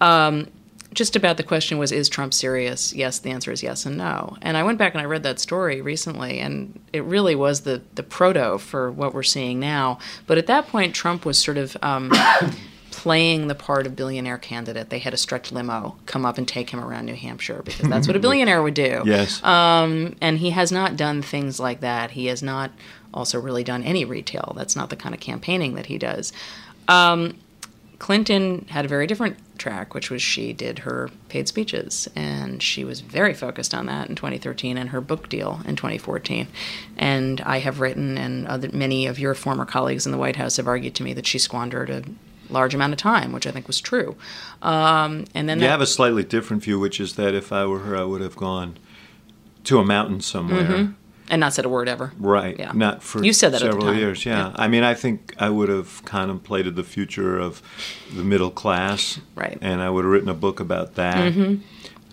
Um, 0.00 0.46
just 0.94 1.14
about 1.14 1.36
the 1.36 1.42
question 1.42 1.76
was, 1.76 1.92
is 1.92 2.08
Trump 2.08 2.32
serious? 2.32 2.94
Yes, 2.94 3.18
the 3.18 3.30
answer 3.30 3.52
is 3.52 3.62
yes 3.62 3.84
and 3.84 3.98
no. 3.98 4.38
And 4.40 4.56
I 4.56 4.62
went 4.62 4.78
back 4.78 4.94
and 4.94 5.02
I 5.02 5.04
read 5.04 5.24
that 5.24 5.38
story 5.38 5.82
recently, 5.82 6.38
and 6.38 6.80
it 6.94 7.04
really 7.04 7.34
was 7.34 7.62
the, 7.62 7.82
the 7.96 8.02
proto 8.02 8.56
for 8.56 8.90
what 8.90 9.12
we're 9.12 9.22
seeing 9.22 9.60
now. 9.60 9.98
But 10.26 10.38
at 10.38 10.46
that 10.46 10.68
point, 10.68 10.94
Trump 10.94 11.26
was 11.26 11.36
sort 11.36 11.58
of 11.58 11.76
um, 11.82 12.10
playing 12.96 13.46
the 13.46 13.54
part 13.54 13.86
of 13.86 13.94
billionaire 13.94 14.38
candidate. 14.38 14.88
They 14.88 15.00
had 15.00 15.12
a 15.12 15.18
stretch 15.18 15.52
limo 15.52 15.96
come 16.06 16.24
up 16.24 16.38
and 16.38 16.48
take 16.48 16.70
him 16.70 16.80
around 16.80 17.04
New 17.04 17.14
Hampshire 17.14 17.60
because 17.62 17.90
that's 17.90 18.06
what 18.06 18.16
a 18.16 18.18
billionaire 18.26 18.62
would 18.62 18.72
do. 18.72 19.02
Yes. 19.04 19.44
Um, 19.44 20.16
and 20.22 20.38
he 20.38 20.48
has 20.50 20.72
not 20.72 20.96
done 20.96 21.20
things 21.20 21.60
like 21.60 21.80
that. 21.80 22.12
He 22.12 22.26
has 22.26 22.42
not 22.42 22.70
also 23.12 23.38
really 23.38 23.62
done 23.62 23.82
any 23.82 24.06
retail. 24.06 24.54
That's 24.56 24.74
not 24.74 24.88
the 24.88 24.96
kind 24.96 25.14
of 25.14 25.20
campaigning 25.20 25.74
that 25.74 25.86
he 25.86 25.98
does. 25.98 26.32
Um, 26.88 27.36
Clinton 27.98 28.64
had 28.70 28.86
a 28.86 28.88
very 28.88 29.06
different 29.06 29.36
track, 29.58 29.92
which 29.92 30.10
was 30.10 30.22
she 30.22 30.54
did 30.54 30.80
her 30.80 31.10
paid 31.28 31.48
speeches, 31.48 32.08
and 32.16 32.62
she 32.62 32.82
was 32.82 33.00
very 33.00 33.34
focused 33.34 33.74
on 33.74 33.86
that 33.86 34.08
in 34.08 34.16
2013 34.16 34.78
and 34.78 34.88
her 34.88 35.02
book 35.02 35.28
deal 35.28 35.60
in 35.66 35.76
2014. 35.76 36.48
And 36.96 37.42
I 37.42 37.58
have 37.58 37.80
written, 37.80 38.16
and 38.16 38.46
other, 38.46 38.70
many 38.72 39.06
of 39.06 39.18
your 39.18 39.34
former 39.34 39.66
colleagues 39.66 40.06
in 40.06 40.12
the 40.12 40.18
White 40.18 40.36
House 40.36 40.56
have 40.56 40.66
argued 40.66 40.94
to 40.94 41.02
me 41.02 41.12
that 41.12 41.26
she 41.26 41.38
squandered 41.38 41.90
a 41.90 42.02
large 42.50 42.74
amount 42.74 42.92
of 42.92 42.98
time, 42.98 43.32
which 43.32 43.46
I 43.46 43.50
think 43.50 43.66
was 43.66 43.80
true. 43.80 44.16
Um, 44.62 45.24
and 45.34 45.48
then 45.48 45.58
You 45.58 45.64
that- 45.64 45.70
have 45.70 45.80
a 45.80 45.86
slightly 45.86 46.22
different 46.24 46.62
view, 46.62 46.78
which 46.78 47.00
is 47.00 47.14
that 47.14 47.34
if 47.34 47.52
I 47.52 47.66
were 47.66 47.80
her, 47.80 47.96
I 47.96 48.04
would 48.04 48.20
have 48.20 48.36
gone 48.36 48.78
to 49.64 49.78
a 49.78 49.84
mountain 49.84 50.20
somewhere. 50.20 50.94
and 51.28 51.40
not 51.40 51.52
said 51.52 51.64
a 51.64 51.68
word 51.68 51.88
ever. 51.88 52.12
Right. 52.18 52.54
Mm-hmm. 52.56 52.60
Yeah. 52.78 52.86
Not 52.88 53.02
for 53.02 53.24
You 53.24 53.32
said 53.32 53.50
that 53.52 53.60
several 53.60 53.92
years. 53.94 54.24
Yeah. 54.24 54.50
Yeah. 54.50 54.52
I 54.54 54.68
mean, 54.68 54.84
I 54.84 54.94
think 54.94 55.34
I 55.38 55.50
would 55.50 55.68
have 55.68 56.04
contemplated 56.04 56.76
the 56.76 56.84
future 56.84 57.36
of 57.38 57.60
the 58.14 58.22
middle 58.22 58.50
class. 58.52 59.18
Right. 59.34 59.56
Mm-hmm. 59.56 59.64
And 59.64 59.82
I 59.82 59.90
would 59.90 60.04
have 60.04 60.12
written 60.12 60.28
a 60.28 60.34
book 60.34 60.60
about 60.60 60.94
that. 60.94 61.34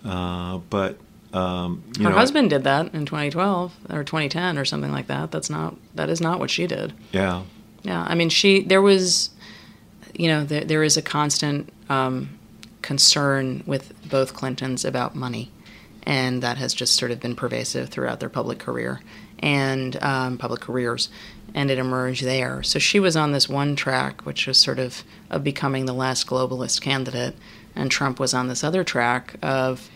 Uh, 0.03 0.57
but 0.69 0.97
um, 1.31 1.83
you 1.97 2.03
Her 2.05 2.09
know, 2.11 2.15
husband 2.15 2.49
did 2.49 2.63
that 2.63 2.93
in 2.93 3.05
2012 3.05 3.73
or 3.91 4.03
2010 4.03 4.57
or 4.57 4.65
something 4.65 4.91
like 4.91 5.07
that. 5.07 5.31
That's 5.31 5.49
not 5.49 5.75
that 5.95 6.09
is 6.09 6.19
not 6.21 6.39
what 6.39 6.49
she 6.49 6.67
did. 6.67 6.93
Yeah. 7.11 7.43
Yeah, 7.83 8.03
I 8.07 8.15
mean, 8.15 8.29
she 8.29 8.61
there 8.63 8.81
was, 8.81 9.29
you 10.13 10.27
know, 10.27 10.43
there, 10.43 10.63
there 10.63 10.83
is 10.83 10.97
a 10.97 11.01
constant 11.01 11.71
um, 11.89 12.37
concern 12.81 13.63
with 13.65 13.93
both 14.09 14.33
Clintons 14.33 14.85
about 14.85 15.15
money, 15.15 15.51
and 16.03 16.43
that 16.43 16.57
has 16.57 16.73
just 16.73 16.95
sort 16.95 17.11
of 17.11 17.19
been 17.19 17.35
pervasive 17.35 17.89
throughout 17.89 18.19
their 18.19 18.29
public 18.29 18.59
career 18.59 19.01
and 19.39 20.01
um, 20.01 20.37
public 20.37 20.61
careers, 20.61 21.09
and 21.53 21.69
it 21.69 21.77
emerged 21.77 22.23
there. 22.23 22.63
So 22.63 22.79
she 22.79 22.99
was 22.99 23.17
on 23.17 23.31
this 23.31 23.49
one 23.49 23.75
track, 23.75 24.25
which 24.25 24.47
was 24.47 24.57
sort 24.57 24.79
of 24.79 25.03
of 25.29 25.43
becoming 25.43 25.85
the 25.85 25.93
last 25.93 26.27
globalist 26.27 26.81
candidate, 26.81 27.35
and 27.75 27.91
Trump 27.91 28.19
was 28.19 28.33
on 28.33 28.47
this 28.47 28.63
other 28.63 28.83
track 28.83 29.35
of 29.41 29.89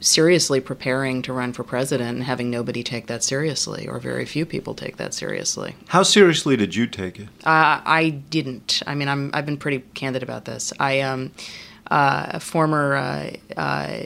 seriously 0.00 0.60
preparing 0.60 1.22
to 1.22 1.32
run 1.32 1.52
for 1.52 1.64
president 1.64 2.10
and 2.10 2.24
having 2.24 2.50
nobody 2.50 2.82
take 2.82 3.06
that 3.06 3.22
seriously, 3.22 3.86
or 3.88 3.98
very 3.98 4.24
few 4.24 4.46
people 4.46 4.74
take 4.74 4.96
that 4.96 5.14
seriously. 5.14 5.74
How 5.88 6.02
seriously 6.02 6.56
did 6.56 6.74
you 6.74 6.86
take 6.86 7.18
it? 7.18 7.28
Uh, 7.44 7.80
I 7.84 8.10
didn't. 8.30 8.82
I 8.86 8.94
mean, 8.94 9.08
I'm, 9.08 9.30
I've 9.32 9.46
been 9.46 9.56
pretty 9.56 9.84
candid 9.94 10.22
about 10.22 10.44
this. 10.44 10.72
I 10.78 11.00
um, 11.00 11.32
uh, 11.90 12.26
a 12.30 12.40
former 12.40 12.96
uh, 12.96 13.30
uh, 13.56 13.98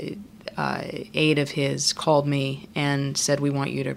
uh 0.56 0.82
aide 1.14 1.38
of 1.38 1.50
his 1.50 1.92
called 1.92 2.26
me 2.26 2.68
and 2.74 3.16
said, 3.16 3.40
"We 3.40 3.50
want 3.50 3.70
you 3.70 3.84
to 3.84 3.96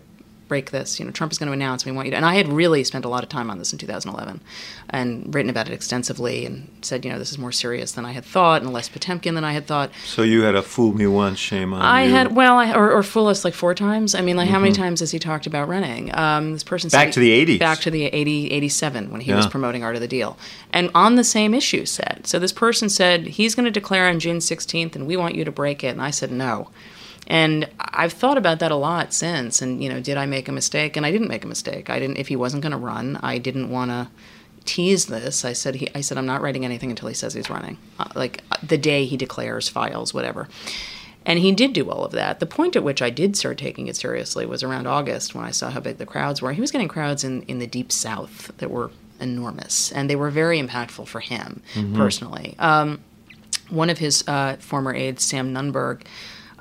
break 0.51 0.71
this. 0.71 0.99
You 0.99 1.05
know, 1.05 1.11
Trump 1.11 1.31
is 1.31 1.37
going 1.37 1.47
to 1.47 1.53
announce. 1.53 1.85
We 1.85 1.93
want 1.93 2.07
you 2.07 2.11
to. 2.11 2.17
And 2.17 2.25
I 2.25 2.35
had 2.35 2.49
really 2.49 2.83
spent 2.83 3.05
a 3.05 3.07
lot 3.07 3.23
of 3.23 3.29
time 3.29 3.49
on 3.49 3.57
this 3.57 3.71
in 3.71 3.79
2011, 3.79 4.41
and 4.89 5.33
written 5.33 5.49
about 5.49 5.69
it 5.69 5.73
extensively, 5.73 6.45
and 6.45 6.67
said, 6.81 7.05
you 7.05 7.11
know, 7.11 7.17
this 7.17 7.31
is 7.31 7.37
more 7.37 7.53
serious 7.53 7.93
than 7.93 8.05
I 8.05 8.11
had 8.11 8.25
thought, 8.25 8.61
and 8.61 8.73
less 8.73 8.89
Potemkin 8.89 9.33
than 9.35 9.45
I 9.45 9.53
had 9.53 9.65
thought. 9.65 9.91
So 10.03 10.23
you 10.23 10.41
had 10.41 10.55
a 10.55 10.61
fool 10.61 10.91
me 10.91 11.07
once, 11.07 11.39
shame 11.39 11.73
on 11.73 11.81
I 11.81 12.03
you. 12.03 12.09
I 12.09 12.17
had 12.17 12.35
well, 12.35 12.57
I, 12.57 12.73
or, 12.73 12.91
or 12.91 13.01
fool 13.01 13.27
us 13.27 13.45
like 13.45 13.53
four 13.53 13.73
times. 13.73 14.13
I 14.13 14.19
mean, 14.19 14.35
like 14.35 14.47
mm-hmm. 14.47 14.53
how 14.53 14.59
many 14.59 14.73
mm-hmm. 14.73 14.83
times 14.83 14.99
has 14.99 15.11
he 15.11 15.19
talked 15.19 15.47
about 15.47 15.69
running? 15.69 16.13
Um, 16.17 16.51
this 16.51 16.65
person 16.65 16.89
back 16.89 17.13
to 17.13 17.21
the 17.21 17.31
80s, 17.45 17.59
back 17.59 17.79
to 17.79 17.89
the 17.89 18.07
80, 18.07 18.51
87 18.51 19.09
when 19.09 19.21
he 19.21 19.31
yeah. 19.31 19.37
was 19.37 19.47
promoting 19.47 19.85
Art 19.85 19.95
of 19.95 20.01
the 20.01 20.07
Deal, 20.09 20.37
and 20.73 20.91
on 20.93 21.15
the 21.15 21.23
same 21.23 21.53
issue 21.53 21.85
said. 21.85 22.27
So 22.27 22.39
this 22.39 22.51
person 22.51 22.89
said 22.89 23.25
he's 23.25 23.55
going 23.55 23.67
to 23.67 23.71
declare 23.71 24.09
on 24.09 24.19
June 24.19 24.39
16th, 24.39 24.97
and 24.97 25.07
we 25.07 25.15
want 25.15 25.35
you 25.35 25.45
to 25.45 25.51
break 25.51 25.81
it, 25.85 25.93
and 25.93 26.01
I 26.01 26.11
said 26.11 26.29
no. 26.29 26.71
And 27.27 27.69
I've 27.79 28.13
thought 28.13 28.37
about 28.37 28.59
that 28.59 28.71
a 28.71 28.75
lot 28.75 29.13
since. 29.13 29.61
And, 29.61 29.81
you 29.83 29.89
know, 29.89 29.99
did 29.99 30.17
I 30.17 30.25
make 30.25 30.47
a 30.47 30.51
mistake? 30.51 30.97
And 30.97 31.05
I 31.05 31.11
didn't 31.11 31.27
make 31.27 31.45
a 31.45 31.47
mistake. 31.47 31.89
I 31.89 31.99
didn't, 31.99 32.17
if 32.17 32.27
he 32.27 32.35
wasn't 32.35 32.63
going 32.63 32.71
to 32.71 32.77
run, 32.77 33.19
I 33.21 33.37
didn't 33.37 33.69
want 33.69 33.91
to 33.91 34.09
tease 34.65 35.05
this. 35.05 35.45
I 35.45 35.53
said, 35.53 35.75
he, 35.75 35.89
I 35.95 36.01
said, 36.01 36.17
I'm 36.17 36.25
not 36.25 36.41
writing 36.41 36.65
anything 36.65 36.89
until 36.89 37.07
he 37.07 37.13
says 37.13 37.33
he's 37.33 37.49
running. 37.49 37.77
Uh, 37.99 38.09
like 38.15 38.43
uh, 38.51 38.57
the 38.63 38.77
day 38.77 39.05
he 39.05 39.17
declares, 39.17 39.69
files, 39.69 40.13
whatever. 40.13 40.47
And 41.25 41.37
he 41.39 41.51
did 41.51 41.73
do 41.73 41.89
all 41.89 42.03
of 42.03 42.11
that. 42.13 42.39
The 42.39 42.47
point 42.47 42.75
at 42.75 42.83
which 42.83 43.01
I 43.01 43.11
did 43.11 43.37
start 43.37 43.59
taking 43.59 43.87
it 43.87 43.95
seriously 43.95 44.45
was 44.45 44.63
around 44.63 44.87
August 44.87 45.35
when 45.35 45.45
I 45.45 45.51
saw 45.51 45.69
how 45.69 45.79
big 45.79 45.97
the 45.97 46.05
crowds 46.05 46.41
were. 46.41 46.53
He 46.53 46.61
was 46.61 46.71
getting 46.71 46.87
crowds 46.87 47.23
in, 47.23 47.43
in 47.43 47.59
the 47.59 47.67
deep 47.67 47.91
south 47.91 48.51
that 48.57 48.71
were 48.71 48.91
enormous, 49.19 49.91
and 49.91 50.09
they 50.09 50.15
were 50.15 50.31
very 50.31 50.59
impactful 50.59 51.07
for 51.07 51.19
him 51.19 51.61
mm-hmm. 51.75 51.95
personally. 51.95 52.55
Um, 52.57 53.01
one 53.69 53.91
of 53.91 53.99
his 53.99 54.27
uh, 54.27 54.55
former 54.57 54.95
aides, 54.95 55.23
Sam 55.23 55.53
Nunberg, 55.53 56.01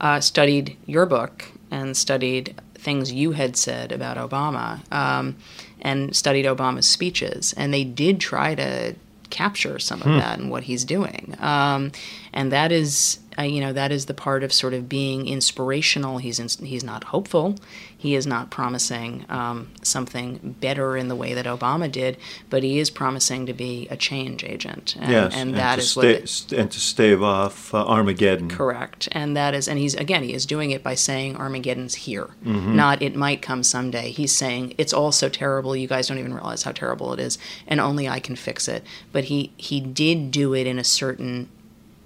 uh, 0.01 0.21
studied 0.21 0.77
your 0.87 1.07
book 1.07 1.47
and 1.71 1.97
studied 1.97 2.55
things 2.75 3.13
you 3.13 3.33
had 3.33 3.57
said 3.57 3.93
about 3.93 4.17
Obama 4.17 4.81
um, 4.93 5.37
and 5.83 6.17
studied 6.17 6.47
Obama's 6.47 6.87
speeches. 6.87 7.53
And 7.57 7.73
they 7.73 7.85
did 7.85 8.21
try 8.21 8.55
to 8.55 8.95
capture 9.31 9.79
some 9.79 10.01
of 10.01 10.09
hmm. 10.09 10.19
that 10.19 10.39
and 10.39 10.51
what 10.51 10.65
he's 10.65 10.85
doing. 10.85 11.37
Um, 11.39 11.93
and 12.33 12.51
that 12.53 12.73
is 12.73 13.21
uh, 13.39 13.43
you 13.43 13.61
know 13.61 13.73
that 13.73 13.93
is 13.93 14.07
the 14.07 14.15
part 14.15 14.43
of 14.43 14.53
sort 14.53 14.75
of 14.75 14.89
being 14.89 15.27
inspirational. 15.27 16.19
He's 16.19 16.39
in, 16.39 16.67
he's 16.67 16.85
not 16.85 17.05
hopeful. 17.05 17.57
He 18.01 18.15
is 18.15 18.27
not 18.27 18.49
promising 18.49 19.27
um, 19.29 19.71
something 19.83 20.57
better 20.59 20.97
in 20.97 21.09
the 21.09 21.15
way 21.15 21.35
that 21.35 21.45
Obama 21.45 21.93
did, 21.93 22.17
but 22.49 22.63
he 22.63 22.79
is 22.79 22.89
promising 22.89 23.45
to 23.45 23.53
be 23.53 23.87
a 23.91 23.97
change 23.97 24.43
agent. 24.43 24.97
And, 24.99 25.11
yes, 25.11 25.35
and, 25.35 25.51
and 25.51 25.59
that 25.59 25.79
is 25.81 25.91
sta- 25.91 25.99
what 25.99 26.07
it, 26.07 26.53
and 26.53 26.71
to 26.71 26.81
stave 26.81 27.23
off 27.23 27.75
uh, 27.75 27.85
Armageddon. 27.85 28.49
Correct, 28.49 29.11
and 29.13 29.37
that 29.37 29.53
is 29.53 29.69
and 29.69 29.79
he's 29.79 29.95
again 29.95 30.23
he 30.23 30.33
is 30.33 30.47
doing 30.47 30.71
it 30.71 30.83
by 30.83 30.95
saying 30.95 31.37
Armageddon's 31.37 31.95
here, 31.95 32.31
mm-hmm. 32.43 32.75
not 32.75 33.03
it 33.03 33.15
might 33.15 33.43
come 33.43 33.63
someday. 33.63 34.13
He's 34.13 34.35
saying 34.35 34.73
it's 34.79 34.95
all 34.95 35.13
so 35.13 35.29
terrible 35.29 35.77
you 35.77 35.87
guys 35.87 36.09
don't 36.09 36.17
even 36.17 36.33
realize 36.33 36.63
how 36.63 36.73
terrible 36.73 37.13
it 37.13 37.21
is, 37.21 37.37
and 37.67 37.81
only 37.81 38.09
I 38.09 38.19
can 38.19 38.35
fix 38.35 38.67
it. 38.67 38.83
But 39.13 39.25
he 39.25 39.53
he 39.59 39.79
did 39.79 40.31
do 40.31 40.55
it 40.55 40.67
in 40.67 40.79
a 40.79 40.85
certain 40.85 41.51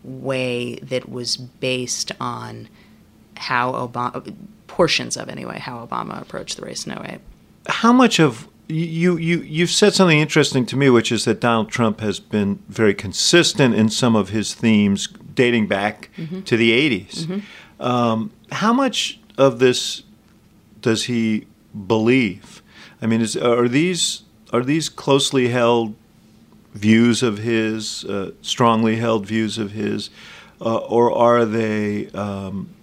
way 0.03 0.75
that 0.77 1.09
was 1.09 1.37
based 1.37 2.11
on 2.21 2.69
how 3.37 3.73
Obama, 3.73 4.35
portions 4.75 5.17
of 5.17 5.29
anyway, 5.29 5.59
how 5.61 5.87
Obama 5.87 6.21
approached 6.21 6.57
the 6.57 6.63
race 6.63 6.85
in 6.85 6.93
08. 6.93 7.21
How 7.69 7.93
much 7.93 8.19
of 8.19 8.49
you 8.67 9.17
you 9.17 9.39
you've 9.39 9.71
said 9.71 9.95
something 9.95 10.19
interesting 10.19 10.67
to 10.67 10.77
me, 10.77 10.91
which 10.91 11.13
is 11.13 11.25
that 11.27 11.41
Donald 11.41 11.71
Trump 11.71 12.01
has 12.01 12.19
been 12.19 12.57
very 12.69 12.93
consistent 12.93 13.75
in 13.75 13.89
some 13.89 14.17
of 14.17 14.31
his 14.31 14.53
themes 14.53 15.09
dating 15.35 15.69
back 15.69 16.11
mm-hmm. 16.17 16.41
to 16.43 16.57
the 16.57 16.73
80s. 16.73 17.15
Mm-hmm. 17.25 17.83
Um, 17.83 18.33
how 18.51 18.73
much 18.73 19.21
of 19.39 19.61
this 19.61 20.03
does 20.81 21.05
he 21.05 21.47
believe? 21.87 22.63
I 23.01 23.07
mean, 23.07 23.21
is, 23.21 23.37
are 23.37 23.69
these 23.69 24.23
are 24.53 24.65
these 24.65 24.89
closely 24.89 25.49
held 25.49 25.95
views 26.73 27.23
of 27.23 27.39
his, 27.39 28.05
uh, 28.07 28.33
strongly 28.43 28.97
held 28.97 29.25
views 29.27 29.57
of 29.57 29.71
his, 29.71 30.11
uh, 30.61 30.77
or 30.79 31.13
are 31.13 31.45
they, 31.45 32.09
um, 32.09 32.74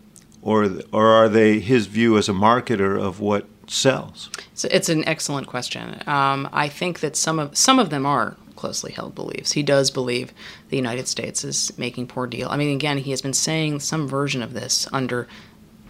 or 0.41 0.69
or 0.91 1.07
are 1.07 1.29
they 1.29 1.59
his 1.59 1.87
view 1.87 2.17
as 2.17 2.29
a 2.29 2.33
marketer 2.33 2.99
of 2.99 3.19
what 3.19 3.45
sells? 3.67 4.29
So 4.53 4.67
it's 4.71 4.89
an 4.89 5.07
excellent 5.07 5.47
question. 5.47 6.01
Um, 6.07 6.49
I 6.51 6.67
think 6.67 6.99
that 6.99 7.15
some 7.15 7.39
of 7.39 7.57
some 7.57 7.79
of 7.79 7.89
them 7.89 8.05
are 8.05 8.35
closely 8.55 8.91
held 8.91 9.15
beliefs. 9.15 9.53
He 9.53 9.63
does 9.63 9.89
believe 9.89 10.33
the 10.69 10.77
United 10.77 11.07
States 11.07 11.43
is 11.43 11.75
making 11.77 12.07
poor 12.07 12.27
deal. 12.27 12.47
I 12.49 12.57
mean, 12.57 12.75
again, 12.75 12.99
he 12.99 13.11
has 13.11 13.21
been 13.21 13.33
saying 13.33 13.79
some 13.79 14.07
version 14.07 14.43
of 14.43 14.53
this 14.53 14.87
under 14.91 15.27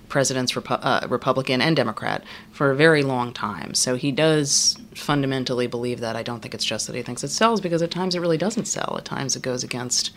presidents, 0.08 0.54
Repu- 0.54 0.80
uh, 0.82 1.08
Republican 1.10 1.62
and 1.62 1.76
Democrat, 1.76 2.24
for 2.52 2.72
a 2.72 2.76
very 2.76 3.02
long 3.02 3.34
time. 3.34 3.74
So 3.74 3.95
he 3.95 4.12
does 4.12 4.78
fundamentally 4.93 5.68
believe 5.68 6.02
that. 6.02 6.16
I 6.16 6.24
don't 6.24 6.41
think 6.41 6.54
it's 6.54 6.66
just 6.66 6.88
that 6.88 6.95
he 6.95 7.02
thinks 7.02 7.24
it 7.24 7.30
sells, 7.30 7.62
because 7.62 7.82
at 7.82 7.91
times 7.91 8.16
it 8.16 8.20
really 8.20 8.38
doesn't 8.38 8.66
sell. 8.66 8.95
At 8.97 9.06
times 9.06 9.36
it 9.36 9.41
goes 9.41 9.64
against 9.64 10.12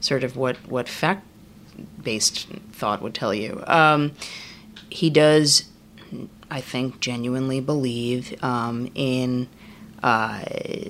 sort 0.00 0.24
of 0.24 0.36
what, 0.36 0.56
what 0.68 0.88
fact 0.88 1.24
based 2.02 2.46
thought 2.72 3.02
would 3.02 3.14
tell 3.14 3.34
you. 3.34 3.62
Um, 3.66 4.12
he 4.88 5.10
does, 5.10 5.64
I 6.50 6.60
think, 6.60 7.00
genuinely 7.00 7.60
believe 7.60 8.42
um, 8.42 8.90
in 8.94 9.48
uh, 10.02 10.42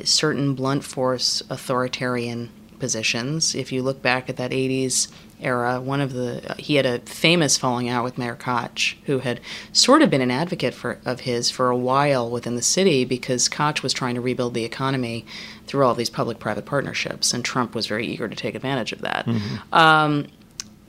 certain 0.04 0.54
blunt 0.54 0.84
force 0.84 1.42
authoritarian 1.50 2.50
positions. 2.78 3.54
If 3.54 3.72
you 3.72 3.82
look 3.82 4.02
back 4.02 4.28
at 4.28 4.36
that 4.36 4.50
80s 4.50 5.08
era, 5.40 5.80
one 5.80 6.00
of 6.00 6.12
the 6.12 6.54
he 6.58 6.74
had 6.74 6.86
a 6.86 6.98
famous 7.00 7.56
falling 7.56 7.88
out 7.88 8.04
with 8.04 8.18
Mayor 8.18 8.34
Koch, 8.34 8.96
who 9.06 9.20
had 9.20 9.40
sort 9.72 10.02
of 10.02 10.10
been 10.10 10.20
an 10.20 10.30
advocate 10.30 10.74
for 10.74 10.98
of 11.04 11.20
his 11.20 11.50
for 11.50 11.70
a 11.70 11.76
while 11.76 12.28
within 12.28 12.56
the 12.56 12.62
city 12.62 13.04
because 13.04 13.48
Koch 13.48 13.82
was 13.82 13.92
trying 13.92 14.14
to 14.14 14.20
rebuild 14.20 14.54
the 14.54 14.64
economy 14.64 15.24
through 15.66 15.84
all 15.84 15.94
these 15.94 16.10
public-private 16.10 16.66
partnerships, 16.66 17.32
and 17.32 17.44
Trump 17.44 17.74
was 17.74 17.86
very 17.86 18.06
eager 18.06 18.28
to 18.28 18.36
take 18.36 18.54
advantage 18.54 18.92
of 18.92 19.00
that. 19.02 19.26
Mm-hmm. 19.26 19.74
Um, 19.74 20.26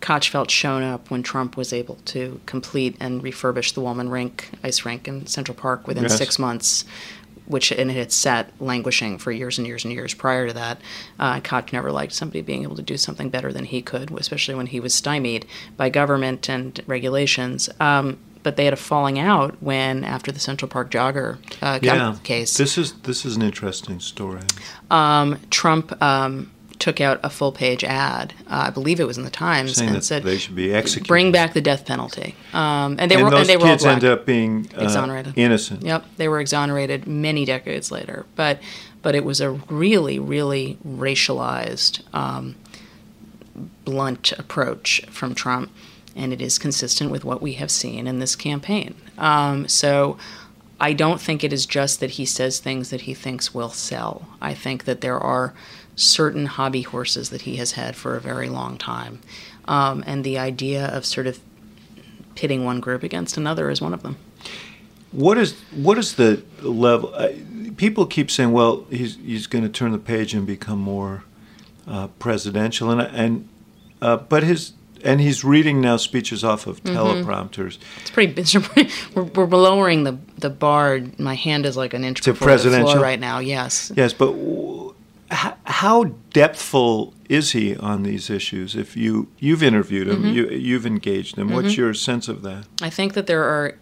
Koch 0.02 0.28
felt 0.28 0.52
shown 0.52 0.84
up 0.84 1.10
when 1.10 1.24
Trump 1.24 1.56
was 1.56 1.72
able 1.72 1.96
to 2.06 2.42
complete 2.46 2.98
and 3.00 3.24
refurbish 3.24 3.74
the 3.74 3.82
Wollman 3.82 4.10
Rink 4.10 4.50
ice 4.64 4.84
rink 4.84 5.08
in 5.08 5.28
Central 5.28 5.56
Park 5.56 5.88
within 5.88 6.04
yes. 6.04 6.18
six 6.18 6.38
months 6.38 6.86
which 7.52 7.72
and 7.72 7.92
it 7.92 7.98
had 7.98 8.12
sat 8.12 8.50
languishing 8.62 9.18
for 9.18 9.32
years 9.32 9.58
and 9.58 9.68
years 9.68 9.84
and 9.84 9.94
years 9.94 10.14
prior 10.14 10.48
to 10.48 10.54
that. 10.54 10.80
Uh, 11.20 11.40
Koch 11.42 11.74
never 11.74 11.92
liked 11.92 12.14
somebody 12.14 12.42
being 12.42 12.64
able 12.64 12.78
to 12.78 12.82
do 12.82 12.98
something 12.98 13.30
better 13.30 13.52
than 13.52 13.66
he 13.66 13.82
could, 13.82 14.12
especially 14.12 14.56
when 14.56 14.68
he 14.68 14.80
was 14.80 14.94
stymied 14.94 15.46
by 15.76 15.90
government 15.90 16.50
and 16.50 16.80
regulations. 16.88 17.70
Um, 17.80 18.20
but 18.44 18.56
they 18.56 18.66
had 18.66 18.74
a 18.74 18.78
falling 18.78 19.20
out 19.20 19.62
when, 19.62 20.04
after 20.04 20.32
the 20.32 20.40
Central 20.40 20.68
Park 20.68 20.90
jogger 20.90 21.38
uh, 21.62 21.80
yeah, 21.82 22.16
case. 22.24 22.58
This 22.58 22.78
is 22.78 22.94
this 23.02 23.24
is 23.26 23.36
an 23.36 23.44
interesting 23.44 24.00
story. 24.00 24.42
Um, 24.90 25.40
Trump 25.52 26.02
um, 26.02 26.50
took 26.82 27.00
out 27.00 27.20
a 27.24 27.30
full 27.30 27.52
page 27.52 27.84
ad. 27.84 28.34
Uh, 28.48 28.66
I 28.68 28.70
believe 28.72 29.00
it 29.00 29.06
was 29.06 29.18
in 29.18 29.24
the 29.24 29.30
Times 29.30 29.76
Saying 29.76 29.94
and 29.94 30.04
said 30.04 30.24
they 30.24 30.40
should 30.40 30.56
be 30.56 30.74
executed. 30.74 31.08
Bring 31.08 31.32
back 31.32 31.54
the 31.54 31.62
death 31.62 31.86
penalty. 31.86 32.36
Um, 32.54 32.98
and 33.00 33.10
they 33.10 33.16
and 33.16 33.24
were 33.24 33.30
those 33.30 33.42
and 33.42 33.50
they 33.50 33.58
were 33.58 33.66
kids 33.66 33.86
all 33.86 33.92
ended 33.92 34.10
up 34.10 34.26
being 34.26 34.68
uh, 34.76 34.84
exonerated. 34.84 35.38
Innocent. 35.38 35.84
Yep, 35.84 36.06
they 36.18 36.28
were 36.28 36.42
exonerated 36.42 37.08
many 37.08 37.46
decades 37.46 37.92
later. 37.92 38.26
But 38.36 38.60
but 39.04 39.16
it 39.16 39.24
was 39.24 39.40
a 39.40 39.52
really 39.52 40.18
really 40.18 40.78
racialized, 40.86 42.02
um, 42.16 42.56
blunt 43.86 44.32
approach 44.34 45.06
from 45.12 45.36
Trump, 45.36 45.72
and 46.16 46.34
it 46.34 46.42
is 46.42 46.58
consistent 46.58 47.12
with 47.12 47.24
what 47.24 47.44
we 47.44 47.54
have 47.54 47.70
seen 47.70 48.08
in 48.08 48.20
this 48.20 48.36
campaign. 48.36 48.96
Um, 49.18 49.70
so. 49.70 50.18
I 50.84 50.94
don't 50.94 51.22
think 51.22 51.44
it 51.44 51.54
is 51.54 51.68
just 51.68 52.00
that 52.00 52.10
he 52.10 52.26
says 52.26 52.60
things 52.60 52.90
that 52.90 53.02
he 53.02 53.14
thinks 53.14 53.54
will 53.54 53.70
sell. 53.70 54.28
I 54.42 54.56
think 54.56 54.86
that 54.86 55.02
there 55.02 55.20
are 55.20 55.54
certain 56.02 56.48
hobby 56.48 56.82
horses 56.82 57.30
that 57.30 57.42
he 57.42 57.58
has 57.58 57.74
had 57.74 57.96
for 57.96 58.16
a 58.16 58.22
very 58.22 58.50
long 58.50 58.78
time. 58.78 59.20
Um, 59.66 60.04
and 60.08 60.24
the 60.24 60.38
idea 60.38 60.88
of 60.88 61.06
sort 61.06 61.28
of 61.28 61.40
pitting 62.36 62.66
one 62.66 62.80
group 62.80 63.04
against 63.04 63.38
another 63.38 63.70
is 63.70 63.82
one 63.82 63.94
of 63.94 64.02
them. 64.04 64.18
What 65.12 65.38
is 65.38 65.60
what 65.72 65.98
is 65.98 66.16
the 66.16 66.42
level? 66.62 67.14
Uh, 67.14 67.30
people 67.76 68.06
keep 68.06 68.32
saying, 68.32 68.54
"Well, 68.54 68.86
he's 68.90 69.18
he's 69.18 69.46
going 69.46 69.64
to 69.64 69.70
turn 69.70 69.92
the 69.92 70.00
page 70.00 70.34
and 70.34 70.48
become 70.48 70.80
more 70.80 71.26
uh, 71.86 72.08
presidential," 72.18 72.90
and 72.90 73.02
and 73.02 73.50
uh, 74.02 74.18
but 74.18 74.44
his 74.44 74.72
and 75.04 75.20
he's 75.20 75.44
reading 75.44 75.82
now 75.82 75.98
speeches 75.98 76.44
off 76.44 76.66
of 76.66 76.82
mm-hmm. 76.84 76.96
teleprompters. 76.96 77.78
It's 78.02 78.10
pretty. 78.10 78.40
It's 78.40 78.54
pretty 78.70 78.90
we're, 79.14 79.24
we're, 79.24 79.46
lowering 79.46 80.06
the 80.06 80.18
the 80.38 80.50
bar. 80.50 81.02
My 81.18 81.36
hand 81.36 81.66
is 81.66 81.76
like 81.76 81.94
an 81.94 82.06
inch 82.06 82.22
to 82.22 82.34
presidential 82.34 83.02
right 83.02 83.20
now. 83.20 83.40
Yes. 83.40 83.92
Yes, 83.96 84.14
but 84.14 84.32
H- 85.32 85.54
how 85.66 86.06
depthful 86.34 87.14
is 87.30 87.52
he 87.54 87.76
on 87.78 88.04
these 88.04 88.30
issues? 88.30 88.76
If 88.76 88.98
you 88.98 89.30
you've 89.40 89.64
interviewed 89.64 90.08
him, 90.08 90.24
Mm-hmm. 90.24 90.34
you, 90.36 90.50
you've 90.50 90.86
engaged 90.86 91.38
him. 91.38 91.52
What's 91.52 91.78
your 91.78 91.94
sense 91.94 92.28
of 92.28 92.42
that? 92.44 92.66
I 92.82 92.90
think 92.90 93.14
that 93.14 93.28
there 93.28 93.44
are 93.44 93.76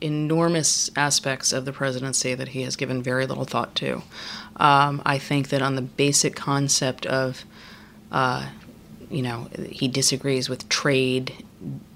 enormous 0.00 0.90
aspects 0.96 1.52
of 1.52 1.64
the 1.64 1.72
presidency 1.72 2.34
that 2.34 2.48
he 2.48 2.62
has 2.62 2.76
given 2.76 3.02
very 3.02 3.26
little 3.26 3.44
thought 3.44 3.74
to. 3.76 4.02
Um, 4.56 5.02
I 5.06 5.18
think 5.18 5.48
that 5.48 5.62
on 5.62 5.76
the 5.76 5.82
basic 5.82 6.36
concept 6.36 7.06
of, 7.06 7.44
uh, 8.12 8.48
you 9.10 9.22
know, 9.22 9.48
he 9.68 9.88
disagrees 9.88 10.48
with 10.48 10.68
trade 10.68 11.32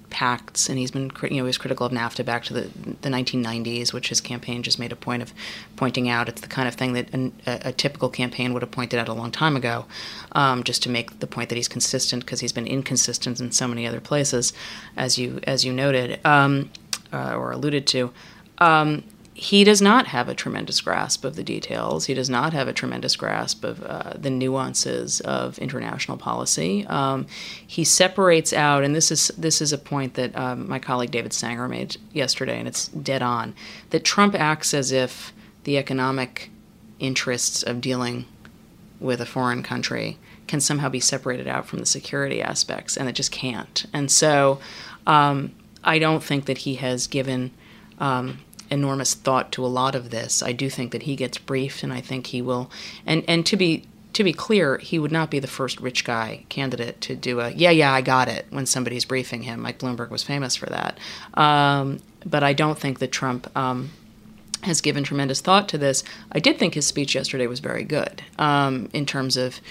pacts, 0.09 0.69
and 0.69 0.77
he's 0.77 0.91
been 0.91 1.11
you 1.23 1.29
know, 1.29 1.35
he 1.35 1.41
was 1.41 1.57
critical 1.57 1.85
of 1.85 1.91
NAFTA 1.91 2.25
back 2.25 2.43
to 2.45 2.53
the, 2.53 2.61
the 3.01 3.09
1990s, 3.09 3.93
which 3.93 4.09
his 4.09 4.21
campaign 4.21 4.63
just 4.63 4.79
made 4.79 4.91
a 4.91 4.95
point 4.95 5.21
of 5.21 5.33
pointing 5.75 6.09
out. 6.09 6.29
It's 6.29 6.41
the 6.41 6.47
kind 6.47 6.67
of 6.67 6.75
thing 6.75 6.93
that 6.93 7.13
an, 7.13 7.33
a, 7.45 7.59
a 7.65 7.71
typical 7.71 8.09
campaign 8.09 8.53
would 8.53 8.61
have 8.61 8.71
pointed 8.71 8.99
out 8.99 9.07
a 9.07 9.13
long 9.13 9.31
time 9.31 9.55
ago, 9.55 9.85
um, 10.33 10.63
just 10.63 10.83
to 10.83 10.89
make 10.89 11.19
the 11.19 11.27
point 11.27 11.49
that 11.49 11.55
he's 11.55 11.67
consistent 11.67 12.25
because 12.25 12.39
he's 12.39 12.53
been 12.53 12.67
inconsistent 12.67 13.39
in 13.39 13.51
so 13.51 13.67
many 13.67 13.85
other 13.87 14.01
places, 14.01 14.53
as 14.97 15.17
you 15.17 15.39
as 15.43 15.65
you 15.65 15.73
noted 15.73 16.23
um, 16.25 16.69
uh, 17.13 17.33
or 17.35 17.51
alluded 17.51 17.87
to. 17.87 18.11
Um, 18.57 19.03
he 19.39 19.63
does 19.63 19.81
not 19.81 20.07
have 20.07 20.27
a 20.27 20.35
tremendous 20.35 20.81
grasp 20.81 21.23
of 21.23 21.37
the 21.37 21.43
details. 21.43 22.07
He 22.07 22.13
does 22.13 22.29
not 22.29 22.51
have 22.51 22.67
a 22.67 22.73
tremendous 22.73 23.15
grasp 23.15 23.63
of 23.63 23.81
uh, 23.83 24.11
the 24.17 24.29
nuances 24.29 25.21
of 25.21 25.57
international 25.59 26.17
policy. 26.17 26.85
Um, 26.87 27.25
he 27.65 27.85
separates 27.85 28.51
out, 28.51 28.83
and 28.83 28.93
this 28.93 29.11
is 29.11 29.29
this 29.37 29.61
is 29.61 29.71
a 29.71 29.77
point 29.77 30.15
that 30.15 30.35
um, 30.35 30.67
my 30.67 30.77
colleague 30.77 31.11
David 31.11 31.31
Sanger 31.31 31.69
made 31.69 31.95
yesterday, 32.11 32.59
and 32.59 32.67
it's 32.67 32.89
dead 32.89 33.21
on. 33.21 33.55
That 33.91 34.03
Trump 34.03 34.35
acts 34.35 34.73
as 34.73 34.91
if 34.91 35.31
the 35.63 35.77
economic 35.77 36.49
interests 36.99 37.63
of 37.63 37.79
dealing 37.79 38.25
with 38.99 39.21
a 39.21 39.25
foreign 39.25 39.63
country 39.63 40.17
can 40.47 40.59
somehow 40.59 40.89
be 40.89 40.99
separated 40.99 41.47
out 41.47 41.65
from 41.65 41.79
the 41.79 41.85
security 41.85 42.41
aspects, 42.41 42.97
and 42.97 43.07
it 43.07 43.13
just 43.13 43.31
can't. 43.31 43.85
And 43.93 44.11
so, 44.11 44.59
um, 45.07 45.55
I 45.81 45.97
don't 45.97 46.21
think 46.21 46.43
that 46.43 46.59
he 46.59 46.75
has 46.75 47.07
given 47.07 47.51
um, 47.99 48.39
enormous 48.69 49.13
thought 49.13 49.51
to 49.53 49.65
a 49.65 49.67
lot 49.67 49.95
of 49.95 50.09
this. 50.09 50.43
I 50.43 50.51
do 50.51 50.69
think 50.69 50.91
that 50.91 51.03
he 51.03 51.15
gets 51.15 51.37
briefed, 51.37 51.83
and 51.83 51.93
I 51.93 52.01
think 52.01 52.27
he 52.27 52.41
will. 52.41 52.69
And 53.05 53.23
and 53.27 53.45
to 53.45 53.57
be 53.57 53.85
to 54.13 54.23
be 54.23 54.33
clear, 54.33 54.77
he 54.77 54.99
would 54.99 55.11
not 55.11 55.29
be 55.29 55.39
the 55.39 55.47
first 55.47 55.79
rich 55.79 56.03
guy 56.03 56.45
candidate 56.49 56.99
to 57.01 57.15
do 57.15 57.39
a 57.39 57.51
yeah 57.51 57.71
yeah 57.71 57.93
I 57.93 58.01
got 58.01 58.27
it 58.27 58.47
when 58.49 58.65
somebody's 58.65 59.05
briefing 59.05 59.43
him. 59.43 59.61
Mike 59.61 59.79
Bloomberg 59.79 60.09
was 60.09 60.23
famous 60.23 60.55
for 60.55 60.67
that. 60.67 60.97
Um, 61.35 61.99
but 62.25 62.43
I 62.43 62.53
don't 62.53 62.77
think 62.77 62.99
that 62.99 63.11
Trump. 63.11 63.49
Um, 63.57 63.91
has 64.63 64.81
given 64.81 65.05
tremendous 65.05 65.39
thought 65.39 65.69
to 65.69 65.77
this. 65.77 66.03
I 66.33 66.39
did 66.39 66.59
think 66.59 66.73
his 66.73 66.85
speech 66.85 67.15
yesterday 67.15 67.47
was 67.47 67.61
very 67.61 67.85
good 67.85 68.21
um, 68.37 68.89
in 68.91 69.05
terms 69.05 69.37
of 69.37 69.61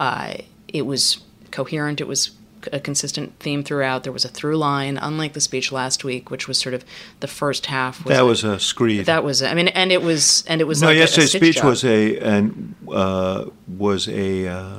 uh, 0.00 0.36
it 0.68 0.86
was 0.86 1.18
coherent. 1.50 2.00
It 2.00 2.08
was 2.08 2.30
a 2.72 2.80
consistent 2.80 3.38
theme 3.40 3.62
throughout. 3.62 4.04
There 4.04 4.12
was 4.12 4.24
a 4.24 4.28
through 4.28 4.56
line, 4.56 4.96
unlike 4.98 5.32
the 5.32 5.40
speech 5.40 5.72
last 5.72 6.04
week, 6.04 6.30
which 6.30 6.46
was 6.48 6.58
sort 6.58 6.74
of 6.74 6.84
the 7.20 7.28
first 7.28 7.66
half. 7.66 8.04
Was 8.04 8.16
That 8.16 8.22
was 8.22 8.44
a 8.44 8.58
screed. 8.58 9.06
that 9.06 9.24
was. 9.24 9.42
I 9.42 9.54
mean, 9.54 9.68
and 9.68 9.90
it 9.92 10.02
was, 10.02 10.44
and 10.46 10.60
it 10.60 10.64
was. 10.64 10.80
no, 10.82 10.88
like 10.88 10.96
yesterday's 10.98 11.32
speech 11.32 11.56
job. 11.56 11.64
was 11.66 11.84
a 11.84 12.18
and 12.18 12.74
uh, 12.92 13.46
was 13.66 14.08
a 14.08 14.46
uh, 14.48 14.78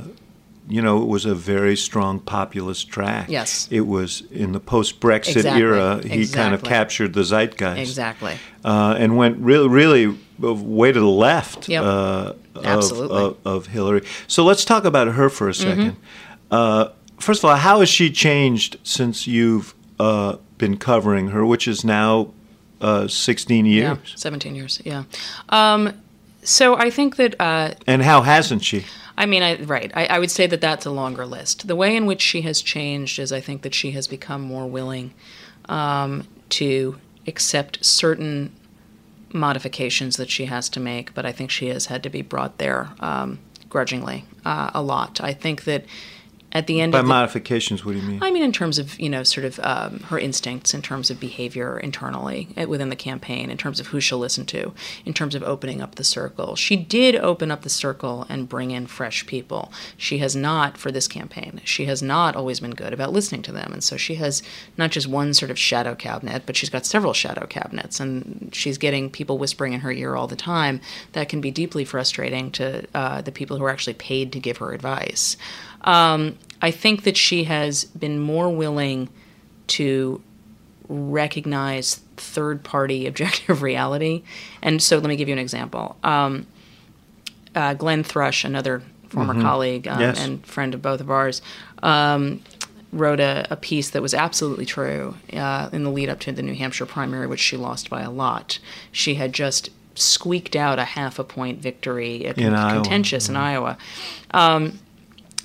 you 0.68 0.82
know 0.82 1.02
it 1.02 1.08
was 1.08 1.26
a 1.26 1.34
very 1.36 1.76
strong 1.76 2.20
populist 2.20 2.90
track. 2.90 3.28
Yes. 3.30 3.68
it 3.72 3.82
was 3.82 4.22
in 4.32 4.52
the 4.52 4.60
post 4.60 5.00
Brexit 5.00 5.38
Exactly, 5.38 5.62
era. 5.62 6.02
He 6.06 6.28
kind 6.28 6.54
of 6.54 6.64
captured 6.64 7.14
the 7.14 7.24
zeitgeist 7.24 7.80
exactly. 7.80 8.38
uh, 8.64 8.96
and 8.98 9.18
went 9.18 9.38
really 9.40 9.68
really 9.68 10.18
way 10.38 10.92
to 10.92 11.00
the 11.00 11.06
left 11.06 11.68
Yep. 11.68 11.84
uh, 11.84 12.34
of, 12.56 12.66
Absolutely. 12.66 13.18
of, 13.18 13.38
of 13.46 13.66
Hillary. 13.68 14.04
So 14.28 14.46
let's 14.46 14.64
talk 14.64 14.86
about 14.86 15.08
her 15.08 15.30
for 15.30 15.50
a 15.50 15.54
2nd 15.54 15.76
Mm-hmm. 15.76 15.90
Uh, 16.52 16.90
first 17.20 17.44
of 17.44 17.50
all, 17.50 17.56
how 17.56 17.80
has 17.80 17.90
she 17.90 18.12
changed 18.12 18.78
since 18.84 19.28
you've 19.28 19.74
uh, 20.00 20.38
been 20.58 20.78
covering 20.78 21.30
her, 21.30 21.46
which 21.46 21.68
is 21.68 21.84
now 21.84 22.32
uh, 22.82 23.08
16 23.08 23.66
years? 23.66 23.98
Yeah, 23.98 24.16
seventeen 24.16 24.56
years. 24.56 24.82
Yeah. 24.86 25.04
Um, 25.50 25.94
so 26.44 26.76
I 26.78 26.90
think 26.90 27.18
that. 27.18 27.36
Uh, 27.40 27.74
And 27.88 28.02
how 28.04 28.22
hasn't 28.22 28.64
she? 28.64 28.86
I 29.18 29.26
mean, 29.26 29.44
I, 29.44 29.62
right. 29.64 29.92
I, 29.94 30.06
I 30.06 30.20
would 30.20 30.32
say 30.32 30.48
that 30.48 30.62
that's 30.62 30.86
a 30.86 30.92
longer 30.92 31.26
list. 31.26 31.68
The 31.68 31.76
way 31.76 31.94
in 31.96 32.06
which 32.06 32.22
she 32.22 32.42
has 32.44 32.62
changed 32.62 33.20
is 33.20 33.34
I 33.34 33.42
think 33.42 33.64
that 33.64 33.76
she 33.76 33.92
has 33.92 34.08
become 34.08 34.42
more 34.42 34.66
willing 34.66 35.14
um, 35.68 36.26
to 36.52 36.98
accept 37.28 37.84
certain 37.84 38.54
modifications 39.34 40.16
that 40.18 40.30
she 40.30 40.46
has 40.46 40.70
to 40.70 40.80
make, 40.80 41.14
but 41.14 41.26
I 41.26 41.34
think 41.34 41.52
she 41.52 41.68
has 41.68 41.88
had 41.88 42.02
to 42.04 42.10
be 42.10 42.22
brought 42.22 42.58
there 42.60 42.90
um, 43.02 43.40
grudgingly 43.68 44.24
uh, 44.46 44.72
a 44.74 44.82
lot. 44.82 45.22
I 45.22 45.34
think 45.34 45.66
that 45.66 45.84
at 46.52 46.68
the 46.68 46.82
end 46.82 46.92
By 46.92 47.00
of 47.00 47.06
the, 47.06 47.10
modifications, 47.10 47.86
what 47.86 47.92
do 47.94 48.00
you 48.00 48.08
mean? 48.08 48.24
I 48.24 48.32
mean, 48.32 48.42
in 48.42 48.52
terms 48.52 48.80
of 48.80 49.00
you 49.00 49.10
know, 49.10 49.24
sort 49.24 49.46
of 49.46 49.60
um, 49.62 50.00
her 50.02 50.18
instincts, 50.18 50.74
in 50.74 50.82
terms 50.82 51.12
of 51.12 51.20
behavior 51.20 51.80
internally 51.80 52.48
uh, 52.58 52.68
within 52.68 52.90
the 52.90 52.96
campaign, 52.96 53.52
in 53.52 53.58
terms 53.58 53.80
of 53.80 53.88
who 53.88 54.00
she'll 54.00 54.18
listen 54.18 54.46
to, 54.48 54.74
in 55.06 55.14
terms 55.14 55.36
of 55.36 55.44
opening 55.44 55.82
up 55.82 55.96
the 55.96 56.04
circle. 56.04 56.56
She 56.56 56.76
did 56.76 57.16
open 57.16 57.52
up 57.52 57.62
the 57.62 57.70
circle 57.70 58.26
and 58.30 58.50
bring 58.50 58.72
in 58.72 58.88
fresh 58.88 59.26
people. 59.28 59.72
She 59.96 60.18
has 60.20 60.36
not 60.36 60.78
for 60.78 60.92
this 60.92 61.08
campaign. 61.08 61.62
She 61.64 61.86
has 61.86 62.02
not 62.02 62.36
always 62.36 62.60
been 62.60 62.72
good 62.72 62.94
about 62.94 63.14
listening 63.14 63.44
to 63.44 63.52
them, 63.52 63.72
and 63.72 63.84
so 63.84 63.96
she 63.96 64.16
has 64.16 64.42
not 64.78 64.92
just 64.92 65.08
one 65.08 65.34
sort 65.34 65.52
of 65.52 65.60
shadow 65.60 65.94
cabinet, 65.94 66.44
but 66.46 66.56
she's 66.56 66.70
got 66.70 66.86
several 66.86 67.14
shadow 67.14 67.46
cabinets, 67.46 68.00
and 68.00 68.50
she's 68.54 68.78
getting 68.80 69.10
people 69.10 69.38
whispering 69.38 69.74
in 69.74 69.82
her 69.82 69.92
ear 69.92 70.16
all 70.16 70.28
the 70.28 70.36
time. 70.36 70.82
That 71.14 71.30
can 71.30 71.42
be 71.42 71.52
deeply 71.52 71.86
frustrating 71.86 72.50
to 72.52 72.88
uh, 72.96 73.22
the 73.22 73.32
people 73.32 73.58
who 73.58 73.64
are 73.66 73.70
actually 73.70 73.94
paid 73.94 74.32
to 74.34 74.40
give 74.40 74.58
her 74.58 74.74
advice. 74.74 75.38
Um, 75.82 76.38
I 76.62 76.72
think 76.72 77.04
that 77.04 77.16
she 77.18 77.46
has 77.46 77.86
been 77.86 78.20
more 78.20 78.50
willing 78.50 79.10
to 79.68 80.22
recognize 80.88 82.02
third 82.18 82.64
party 82.64 83.08
objective 83.12 83.62
reality. 83.62 84.24
And 84.62 84.82
so 84.82 84.98
let 84.98 85.08
me 85.08 85.16
give 85.16 85.28
you 85.28 85.34
an 85.34 85.40
example. 85.40 85.98
Um, 86.04 86.48
uh, 87.56 87.74
Glenn 87.76 88.04
Thrush, 88.04 88.44
another 88.44 88.82
former 89.10 89.40
colleague 89.42 89.88
um, 89.88 90.00
Yes. 90.00 90.20
and 90.24 90.46
friend 90.46 90.74
of 90.76 90.82
both 90.82 91.02
of 91.02 91.10
ours, 91.10 91.42
um, 91.82 92.42
wrote 92.92 93.20
a, 93.20 93.48
a 93.50 93.56
piece 93.56 93.90
that 93.92 94.02
was 94.02 94.14
absolutely 94.14 94.66
true 94.66 95.16
uh, 95.34 95.70
in 95.72 95.84
the 95.84 95.90
lead 95.92 96.10
up 96.10 96.20
to 96.20 96.32
the 96.32 96.42
New 96.44 96.54
Hampshire 96.56 96.86
primary, 96.86 97.26
which 97.28 97.40
she 97.40 97.58
lost 97.58 97.90
by 97.90 98.02
a 98.02 98.10
lot. 98.12 98.60
She 98.92 99.16
had 99.16 99.34
just 99.34 99.70
squeaked 99.96 100.56
out 100.56 100.78
a 100.80 100.84
half 100.86 101.18
a 101.20 101.24
point 101.24 101.60
victory, 101.60 102.26
a 102.26 102.34
In 102.34 102.54
Iowa. 102.54 102.82
contentious 102.82 103.30
in 103.30 103.36
Iowa 103.36 103.78
Um, 104.32 104.80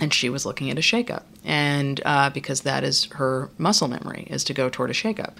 and 0.01 0.13
she 0.13 0.29
was 0.29 0.45
looking 0.45 0.71
at 0.71 0.79
a 0.79 0.83
shakeup, 0.83 1.23
and 1.45 2.01
uh, 2.05 2.31
because 2.31 2.63
that 2.63 2.85
is 2.85 3.05
her 3.13 3.51
muscle 3.59 3.89
memory 3.89 4.27
is 4.31 4.45
to 4.45 4.55
go 4.55 4.69
toward 4.69 4.91
a 4.91 4.95
shakeup. 4.95 5.35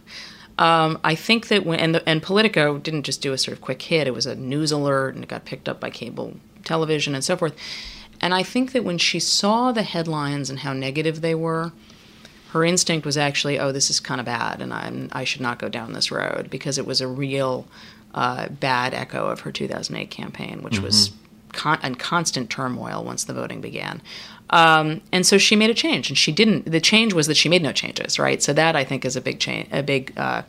Um, 0.59 1.01
I 1.03 1.15
think 1.15 1.49
that 1.49 1.67
when 1.67 1.81
and, 1.81 1.95
the, 1.97 2.09
and 2.09 2.23
Politico 2.23 2.79
didn't 2.79 3.03
just 3.03 3.21
do 3.21 3.33
a 3.33 3.39
sort 3.39 3.57
of 3.57 3.61
quick 3.61 3.83
hit; 3.83 4.07
it 4.07 4.15
was 4.15 4.27
a 4.27 4.35
news 4.35 4.71
alert, 4.71 5.15
and 5.15 5.25
it 5.25 5.29
got 5.29 5.45
picked 5.45 5.69
up 5.69 5.81
by 5.81 5.91
cable 5.91 6.35
television 6.65 7.15
and 7.15 7.25
so 7.25 7.37
forth. 7.37 7.55
And 8.21 8.33
I 8.33 8.43
think 8.43 8.73
that 8.73 8.85
when 8.85 8.99
she 8.99 9.19
saw 9.19 9.73
the 9.73 9.83
headlines 9.83 10.49
and 10.49 10.61
how 10.61 10.73
negative 10.73 11.21
they 11.21 11.35
were, 11.35 11.73
her 12.51 12.65
instinct 12.65 13.05
was 13.05 13.19
actually, 13.19 13.59
"Oh, 13.59 13.73
this 13.73 13.91
is 13.91 13.99
kind 13.99 14.21
of 14.21 14.27
bad, 14.27 14.63
and 14.63 14.73
I'm 14.73 15.09
I 15.13 15.25
should 15.25 15.41
not 15.41 15.59
go 15.59 15.69
down 15.69 15.93
this 15.93 16.13
road," 16.13 16.49
because 16.51 16.79
it 16.79 16.87
was 16.87 17.01
a 17.01 17.09
real 17.09 17.67
uh, 18.15 18.49
bad 18.49 18.95
echo 18.95 19.27
of 19.27 19.41
her 19.41 19.51
2008 19.51 20.09
campaign, 20.11 20.63
which 20.63 20.79
was 20.79 21.11
con- 21.55 21.95
constant 21.95 22.51
turmoil 22.51 23.05
once 23.05 23.25
the 23.25 23.33
voting 23.33 23.61
began. 23.61 24.03
Um, 24.51 25.01
and 25.11 25.27
so 25.27 25.39
she 25.39 25.57
made 25.57 25.71
a 25.71 25.75
change, 25.75 26.11
and 26.11 26.19
she 26.19 26.31
didn't. 26.31 26.71
The 26.71 26.81
change 26.81 27.15
was 27.15 27.27
that 27.27 27.37
she 27.37 27.49
made 27.49 27.63
no 27.63 27.73
changes, 27.73 28.19
right? 28.19 28.43
So 28.43 28.53
that 28.53 28.77
I 28.77 28.85
think 28.85 29.05
is 29.05 29.17
a 29.17 29.21
big 29.21 29.41
change, 29.41 29.69
a 29.73 29.83
big 29.83 30.13
uh, 30.17 30.43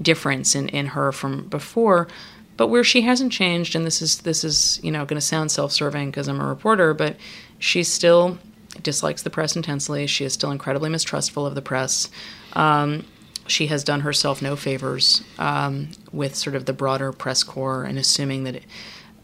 difference 0.00 0.54
in, 0.54 0.68
in 0.70 0.86
her 0.86 1.12
from 1.12 1.48
before. 1.48 2.08
But 2.56 2.68
where 2.68 2.84
she 2.84 3.02
hasn't 3.02 3.32
changed, 3.32 3.76
and 3.76 3.86
this 3.86 4.02
is 4.02 4.18
this 4.20 4.42
is 4.42 4.80
you 4.82 4.90
know 4.90 5.04
going 5.04 5.20
to 5.20 5.26
sound 5.26 5.50
self-serving 5.50 6.10
because 6.10 6.28
I'm 6.28 6.40
a 6.40 6.46
reporter, 6.46 6.92
but 6.92 7.16
she 7.58 7.82
still 7.82 8.38
dislikes 8.82 9.22
the 9.22 9.30
press 9.30 9.56
intensely. 9.56 10.06
She 10.06 10.24
is 10.24 10.32
still 10.32 10.50
incredibly 10.50 10.90
mistrustful 10.90 11.46
of 11.46 11.54
the 11.54 11.62
press. 11.62 12.10
Um, 12.54 13.04
she 13.46 13.68
has 13.68 13.84
done 13.84 14.00
herself 14.00 14.42
no 14.42 14.56
favors 14.56 15.22
um, 15.38 15.90
with 16.12 16.34
sort 16.34 16.56
of 16.56 16.64
the 16.64 16.72
broader 16.72 17.12
press 17.12 17.42
corps 17.42 17.84
and 17.84 17.98
assuming 17.98 18.44
that 18.44 18.62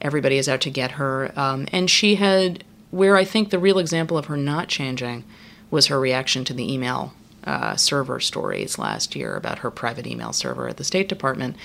everybody 0.03 0.37
is 0.37 0.49
out 0.49 0.61
to 0.61 0.71
get 0.71 0.93
her. 0.93 1.33
Um, 1.39 1.67
and 1.73 1.89
she 1.89 2.17
had, 2.17 2.65
where 2.91 3.17
I 3.17 3.25
think 3.25 3.49
the 3.49 3.59
real 3.59 3.79
example 3.79 4.19
of 4.19 4.27
her 4.27 4.37
not 4.37 4.69
changing 4.69 5.25
was 5.71 5.87
her 5.87 5.99
reaction 5.99 6.45
to 6.45 6.53
the 6.53 6.71
email 6.71 7.15
uh, 7.45 7.77
server 7.77 8.21
stories 8.21 8.79
last 8.79 9.17
year 9.17 9.35
about 9.35 9.61
her 9.61 9.71
private 9.71 10.07
email 10.07 10.33
server 10.33 10.69
at 10.69 10.77
the 10.77 10.85
State 10.85 11.09
Department. 11.09 11.57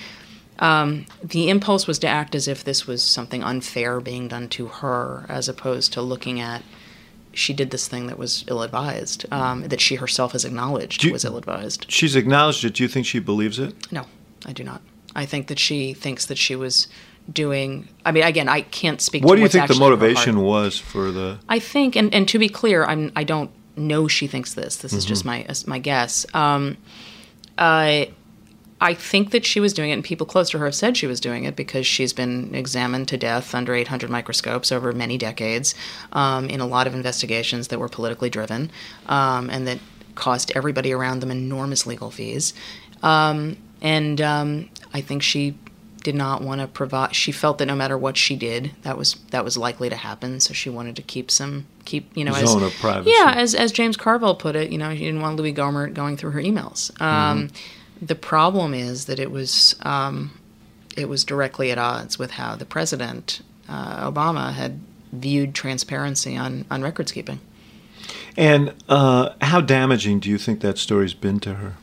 Um, 0.58 1.06
the 1.22 1.50
impulse 1.50 1.86
was 1.86 1.98
to 2.00 2.08
act 2.08 2.34
as 2.34 2.48
if 2.48 2.64
this 2.64 2.86
was 2.86 3.02
something 3.02 3.44
unfair 3.44 4.00
being 4.00 4.26
done 4.26 4.48
to 4.50 4.66
her, 4.66 5.24
as 5.28 5.48
opposed 5.48 5.92
to 5.92 6.02
looking 6.02 6.40
at 6.40 6.62
she 7.32 7.52
did 7.52 7.70
this 7.70 7.86
thing 7.86 8.08
that 8.08 8.18
was 8.18 8.44
ill 8.48 8.62
advised, 8.62 9.24
um, 9.32 9.62
that 9.68 9.80
she 9.80 9.96
herself 9.96 10.32
has 10.32 10.44
acknowledged 10.44 11.04
you- 11.04 11.12
was 11.12 11.24
ill 11.24 11.36
advised. 11.36 11.86
She's 11.88 12.16
acknowledged 12.16 12.64
it. 12.64 12.74
Do 12.74 12.82
you 12.82 12.88
think 12.88 13.06
she 13.06 13.20
believes 13.20 13.60
it? 13.60 13.74
No, 13.92 14.06
I 14.46 14.52
do 14.52 14.64
not. 14.64 14.80
I 15.14 15.26
think 15.26 15.46
that 15.46 15.58
she 15.60 15.94
thinks 15.94 16.26
that 16.26 16.38
she 16.38 16.56
was 16.56 16.88
doing. 17.32 17.88
I 18.04 18.12
mean, 18.12 18.24
again, 18.24 18.48
I 18.48 18.62
can't 18.62 19.00
speak. 19.00 19.24
What 19.24 19.36
do 19.36 19.42
you 19.42 19.48
think 19.48 19.66
the 19.66 19.74
actually 19.74 19.76
in 19.76 19.82
her 19.82 19.96
motivation 19.96 20.40
was 20.42 20.78
for 20.78 21.10
the? 21.10 21.38
I 21.48 21.58
think, 21.58 21.96
and, 21.96 22.12
and 22.14 22.28
to 22.28 22.38
be 22.38 22.48
clear, 22.48 22.84
I'm 22.84 23.12
I 23.16 23.24
don't 23.24 23.50
know 23.76 24.08
she 24.08 24.26
thinks 24.26 24.54
this. 24.54 24.76
This 24.76 24.92
is 24.92 25.04
just 25.04 25.24
my 25.24 25.46
my 25.66 25.78
guess. 25.78 26.26
Um, 26.34 26.76
I 27.56 28.10
I 28.80 28.94
think 28.94 29.32
that 29.32 29.44
she 29.44 29.60
was 29.60 29.72
doing 29.72 29.90
it, 29.90 29.94
and 29.94 30.04
people 30.04 30.26
close 30.26 30.50
to 30.50 30.58
her 30.58 30.66
have 30.66 30.74
said 30.74 30.96
she 30.96 31.06
was 31.06 31.20
doing 31.20 31.44
it 31.44 31.56
because 31.56 31.86
she's 31.86 32.12
been 32.12 32.54
examined 32.54 33.08
to 33.08 33.16
death 33.16 33.54
under 33.54 33.74
800 33.74 34.08
microscopes 34.08 34.70
over 34.70 34.92
many 34.92 35.18
decades 35.18 35.74
um, 36.12 36.48
in 36.48 36.60
a 36.60 36.66
lot 36.66 36.86
of 36.86 36.94
investigations 36.94 37.68
that 37.68 37.78
were 37.78 37.88
politically 37.88 38.30
driven 38.30 38.70
um, 39.06 39.50
and 39.50 39.66
that 39.66 39.78
cost 40.14 40.52
everybody 40.54 40.92
around 40.92 41.20
them 41.20 41.30
enormous 41.30 41.86
legal 41.86 42.10
fees. 42.10 42.54
Um, 43.02 43.56
and 43.80 44.20
um, 44.20 44.70
I 44.92 45.00
think 45.00 45.22
she 45.22 45.56
did 46.02 46.14
not 46.14 46.42
want 46.42 46.60
to 46.60 46.66
provide. 46.66 47.14
She 47.14 47.32
felt 47.32 47.58
that 47.58 47.66
no 47.66 47.74
matter 47.74 47.98
what 47.98 48.16
she 48.16 48.36
did, 48.36 48.72
that 48.82 48.96
was 48.96 49.14
that 49.30 49.44
was 49.44 49.56
likely 49.56 49.88
to 49.88 49.96
happen. 49.96 50.40
So 50.40 50.54
she 50.54 50.70
wanted 50.70 50.96
to 50.96 51.02
keep 51.02 51.30
some 51.30 51.66
keep 51.84 52.16
you 52.16 52.24
know 52.24 52.34
as, 52.34 52.50
Zone 52.50 52.62
of 52.62 52.74
privacy. 52.74 53.12
Yeah, 53.14 53.34
as 53.36 53.54
as 53.54 53.72
James 53.72 53.96
Carville 53.96 54.34
put 54.34 54.56
it, 54.56 54.70
you 54.70 54.78
know, 54.78 54.92
she 54.94 55.04
didn't 55.04 55.20
want 55.20 55.36
Louie 55.36 55.54
Gohmert 55.54 55.94
going 55.94 56.16
through 56.16 56.32
her 56.32 56.40
emails. 56.40 56.98
Um, 57.00 57.50
The 58.00 58.14
problem 58.14 58.74
is 58.74 59.06
that 59.06 59.18
it 59.18 59.30
was 59.30 59.74
um, 59.82 60.38
it 60.96 61.08
was 61.08 61.24
directly 61.24 61.70
at 61.72 61.78
odds 61.78 62.18
with 62.18 62.32
how 62.32 62.54
the 62.54 62.64
president 62.64 63.42
uh, 63.68 64.10
Obama 64.10 64.52
had 64.52 64.80
viewed 65.12 65.54
transparency 65.54 66.36
on 66.36 66.64
on 66.70 66.82
records 66.82 67.12
keeping. 67.12 67.40
And 68.36 68.72
uh, 68.88 69.30
how 69.40 69.60
damaging 69.60 70.20
do 70.20 70.30
you 70.30 70.38
think 70.38 70.60
that 70.60 70.78
story's 70.78 71.12
been 71.12 71.40
to 71.40 71.54
her? 71.54 71.74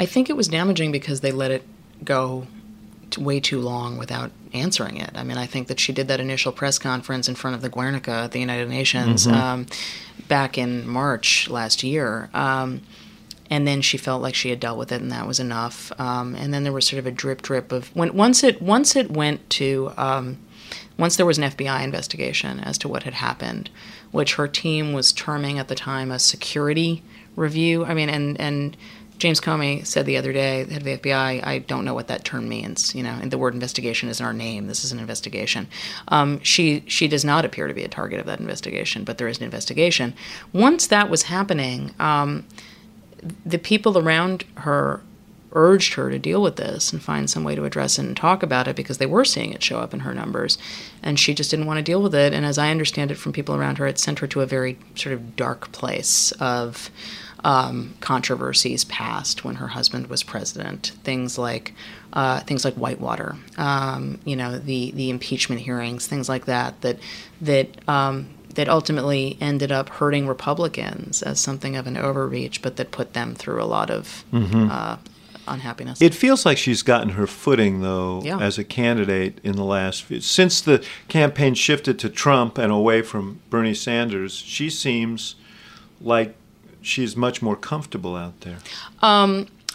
I 0.00 0.06
think 0.06 0.30
it 0.30 0.36
was 0.36 0.48
damaging 0.48 0.90
because 0.90 1.20
they 1.20 1.32
let 1.32 1.50
it 1.50 1.64
go 2.02 2.46
way 3.18 3.40
too 3.40 3.60
long 3.60 3.98
without 3.98 4.30
answering 4.52 4.96
it. 4.96 5.10
I 5.14 5.24
mean, 5.24 5.38
I 5.38 5.46
think 5.46 5.68
that 5.68 5.80
she 5.80 5.92
did 5.92 6.08
that 6.08 6.20
initial 6.20 6.52
press 6.52 6.78
conference 6.78 7.28
in 7.28 7.34
front 7.34 7.56
of 7.56 7.62
the 7.62 7.68
Guernica 7.68 8.10
at 8.10 8.32
the 8.32 8.40
United 8.40 8.68
Nations 8.68 9.26
um, 9.26 9.66
back 10.28 10.58
in 10.58 10.86
March 10.86 11.48
last 11.48 11.82
year. 11.82 12.30
Um, 12.34 12.82
and 13.50 13.68
then 13.68 13.82
she 13.82 13.98
felt 13.98 14.22
like 14.22 14.34
she 14.34 14.48
had 14.48 14.60
dealt 14.60 14.78
with 14.78 14.90
it, 14.92 15.02
and 15.02 15.12
that 15.12 15.26
was 15.26 15.38
enough. 15.38 15.92
Um, 16.00 16.34
and 16.34 16.54
then 16.54 16.64
there 16.64 16.72
was 16.72 16.86
sort 16.86 16.98
of 16.98 17.06
a 17.06 17.10
drip, 17.10 17.42
drip 17.42 17.70
of 17.70 17.94
when 17.94 18.14
once 18.16 18.42
it 18.42 18.62
once 18.62 18.96
it 18.96 19.10
went 19.10 19.50
to 19.50 19.92
um, 19.98 20.38
once 20.98 21.16
there 21.16 21.26
was 21.26 21.36
an 21.36 21.44
FBI 21.44 21.84
investigation 21.84 22.60
as 22.60 22.78
to 22.78 22.88
what 22.88 23.02
had 23.02 23.12
happened, 23.12 23.68
which 24.10 24.36
her 24.36 24.48
team 24.48 24.94
was 24.94 25.12
terming 25.12 25.58
at 25.58 25.68
the 25.68 25.74
time 25.74 26.10
a 26.10 26.18
security 26.18 27.02
review. 27.36 27.84
I 27.84 27.92
mean, 27.92 28.08
and 28.08 28.40
and 28.40 28.76
James 29.22 29.40
Comey 29.40 29.86
said 29.86 30.04
the 30.04 30.16
other 30.16 30.32
day, 30.32 30.64
the 30.64 30.72
head 30.72 30.82
of 30.82 30.84
the 30.84 30.98
FBI, 30.98 31.46
I 31.46 31.58
don't 31.60 31.84
know 31.84 31.94
what 31.94 32.08
that 32.08 32.24
term 32.24 32.48
means. 32.48 32.92
You 32.92 33.04
know, 33.04 33.16
and 33.22 33.30
the 33.30 33.38
word 33.38 33.54
investigation 33.54 34.08
is 34.08 34.20
our 34.20 34.32
name. 34.32 34.66
This 34.66 34.84
is 34.84 34.90
an 34.90 34.98
investigation. 34.98 35.68
Um, 36.08 36.40
she 36.42 36.82
she 36.88 37.06
does 37.06 37.24
not 37.24 37.44
appear 37.44 37.68
to 37.68 37.72
be 37.72 37.84
a 37.84 37.88
target 37.88 38.18
of 38.18 38.26
that 38.26 38.40
investigation, 38.40 39.04
but 39.04 39.18
there 39.18 39.28
is 39.28 39.38
an 39.38 39.44
investigation. 39.44 40.14
Once 40.52 40.88
that 40.88 41.08
was 41.08 41.22
happening, 41.22 41.94
um, 42.00 42.44
the 43.46 43.60
people 43.60 43.96
around 43.96 44.42
her 44.56 45.02
urged 45.52 45.94
her 45.94 46.10
to 46.10 46.18
deal 46.18 46.42
with 46.42 46.56
this 46.56 46.92
and 46.92 47.00
find 47.00 47.30
some 47.30 47.44
way 47.44 47.54
to 47.54 47.64
address 47.64 48.00
it 48.00 48.04
and 48.04 48.16
talk 48.16 48.42
about 48.42 48.66
it 48.66 48.74
because 48.74 48.98
they 48.98 49.06
were 49.06 49.24
seeing 49.24 49.52
it 49.52 49.62
show 49.62 49.78
up 49.78 49.94
in 49.94 50.00
her 50.00 50.14
numbers 50.14 50.58
and 51.02 51.20
she 51.20 51.32
just 51.34 51.50
didn't 51.50 51.66
want 51.66 51.76
to 51.76 51.82
deal 51.82 52.00
with 52.00 52.14
it 52.14 52.32
and 52.32 52.46
as 52.46 52.56
i 52.56 52.70
understand 52.70 53.10
it 53.10 53.16
from 53.16 53.34
people 53.34 53.54
around 53.54 53.76
her 53.76 53.86
it 53.86 53.98
sent 53.98 54.20
her 54.20 54.26
to 54.26 54.40
a 54.40 54.46
very 54.46 54.78
sort 54.94 55.12
of 55.12 55.36
dark 55.36 55.70
place 55.70 56.32
of 56.40 56.90
um, 57.44 57.94
controversies 58.00 58.84
past 58.84 59.44
when 59.44 59.56
her 59.56 59.68
husband 59.68 60.06
was 60.06 60.22
president 60.22 60.92
things 61.02 61.36
like 61.38 61.74
uh, 62.12 62.40
things 62.40 62.64
like 62.64 62.74
whitewater 62.74 63.36
um, 63.58 64.18
you 64.24 64.36
know 64.36 64.58
the 64.58 64.90
the 64.92 65.10
impeachment 65.10 65.60
hearings 65.60 66.06
things 66.06 66.28
like 66.28 66.44
that 66.46 66.80
that 66.82 66.98
that 67.40 67.68
um, 67.88 68.28
that 68.54 68.68
ultimately 68.68 69.36
ended 69.40 69.72
up 69.72 69.88
hurting 69.88 70.26
Republicans 70.26 71.22
as 71.22 71.40
something 71.40 71.74
of 71.74 71.86
an 71.86 71.96
overreach, 71.96 72.60
but 72.60 72.76
that 72.76 72.90
put 72.90 73.14
them 73.14 73.34
through 73.34 73.62
a 73.62 73.64
lot 73.64 73.88
of 73.88 74.26
uh, 74.30 74.98
unhappiness. 75.48 76.02
It 76.02 76.14
feels 76.14 76.44
like 76.44 76.58
she's 76.58 76.82
gotten 76.82 77.10
her 77.10 77.26
footing, 77.26 77.80
though, 77.80 78.20
Yeah. 78.22 78.38
as 78.38 78.58
a 78.58 78.64
candidate 78.64 79.38
in 79.42 79.56
the 79.56 79.64
last 79.64 80.02
few. 80.02 80.20
Since 80.20 80.60
the 80.60 80.84
campaign 81.08 81.54
shifted 81.54 81.98
to 82.00 82.10
Trump 82.10 82.58
and 82.58 82.70
away 82.70 83.00
from 83.00 83.40
Bernie 83.48 83.72
Sanders, 83.72 84.34
she 84.34 84.68
seems 84.68 85.34
like 85.98 86.34
she's 86.82 87.16
much 87.16 87.40
more 87.40 87.56
comfortable 87.56 88.16
out 88.16 88.40
there. 88.42 88.58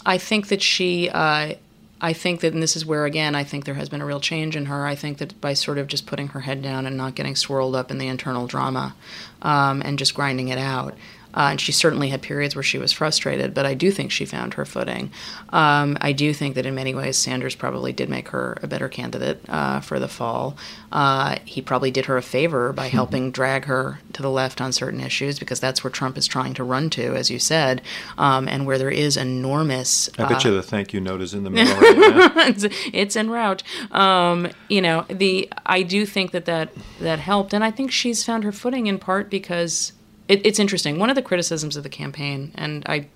I 0.05 0.17
think 0.17 0.47
that 0.47 0.61
she, 0.61 1.09
uh, 1.09 1.55
I 1.99 2.13
think 2.13 2.41
that, 2.41 2.53
and 2.53 2.61
this 2.61 2.75
is 2.75 2.85
where 2.85 3.05
again, 3.05 3.35
I 3.35 3.43
think 3.43 3.65
there 3.65 3.73
has 3.73 3.89
been 3.89 4.01
a 4.01 4.05
real 4.05 4.19
change 4.19 4.55
in 4.55 4.65
her. 4.67 4.85
I 4.85 4.95
think 4.95 5.17
that 5.17 5.39
by 5.41 5.53
sort 5.53 5.77
of 5.77 5.87
just 5.87 6.05
putting 6.05 6.29
her 6.29 6.41
head 6.41 6.61
down 6.61 6.85
and 6.85 6.95
not 6.95 7.15
getting 7.15 7.35
swirled 7.35 7.75
up 7.75 7.89
in 7.89 7.97
the 7.97 8.07
internal 8.07 8.47
drama 8.47 8.95
um, 9.41 9.81
and 9.83 9.97
just 9.97 10.13
grinding 10.13 10.49
it 10.49 10.59
out. 10.59 10.93
Uh, 11.38 11.49
and 11.51 11.61
she 11.61 11.71
certainly 11.71 12.09
had 12.09 12.23
periods 12.23 12.55
where 12.55 12.63
she 12.63 12.79
was 12.79 12.91
frustrated, 12.91 13.53
but 13.53 13.63
I 13.63 13.75
do 13.75 13.91
think 13.91 14.11
she 14.11 14.25
found 14.25 14.55
her 14.55 14.65
footing. 14.65 15.11
Um, 15.49 15.95
I 16.01 16.11
do 16.11 16.33
think 16.33 16.55
that 16.55 16.65
in 16.65 16.73
many 16.73 16.95
ways 16.95 17.15
Sanders 17.15 17.53
probably 17.53 17.93
did 17.93 18.09
make 18.09 18.29
her 18.29 18.57
a 18.63 18.67
better 18.67 18.89
candidate 18.89 19.39
uh, 19.47 19.79
for 19.81 19.99
the 19.99 20.07
fall. 20.07 20.57
Uh, 20.91 21.38
he 21.45 21.61
probably 21.61 21.91
did 21.91 22.07
her 22.07 22.17
a 22.17 22.23
favor 22.23 22.73
by 22.73 22.88
helping 22.88 23.29
drag 23.31 23.65
her 23.65 23.99
to 24.13 24.23
the 24.23 24.31
left 24.31 24.59
on 24.59 24.71
certain 24.71 24.99
issues 24.99 25.38
because 25.38 25.59
that's 25.59 25.83
where 25.83 25.91
Trump 25.91 26.17
is 26.17 26.25
trying 26.25 26.55
to 26.55 26.63
run 26.63 26.89
to, 26.89 27.15
as 27.15 27.29
you 27.29 27.38
said, 27.38 27.83
um, 28.17 28.47
and 28.47 28.65
where 28.65 28.79
there 28.79 28.89
is 28.89 29.15
enormous. 29.15 30.09
I 30.17 30.27
bet 30.27 30.43
uh, 30.43 30.49
you 30.49 30.55
the 30.55 30.63
thank 30.63 30.91
you 30.91 30.99
note 30.99 31.21
is 31.21 31.35
in 31.35 31.43
the 31.43 31.49
middle 31.51 31.75
right 31.75 32.47
it's, 32.49 32.65
it's 32.91 33.15
en 33.15 33.29
route. 33.29 33.61
Um, 33.91 34.49
you 34.69 34.81
know, 34.81 35.05
the 35.07 35.51
I 35.67 35.83
do 35.83 36.07
think 36.07 36.31
that, 36.31 36.45
that 36.45 36.71
that 36.99 37.19
helped, 37.19 37.53
and 37.53 37.63
I 37.63 37.69
think 37.69 37.91
she's 37.91 38.23
found 38.23 38.43
her 38.43 38.51
footing 38.51 38.88
in 38.88 38.97
part 38.97 39.29
because 39.29 39.91
it, 40.28 40.45
it's 40.45 40.59
interesting. 40.59 40.99
One 40.99 41.09
of 41.09 41.15
the 41.15 41.21
criticisms 41.21 41.75
of 41.75 41.84
the 41.84 41.89
campaign, 41.89 42.51
and 42.55 42.84
I'm 42.88 43.09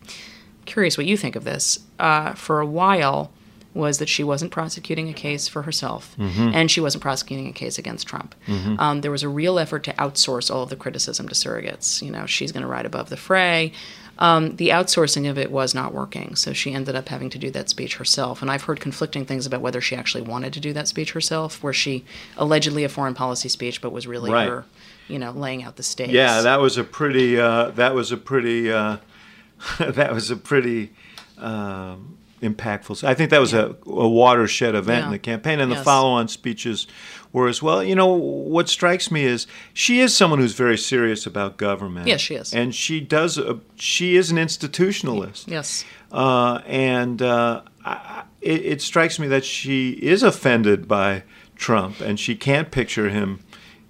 curious 0.65 0.97
what 0.97 1.05
you 1.07 1.17
think 1.17 1.35
of 1.35 1.43
this, 1.43 1.79
uh, 1.99 2.33
for 2.33 2.59
a 2.59 2.65
while 2.65 3.31
was 3.73 3.99
that 3.99 4.09
she 4.09 4.21
wasn't 4.21 4.51
prosecuting 4.51 5.07
a 5.07 5.13
case 5.13 5.47
for 5.47 5.61
herself 5.61 6.13
and 6.19 6.69
she 6.69 6.81
wasn't 6.81 7.01
prosecuting 7.01 7.47
a 7.47 7.53
case 7.53 7.77
against 7.79 8.05
Trump. 8.05 8.35
Um, 8.79 8.99
there 8.99 9.11
was 9.11 9.23
a 9.23 9.29
real 9.29 9.57
effort 9.57 9.83
to 9.85 9.93
outsource 9.93 10.53
all 10.53 10.63
of 10.63 10.69
the 10.69 10.75
criticism 10.75 11.29
to 11.29 11.35
surrogates. 11.35 12.01
You 12.01 12.11
know, 12.11 12.25
she's 12.25 12.51
going 12.51 12.63
to 12.63 12.67
ride 12.67 12.85
above 12.85 13.07
the 13.09 13.15
fray. 13.15 13.71
Um, 14.19 14.57
the 14.57 14.69
outsourcing 14.69 15.27
of 15.29 15.37
it 15.37 15.51
was 15.51 15.73
not 15.73 15.93
working, 15.93 16.35
so 16.35 16.51
she 16.53 16.73
ended 16.73 16.95
up 16.95 17.07
having 17.07 17.29
to 17.29 17.39
do 17.39 17.49
that 17.51 17.69
speech 17.69 17.95
herself. 17.95 18.41
And 18.41 18.51
I've 18.51 18.63
heard 18.63 18.81
conflicting 18.81 19.25
things 19.25 19.45
about 19.45 19.61
whether 19.61 19.79
she 19.79 19.95
actually 19.95 20.21
wanted 20.23 20.51
to 20.53 20.59
do 20.59 20.73
that 20.73 20.89
speech 20.89 21.13
herself, 21.13 21.63
where 21.63 21.73
she 21.73 22.03
allegedly 22.37 22.83
a 22.83 22.89
foreign 22.89 23.13
policy 23.15 23.47
speech, 23.49 23.81
but 23.81 23.91
was 23.93 24.05
really 24.05 24.29
Right. 24.31 24.49
her, 24.49 24.65
you 25.11 25.19
know, 25.19 25.31
laying 25.31 25.63
out 25.63 25.75
the 25.75 25.83
stakes. 25.83 26.11
Yeah, 26.13 26.41
that 26.41 26.59
was 26.61 26.77
a 26.77 26.83
pretty. 26.83 27.39
Uh, 27.39 27.69
that 27.71 27.93
was 27.93 28.11
a 28.11 28.17
pretty. 28.17 28.71
Uh, 28.71 28.97
that 29.79 30.13
was 30.13 30.31
a 30.31 30.35
pretty 30.35 30.91
um, 31.37 32.17
impactful. 32.41 33.03
I 33.03 33.13
think 33.13 33.29
that 33.29 33.39
was 33.39 33.53
a, 33.53 33.75
a 33.85 34.07
watershed 34.09 34.73
event 34.75 35.05
in 35.05 35.11
the 35.11 35.19
campaign, 35.19 35.59
and 35.59 35.71
the 35.71 35.75
follow-on 35.83 36.27
speeches 36.27 36.87
were 37.31 37.47
as 37.47 37.61
well. 37.61 37.83
You 37.83 37.95
know, 37.95 38.07
what 38.07 38.69
strikes 38.69 39.11
me 39.11 39.23
is 39.23 39.47
she 39.73 39.99
is 39.99 40.15
someone 40.15 40.39
who's 40.39 40.53
very 40.55 40.77
serious 40.77 41.25
about 41.27 41.57
government. 41.57 42.07
Yes, 42.07 42.21
she 42.21 42.35
is. 42.35 42.53
and 42.53 42.73
she 42.73 42.99
does. 42.99 43.37
A, 43.37 43.59
she 43.75 44.15
is 44.15 44.31
an 44.31 44.37
institutionalist. 44.37 45.47
Yes. 45.47 45.85
Uh, 46.11 46.61
and 46.65 47.21
uh, 47.21 47.61
I- 47.85 48.23
it, 48.41 48.65
it 48.65 48.81
strikes 48.81 49.19
me 49.19 49.27
that 49.27 49.45
she 49.45 49.91
is 49.91 50.23
offended 50.23 50.87
by 50.87 51.23
Trump, 51.55 52.01
and 52.01 52.19
she 52.19 52.35
can't 52.35 52.71
picture 52.71 53.09
him 53.09 53.41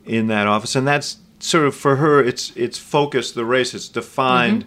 in 0.05 0.27
that 0.27 0.47
office. 0.47 0.75
And 0.75 0.87
that's 0.87 1.17
sort 1.39 1.65
of 1.65 1.75
for 1.75 1.97
her. 1.97 2.23
It's 2.23 2.51
it's 2.55 2.77
focused 2.77 3.35
the 3.35 3.45
race. 3.45 3.73
It's 3.73 3.89
defined 3.89 4.65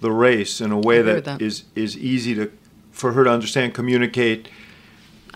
the 0.00 0.12
race 0.12 0.60
in 0.60 0.72
a 0.72 0.78
way 0.78 0.98
Mm-hmm. 0.98 1.06
that 1.06 1.24
that. 1.24 1.42
is 1.42 1.64
is 1.74 1.96
easy 1.98 2.34
to 2.34 2.50
for 2.92 3.12
her 3.12 3.24
to 3.24 3.30
understand, 3.30 3.74
communicate. 3.74 4.48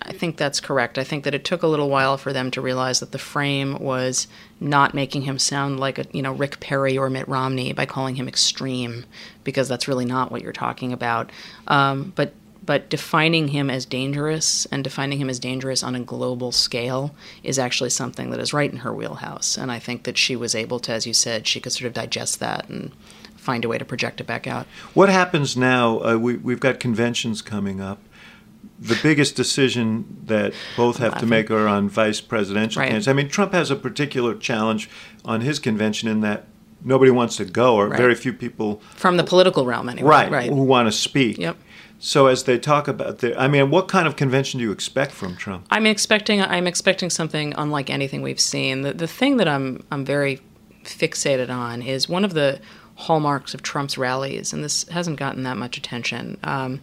I 0.01 0.13
think 0.13 0.37
that's 0.37 0.61
correct. 0.61 0.97
I 0.97 1.03
think 1.05 1.25
that 1.25 1.35
it 1.35 1.45
took 1.45 1.63
a 1.63 1.67
little 1.67 1.91
while 1.91 2.17
for 2.17 2.33
them 2.33 2.51
to 2.53 2.61
realize 2.61 3.01
that 3.01 3.11
the 3.11 3.19
frame 3.19 3.77
was 3.81 4.29
not 4.61 4.95
making 4.95 5.23
him 5.23 5.39
sound 5.39 5.81
like 5.81 5.99
a 5.99 6.07
you 6.13 6.23
know 6.23 6.33
Rick 6.33 6.61
Perry 6.61 6.97
or 6.97 7.11
Mitt 7.11 7.29
Romney 7.29 7.73
by 7.73 7.85
calling 7.85 8.15
him 8.15 8.29
extreme, 8.29 9.05
because 9.45 9.69
that's 9.69 9.89
really 9.89 10.05
not 10.05 10.31
what 10.31 10.41
you're 10.43 10.53
talking 10.53 10.93
about. 10.93 11.31
Um, 11.67 12.13
but 12.15 12.33
but 12.69 12.91
defining 12.91 13.49
him 13.49 13.71
as 13.71 13.87
dangerous 13.87 14.67
and 14.67 14.85
defining 14.85 15.19
him 15.19 15.31
as 15.31 15.39
dangerous 15.39 15.83
on 15.83 15.95
a 15.95 16.01
global 16.01 16.53
scale 16.53 17.15
is 17.43 17.59
actually 17.59 17.89
something 17.89 18.29
that 18.29 18.39
is 18.39 18.53
right 18.53 18.71
in 18.71 18.77
her 18.81 18.93
wheelhouse. 18.93 19.57
And 19.57 19.73
I 19.73 19.79
think 19.79 20.03
that 20.03 20.19
she 20.19 20.37
was 20.37 20.55
able 20.55 20.79
to, 20.81 20.93
as 20.93 21.07
you 21.07 21.15
said, 21.15 21.47
she 21.47 21.61
could 21.61 21.73
sort 21.73 21.87
of 21.87 21.95
digest 21.95 22.41
that 22.41 22.69
and 22.69 22.93
find 23.37 23.65
a 23.65 23.69
way 23.69 23.79
to 23.79 23.87
project 23.87 24.21
it 24.21 24.27
back 24.27 24.47
out. 24.47 24.67
What 24.93 25.09
happens 25.09 25.57
now? 25.57 26.01
Uh, 26.01 26.17
we 26.19 26.37
we've 26.37 26.61
got 26.61 26.79
conventions 26.79 27.41
coming 27.41 27.81
up. 27.81 28.01
The 28.79 28.99
biggest 29.03 29.35
decision 29.35 30.05
that 30.27 30.53
both 30.77 30.99
have 30.99 31.17
to 31.21 31.27
make 31.27 31.51
are 31.51 31.67
on 31.67 31.89
vice 31.89 32.21
presidential 32.21 32.81
Right. 32.81 32.89
candidates. 32.89 33.09
I 33.09 33.15
mean, 33.15 33.31
Trump 33.31 33.55
has 33.55 33.71
a 33.71 33.77
particular 33.77 34.35
challenge 34.35 34.91
on 35.25 35.41
his 35.41 35.59
convention 35.59 36.07
in 36.11 36.21
that 36.21 36.45
nobody 36.85 37.11
wants 37.11 37.37
to 37.37 37.47
go, 37.47 37.77
or 37.77 37.89
Right. 37.89 37.97
very 37.97 38.15
few 38.15 38.35
people, 38.35 38.83
From 38.95 39.17
the 39.17 39.25
political 39.25 39.65
realm, 39.65 39.89
anyway. 39.89 40.09
right, 40.09 40.31
Right. 40.31 40.51
who 40.51 40.63
want 40.63 40.87
to 40.87 40.93
speak. 40.93 41.39
Yep. 41.39 41.57
So 42.01 42.29
as 42.29 42.45
they 42.45 42.59
talk 42.59 42.87
about 42.87 43.19
the, 43.19 43.39
I 43.41 43.49
mean, 43.49 43.71
what 43.71 43.89
kind 43.89 44.07
of 44.07 44.15
convention 44.15 44.59
do 44.59 44.65
you 44.65 44.71
expect 44.71 45.13
from 45.13 45.37
Trump? 45.37 45.67
I'm 45.71 45.87
expecting 45.87 46.41
I'm 46.41 46.67
expecting 46.67 47.11
something 47.11 47.55
unlike 47.57 47.91
anything 47.91 48.23
we've 48.23 48.41
seen. 48.41 48.83
The 48.83 48.93
the 48.93 49.09
thing 49.09 49.37
that 49.39 49.49
I'm 49.49 49.85
I'm 49.91 50.05
very 50.05 50.41
fixated 50.85 51.51
on 51.51 51.83
is 51.83 52.09
one 52.09 52.25
of 52.25 52.35
the 52.35 52.61
hallmarks 52.95 53.55
of 53.55 53.63
Trump's 53.63 53.99
rallies, 53.99 54.53
and 54.53 54.63
this 54.63 54.87
hasn't 54.89 55.19
gotten 55.19 55.43
that 55.45 55.57
much 55.57 55.77
attention. 55.77 56.39
Um, 56.43 56.81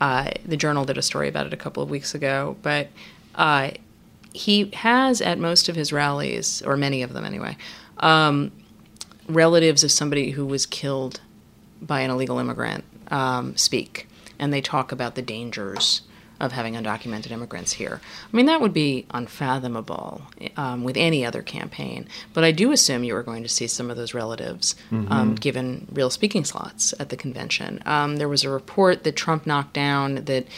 uh, 0.00 0.30
the 0.44 0.56
Journal 0.56 0.84
did 0.84 0.98
a 0.98 1.02
story 1.02 1.28
about 1.28 1.46
it 1.46 1.52
a 1.52 1.56
couple 1.56 1.82
of 1.82 1.90
weeks 1.90 2.14
ago, 2.14 2.56
but 2.62 2.88
uh, 3.34 3.70
he 4.32 4.70
has 4.74 5.20
at 5.20 5.38
most 5.38 5.68
of 5.68 5.76
his 5.76 5.92
rallies, 5.92 6.62
or 6.62 6.76
many 6.76 7.02
of 7.02 7.12
them 7.12 7.24
anyway, 7.24 7.56
um, 7.98 8.50
relatives 9.28 9.84
of 9.84 9.92
somebody 9.92 10.30
who 10.30 10.44
was 10.44 10.66
killed 10.66 11.20
by 11.80 12.00
an 12.00 12.10
illegal 12.10 12.38
immigrant 12.38 12.84
um, 13.08 13.56
speak, 13.56 14.08
and 14.42 14.52
they 14.52 14.60
talk 14.60 14.90
about 14.90 15.14
the 15.14 15.22
dangers 15.22 16.02
of 16.40 16.50
having 16.50 16.74
undocumented 16.74 17.30
immigrants 17.30 17.74
here. 17.74 18.00
I 18.32 18.36
mean, 18.36 18.46
that 18.46 18.60
would 18.60 18.72
be 18.72 19.06
unfathomable 19.10 20.22
um, 20.56 20.82
with 20.82 20.96
any 20.96 21.24
other 21.24 21.40
campaign. 21.40 22.08
But 22.34 22.42
I 22.42 22.50
do 22.50 22.72
assume 22.72 23.04
you 23.04 23.14
are 23.14 23.22
going 23.22 23.44
to 23.44 23.48
see 23.48 23.68
some 23.68 23.88
of 23.88 23.96
those 23.96 24.12
relatives 24.12 24.74
um, 25.08 25.36
given 25.36 25.86
real 25.92 26.10
speaking 26.10 26.44
slots 26.44 26.92
at 26.98 27.10
the 27.10 27.16
convention. 27.16 27.80
Um, 27.86 28.16
there 28.16 28.28
was 28.28 28.42
a 28.42 28.50
report 28.50 29.04
that 29.04 29.14
Trump 29.14 29.46
knocked 29.46 29.74
down 29.74 30.16
that 30.16 30.48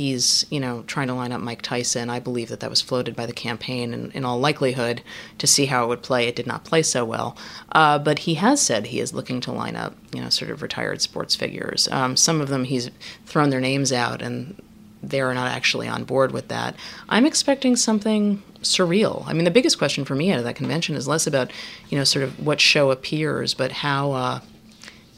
he's, 0.00 0.46
you 0.48 0.58
know, 0.58 0.82
trying 0.86 1.08
to 1.08 1.14
line 1.14 1.30
up 1.30 1.42
Mike 1.42 1.60
Tyson. 1.60 2.08
I 2.08 2.20
believe 2.20 2.48
that 2.48 2.60
that 2.60 2.70
was 2.70 2.80
floated 2.80 3.14
by 3.14 3.26
the 3.26 3.34
campaign, 3.34 3.92
and 3.92 4.10
in 4.14 4.24
all 4.24 4.40
likelihood, 4.40 5.02
to 5.36 5.46
see 5.46 5.66
how 5.66 5.84
it 5.84 5.88
would 5.88 6.02
play. 6.02 6.26
It 6.26 6.36
did 6.36 6.46
not 6.46 6.64
play 6.64 6.82
so 6.82 7.04
well. 7.04 7.36
Uh, 7.72 7.98
but 7.98 8.20
he 8.20 8.34
has 8.34 8.62
said 8.62 8.86
he 8.86 8.98
is 8.98 9.12
looking 9.12 9.42
to 9.42 9.52
line 9.52 9.76
up, 9.76 9.94
you 10.14 10.22
know, 10.22 10.30
sort 10.30 10.50
of 10.50 10.62
retired 10.62 11.02
sports 11.02 11.36
figures. 11.36 11.86
Um, 11.88 12.16
some 12.16 12.40
of 12.40 12.48
them 12.48 12.64
he's 12.64 12.90
thrown 13.26 13.50
their 13.50 13.60
names 13.60 13.92
out, 13.92 14.22
and 14.22 14.60
they're 15.02 15.34
not 15.34 15.50
actually 15.50 15.86
on 15.86 16.04
board 16.04 16.32
with 16.32 16.48
that. 16.48 16.74
I'm 17.10 17.26
expecting 17.26 17.76
something 17.76 18.42
surreal. 18.62 19.24
I 19.26 19.34
mean, 19.34 19.44
the 19.44 19.50
biggest 19.50 19.76
question 19.76 20.06
for 20.06 20.14
me 20.14 20.32
out 20.32 20.38
of 20.38 20.44
that 20.44 20.56
convention 20.56 20.94
is 20.94 21.06
less 21.06 21.26
about, 21.26 21.50
you 21.90 21.98
know, 21.98 22.04
sort 22.04 22.22
of 22.22 22.44
what 22.44 22.58
show 22.58 22.90
appears, 22.90 23.52
but 23.52 23.72
how, 23.72 24.12
uh, 24.12 24.40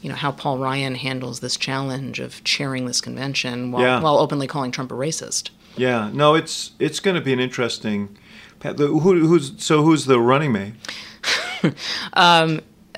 you 0.03 0.09
know, 0.09 0.15
how 0.15 0.31
Paul 0.31 0.59
Ryan 0.59 0.95
handles 0.95 1.39
this 1.39 1.55
challenge 1.57 2.19
of 2.19 2.43
chairing 2.43 2.85
this 2.85 2.99
convention 3.01 3.71
while, 3.71 3.81
Yeah. 3.81 4.01
while 4.01 4.17
openly 4.19 4.47
calling 4.47 4.69
Trump 4.71 4.91
a 4.91 4.95
racist. 4.95 5.49
Yeah, 5.77 6.11
no, 6.13 6.35
it's 6.35 6.71
it's 6.77 6.99
going 6.99 7.15
to 7.15 7.21
be 7.21 7.33
an 7.33 7.39
interesting. 7.39 8.15
Who, 8.61 8.99
who's 8.99 9.53
so? 9.57 9.81
Who's 9.83 10.05
the 10.05 10.19
running 10.19 10.51
mate? 10.51 10.73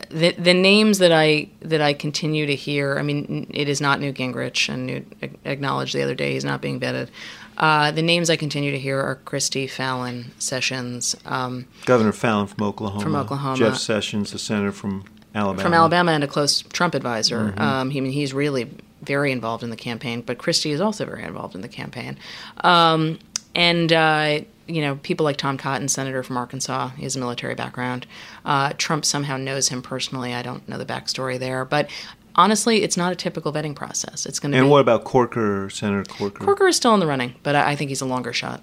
the 0.10 0.32
the 0.38 0.53
names 0.53 0.97
that 0.97 1.12
I 1.12 1.49
that 1.62 1.82
I 1.82 1.93
continue 1.93 2.45
to 2.47 2.56
hear. 2.56 2.97
I 2.97 3.01
mean, 3.01 3.47
it 3.49 3.70
is 3.70 3.80
not 3.80 3.99
Newt 3.99 4.16
Gingrich, 4.16 4.68
and 4.68 4.86
Newt 4.86 5.14
acknowledged 5.45 5.95
the 5.95 6.01
other 6.03 6.16
day 6.16 6.34
he's 6.34 6.45
not 6.45 6.62
being 6.62 6.80
vetted. 6.80 7.10
Uh, 7.58 7.91
the 7.91 8.01
names 8.01 8.30
I 8.30 8.36
continue 8.36 8.72
to 8.72 8.80
hear 8.80 8.99
are 8.99 9.16
Christie, 9.16 9.68
Fallin, 9.68 10.26
Sessions, 10.39 11.16
um, 11.26 11.66
Governor 11.86 12.12
Fallin 12.12 12.47
from 12.47 12.68
Oklahoma. 12.68 13.01
From 13.01 13.16
Oklahoma. 13.16 13.58
Jeff 13.58 13.78
Sessions, 13.78 14.32
the 14.34 14.39
senator 14.39 14.74
from 14.74 15.06
Alabama. 15.36 15.61
from 15.63 15.73
Alabama, 15.73 16.11
and 16.13 16.23
a 16.23 16.27
close 16.27 16.61
Trump 16.61 16.95
advisor. 16.95 17.53
Um, 17.57 17.89
he, 17.89 17.99
I 17.99 18.01
mean, 18.01 18.11
he's 18.11 18.33
really 18.33 18.69
very 19.01 19.31
involved 19.31 19.63
in 19.63 19.69
the 19.69 19.75
campaign, 19.75 20.21
but 20.21 20.38
Christie 20.38 20.71
is 20.71 20.81
also 20.81 21.05
very 21.05 21.23
involved 21.23 21.53
in 21.55 21.61
the 21.61 21.67
campaign. 21.67 22.17
Um, 22.63 23.19
and 23.53 23.91
uh, 23.93 24.39
you 24.67 24.81
know, 24.81 24.95
people 25.03 25.23
like 25.23 25.38
Tom 25.38 25.57
Cotton, 25.57 25.88
senator 25.88 26.23
from 26.23 26.38
Arkansas, 26.38 26.89
he 26.89 27.03
has 27.03 27.15
a 27.15 27.19
military 27.19 27.53
background. 27.55 28.07
Uh, 28.43 28.73
Trump 28.77 29.05
somehow 29.05 29.38
knows 29.38 29.67
him 29.69 29.81
personally. 29.81 30.33
I 30.33 30.41
don't 30.41 30.67
know 30.67 30.77
the 30.77 30.86
backstory 30.86 31.38
there, 31.38 31.65
but 31.65 31.89
honestly, 32.36 32.81
it's 32.83 32.97
not 32.97 33.11
a 33.11 33.15
typical 33.15 33.53
vetting 33.53 33.75
process. 33.75 34.25
It's 34.25 34.39
going 34.39 34.51
to 34.53 34.57
And 34.57 34.65
be. 34.67 34.69
what 34.71 34.79
about 34.79 35.03
Corker, 35.03 35.69
Senator 35.69 36.03
Corker? 36.11 36.43
Corker 36.43 36.67
is 36.67 36.75
still 36.75 36.93
in 36.95 36.99
the 36.99 37.07
running, 37.07 37.36
but 37.43 37.55
I, 37.55 37.71
I 37.71 37.75
think 37.75 37.89
he's 37.89 38.01
a 38.01 38.05
longer 38.07 38.33
shot. 38.33 38.61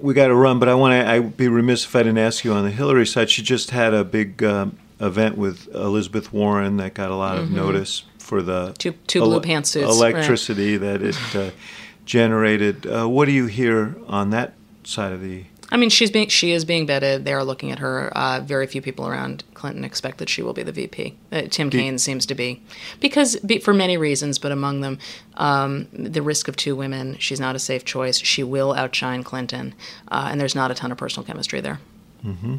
we 0.00 0.14
got 0.14 0.28
to 0.28 0.34
run, 0.34 0.58
but 0.58 0.68
I 0.68 0.74
want 0.74 0.92
to. 0.92 1.10
I'd 1.10 1.36
be 1.36 1.48
remiss 1.48 1.84
if 1.84 1.94
I 1.96 2.00
didn't 2.00 2.18
ask 2.18 2.44
you 2.44 2.52
on 2.52 2.64
the 2.64 2.70
Hillary 2.70 3.06
side. 3.06 3.30
She 3.30 3.42
just 3.42 3.70
had 3.70 3.94
a 3.94 4.04
big 4.04 4.42
um, 4.42 4.78
event 5.02 5.36
with 5.36 5.68
Elizabeth 5.74 6.32
Warren 6.32 6.76
that 6.78 6.94
got 6.94 7.10
a 7.10 7.16
lot 7.16 7.36
of 7.36 7.50
notice 7.50 8.04
for 8.18 8.40
the 8.42 8.52
Mm-hmm. 8.68 8.72
Two- 8.74 8.92
two 9.06 9.20
blue 9.20 9.40
pantsuits, 9.40 9.82
right. 9.82 10.14
electricity 10.14 10.76
that 10.76 11.02
it 11.02 11.16
uh, 11.36 11.50
generated. 12.06 12.86
Uh, 12.86 13.06
what 13.08 13.26
do 13.26 13.32
you 13.32 13.46
hear 13.46 13.94
on 14.06 14.30
that 14.30 14.54
side 14.84 15.12
of 15.12 15.20
the? 15.20 15.44
I 15.70 15.78
mean, 15.78 15.88
she's 15.88 16.10
being 16.10 16.28
she 16.28 16.52
is 16.52 16.66
being 16.66 16.86
vetted. 16.86 17.24
They 17.24 17.32
are 17.32 17.42
looking 17.44 17.70
at 17.72 17.78
her. 17.78 18.10
Uh, 18.16 18.40
very 18.40 18.66
few 18.66 18.82
people 18.82 19.06
around 19.08 19.42
Clinton 19.54 19.84
expect 19.84 20.18
that 20.18 20.28
she 20.28 20.42
will 20.42 20.52
be 20.52 20.62
the 20.62 20.72
VP. 20.72 21.16
Uh, 21.32 21.42
Tim 21.48 21.70
Kaine 21.70 21.98
seems 21.98 22.26
to 22.26 22.34
be, 22.34 22.62
because 23.00 23.36
be, 23.36 23.58
for 23.58 23.72
many 23.72 23.96
reasons, 23.96 24.38
but 24.38 24.52
among 24.52 24.82
them, 24.82 24.98
um, 25.38 25.88
the 25.94 26.20
risk 26.20 26.46
of 26.46 26.56
two 26.56 26.76
women. 26.76 27.16
She's 27.18 27.40
not 27.40 27.56
a 27.56 27.58
safe 27.58 27.84
choice. 27.86 28.18
She 28.18 28.42
will 28.42 28.74
outshine 28.74 29.24
Clinton, 29.24 29.74
uh, 30.08 30.28
and 30.30 30.38
there's 30.38 30.54
not 30.54 30.70
a 30.70 30.74
ton 30.74 30.92
of 30.92 30.98
personal 30.98 31.26
chemistry 31.26 31.60
there. 31.62 31.80
Mm-hmm. 32.24 32.56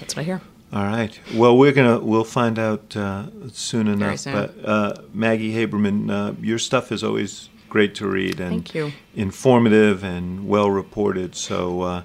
That's 0.00 0.16
what 0.16 0.22
I 0.22 0.24
hear. 0.24 0.40
All 0.72 0.82
right. 0.84 1.18
Well, 1.34 1.56
we're 1.56 1.72
gonna 1.72 1.98
we'll 1.98 2.24
find 2.24 2.58
out 2.58 2.94
uh, 2.96 3.26
soon 3.52 3.88
enough. 3.88 4.18
soon. 4.20 4.34
But 4.34 4.54
uh, 4.64 4.94
Maggie 5.14 5.52
Haberman, 5.54 6.10
uh, 6.10 6.34
your 6.42 6.58
stuff 6.58 6.92
is 6.92 7.02
always 7.02 7.48
great 7.70 7.94
to 7.96 8.06
read 8.06 8.38
and 8.40 8.50
Thank 8.50 8.74
you. 8.74 8.92
informative 9.14 10.04
and 10.04 10.46
well 10.46 10.70
reported. 10.70 11.34
So 11.34 11.80
uh, 11.82 12.02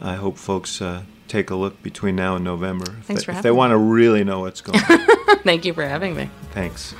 I 0.00 0.14
hope 0.16 0.36
folks 0.36 0.82
uh, 0.82 1.04
take 1.28 1.48
a 1.50 1.54
look 1.54 1.82
between 1.82 2.14
now 2.16 2.36
and 2.36 2.44
November 2.44 2.84
if 2.98 3.06
Thanks 3.06 3.22
they, 3.22 3.24
for 3.26 3.30
if 3.30 3.36
having 3.36 3.42
they 3.42 3.50
me. 3.50 3.56
want 3.56 3.70
to 3.70 3.78
really 3.78 4.22
know 4.24 4.40
what's 4.40 4.60
going 4.60 4.80
on. 4.88 5.38
Thank 5.42 5.64
you 5.64 5.72
for 5.72 5.86
having 5.86 6.14
me. 6.14 6.28
Thanks. 6.52 6.94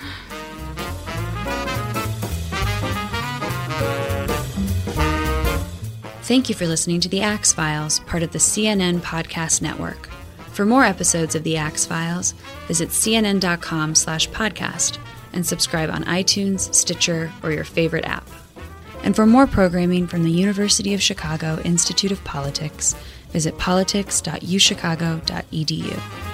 Thank 6.22 6.48
you 6.48 6.54
for 6.54 6.66
listening 6.66 7.00
to 7.00 7.08
The 7.08 7.20
Axe 7.20 7.52
Files, 7.52 8.00
part 8.00 8.22
of 8.22 8.32
the 8.32 8.38
CNN 8.38 9.00
Podcast 9.00 9.60
Network. 9.60 10.08
For 10.54 10.64
more 10.64 10.84
episodes 10.84 11.34
of 11.34 11.42
The 11.42 11.56
Axe 11.56 11.84
Files, 11.84 12.32
visit 12.68 12.90
cnn.com 12.90 13.96
slash 13.96 14.30
podcast 14.30 14.98
and 15.32 15.44
subscribe 15.44 15.90
on 15.90 16.04
iTunes, 16.04 16.72
Stitcher, 16.72 17.32
or 17.42 17.50
your 17.50 17.64
favorite 17.64 18.04
app. 18.04 18.28
And 19.02 19.16
for 19.16 19.26
more 19.26 19.48
programming 19.48 20.06
from 20.06 20.22
the 20.22 20.30
University 20.30 20.94
of 20.94 21.02
Chicago 21.02 21.60
Institute 21.64 22.12
of 22.12 22.22
Politics, 22.22 22.94
visit 23.30 23.58
politics.uchicago.edu. 23.58 26.33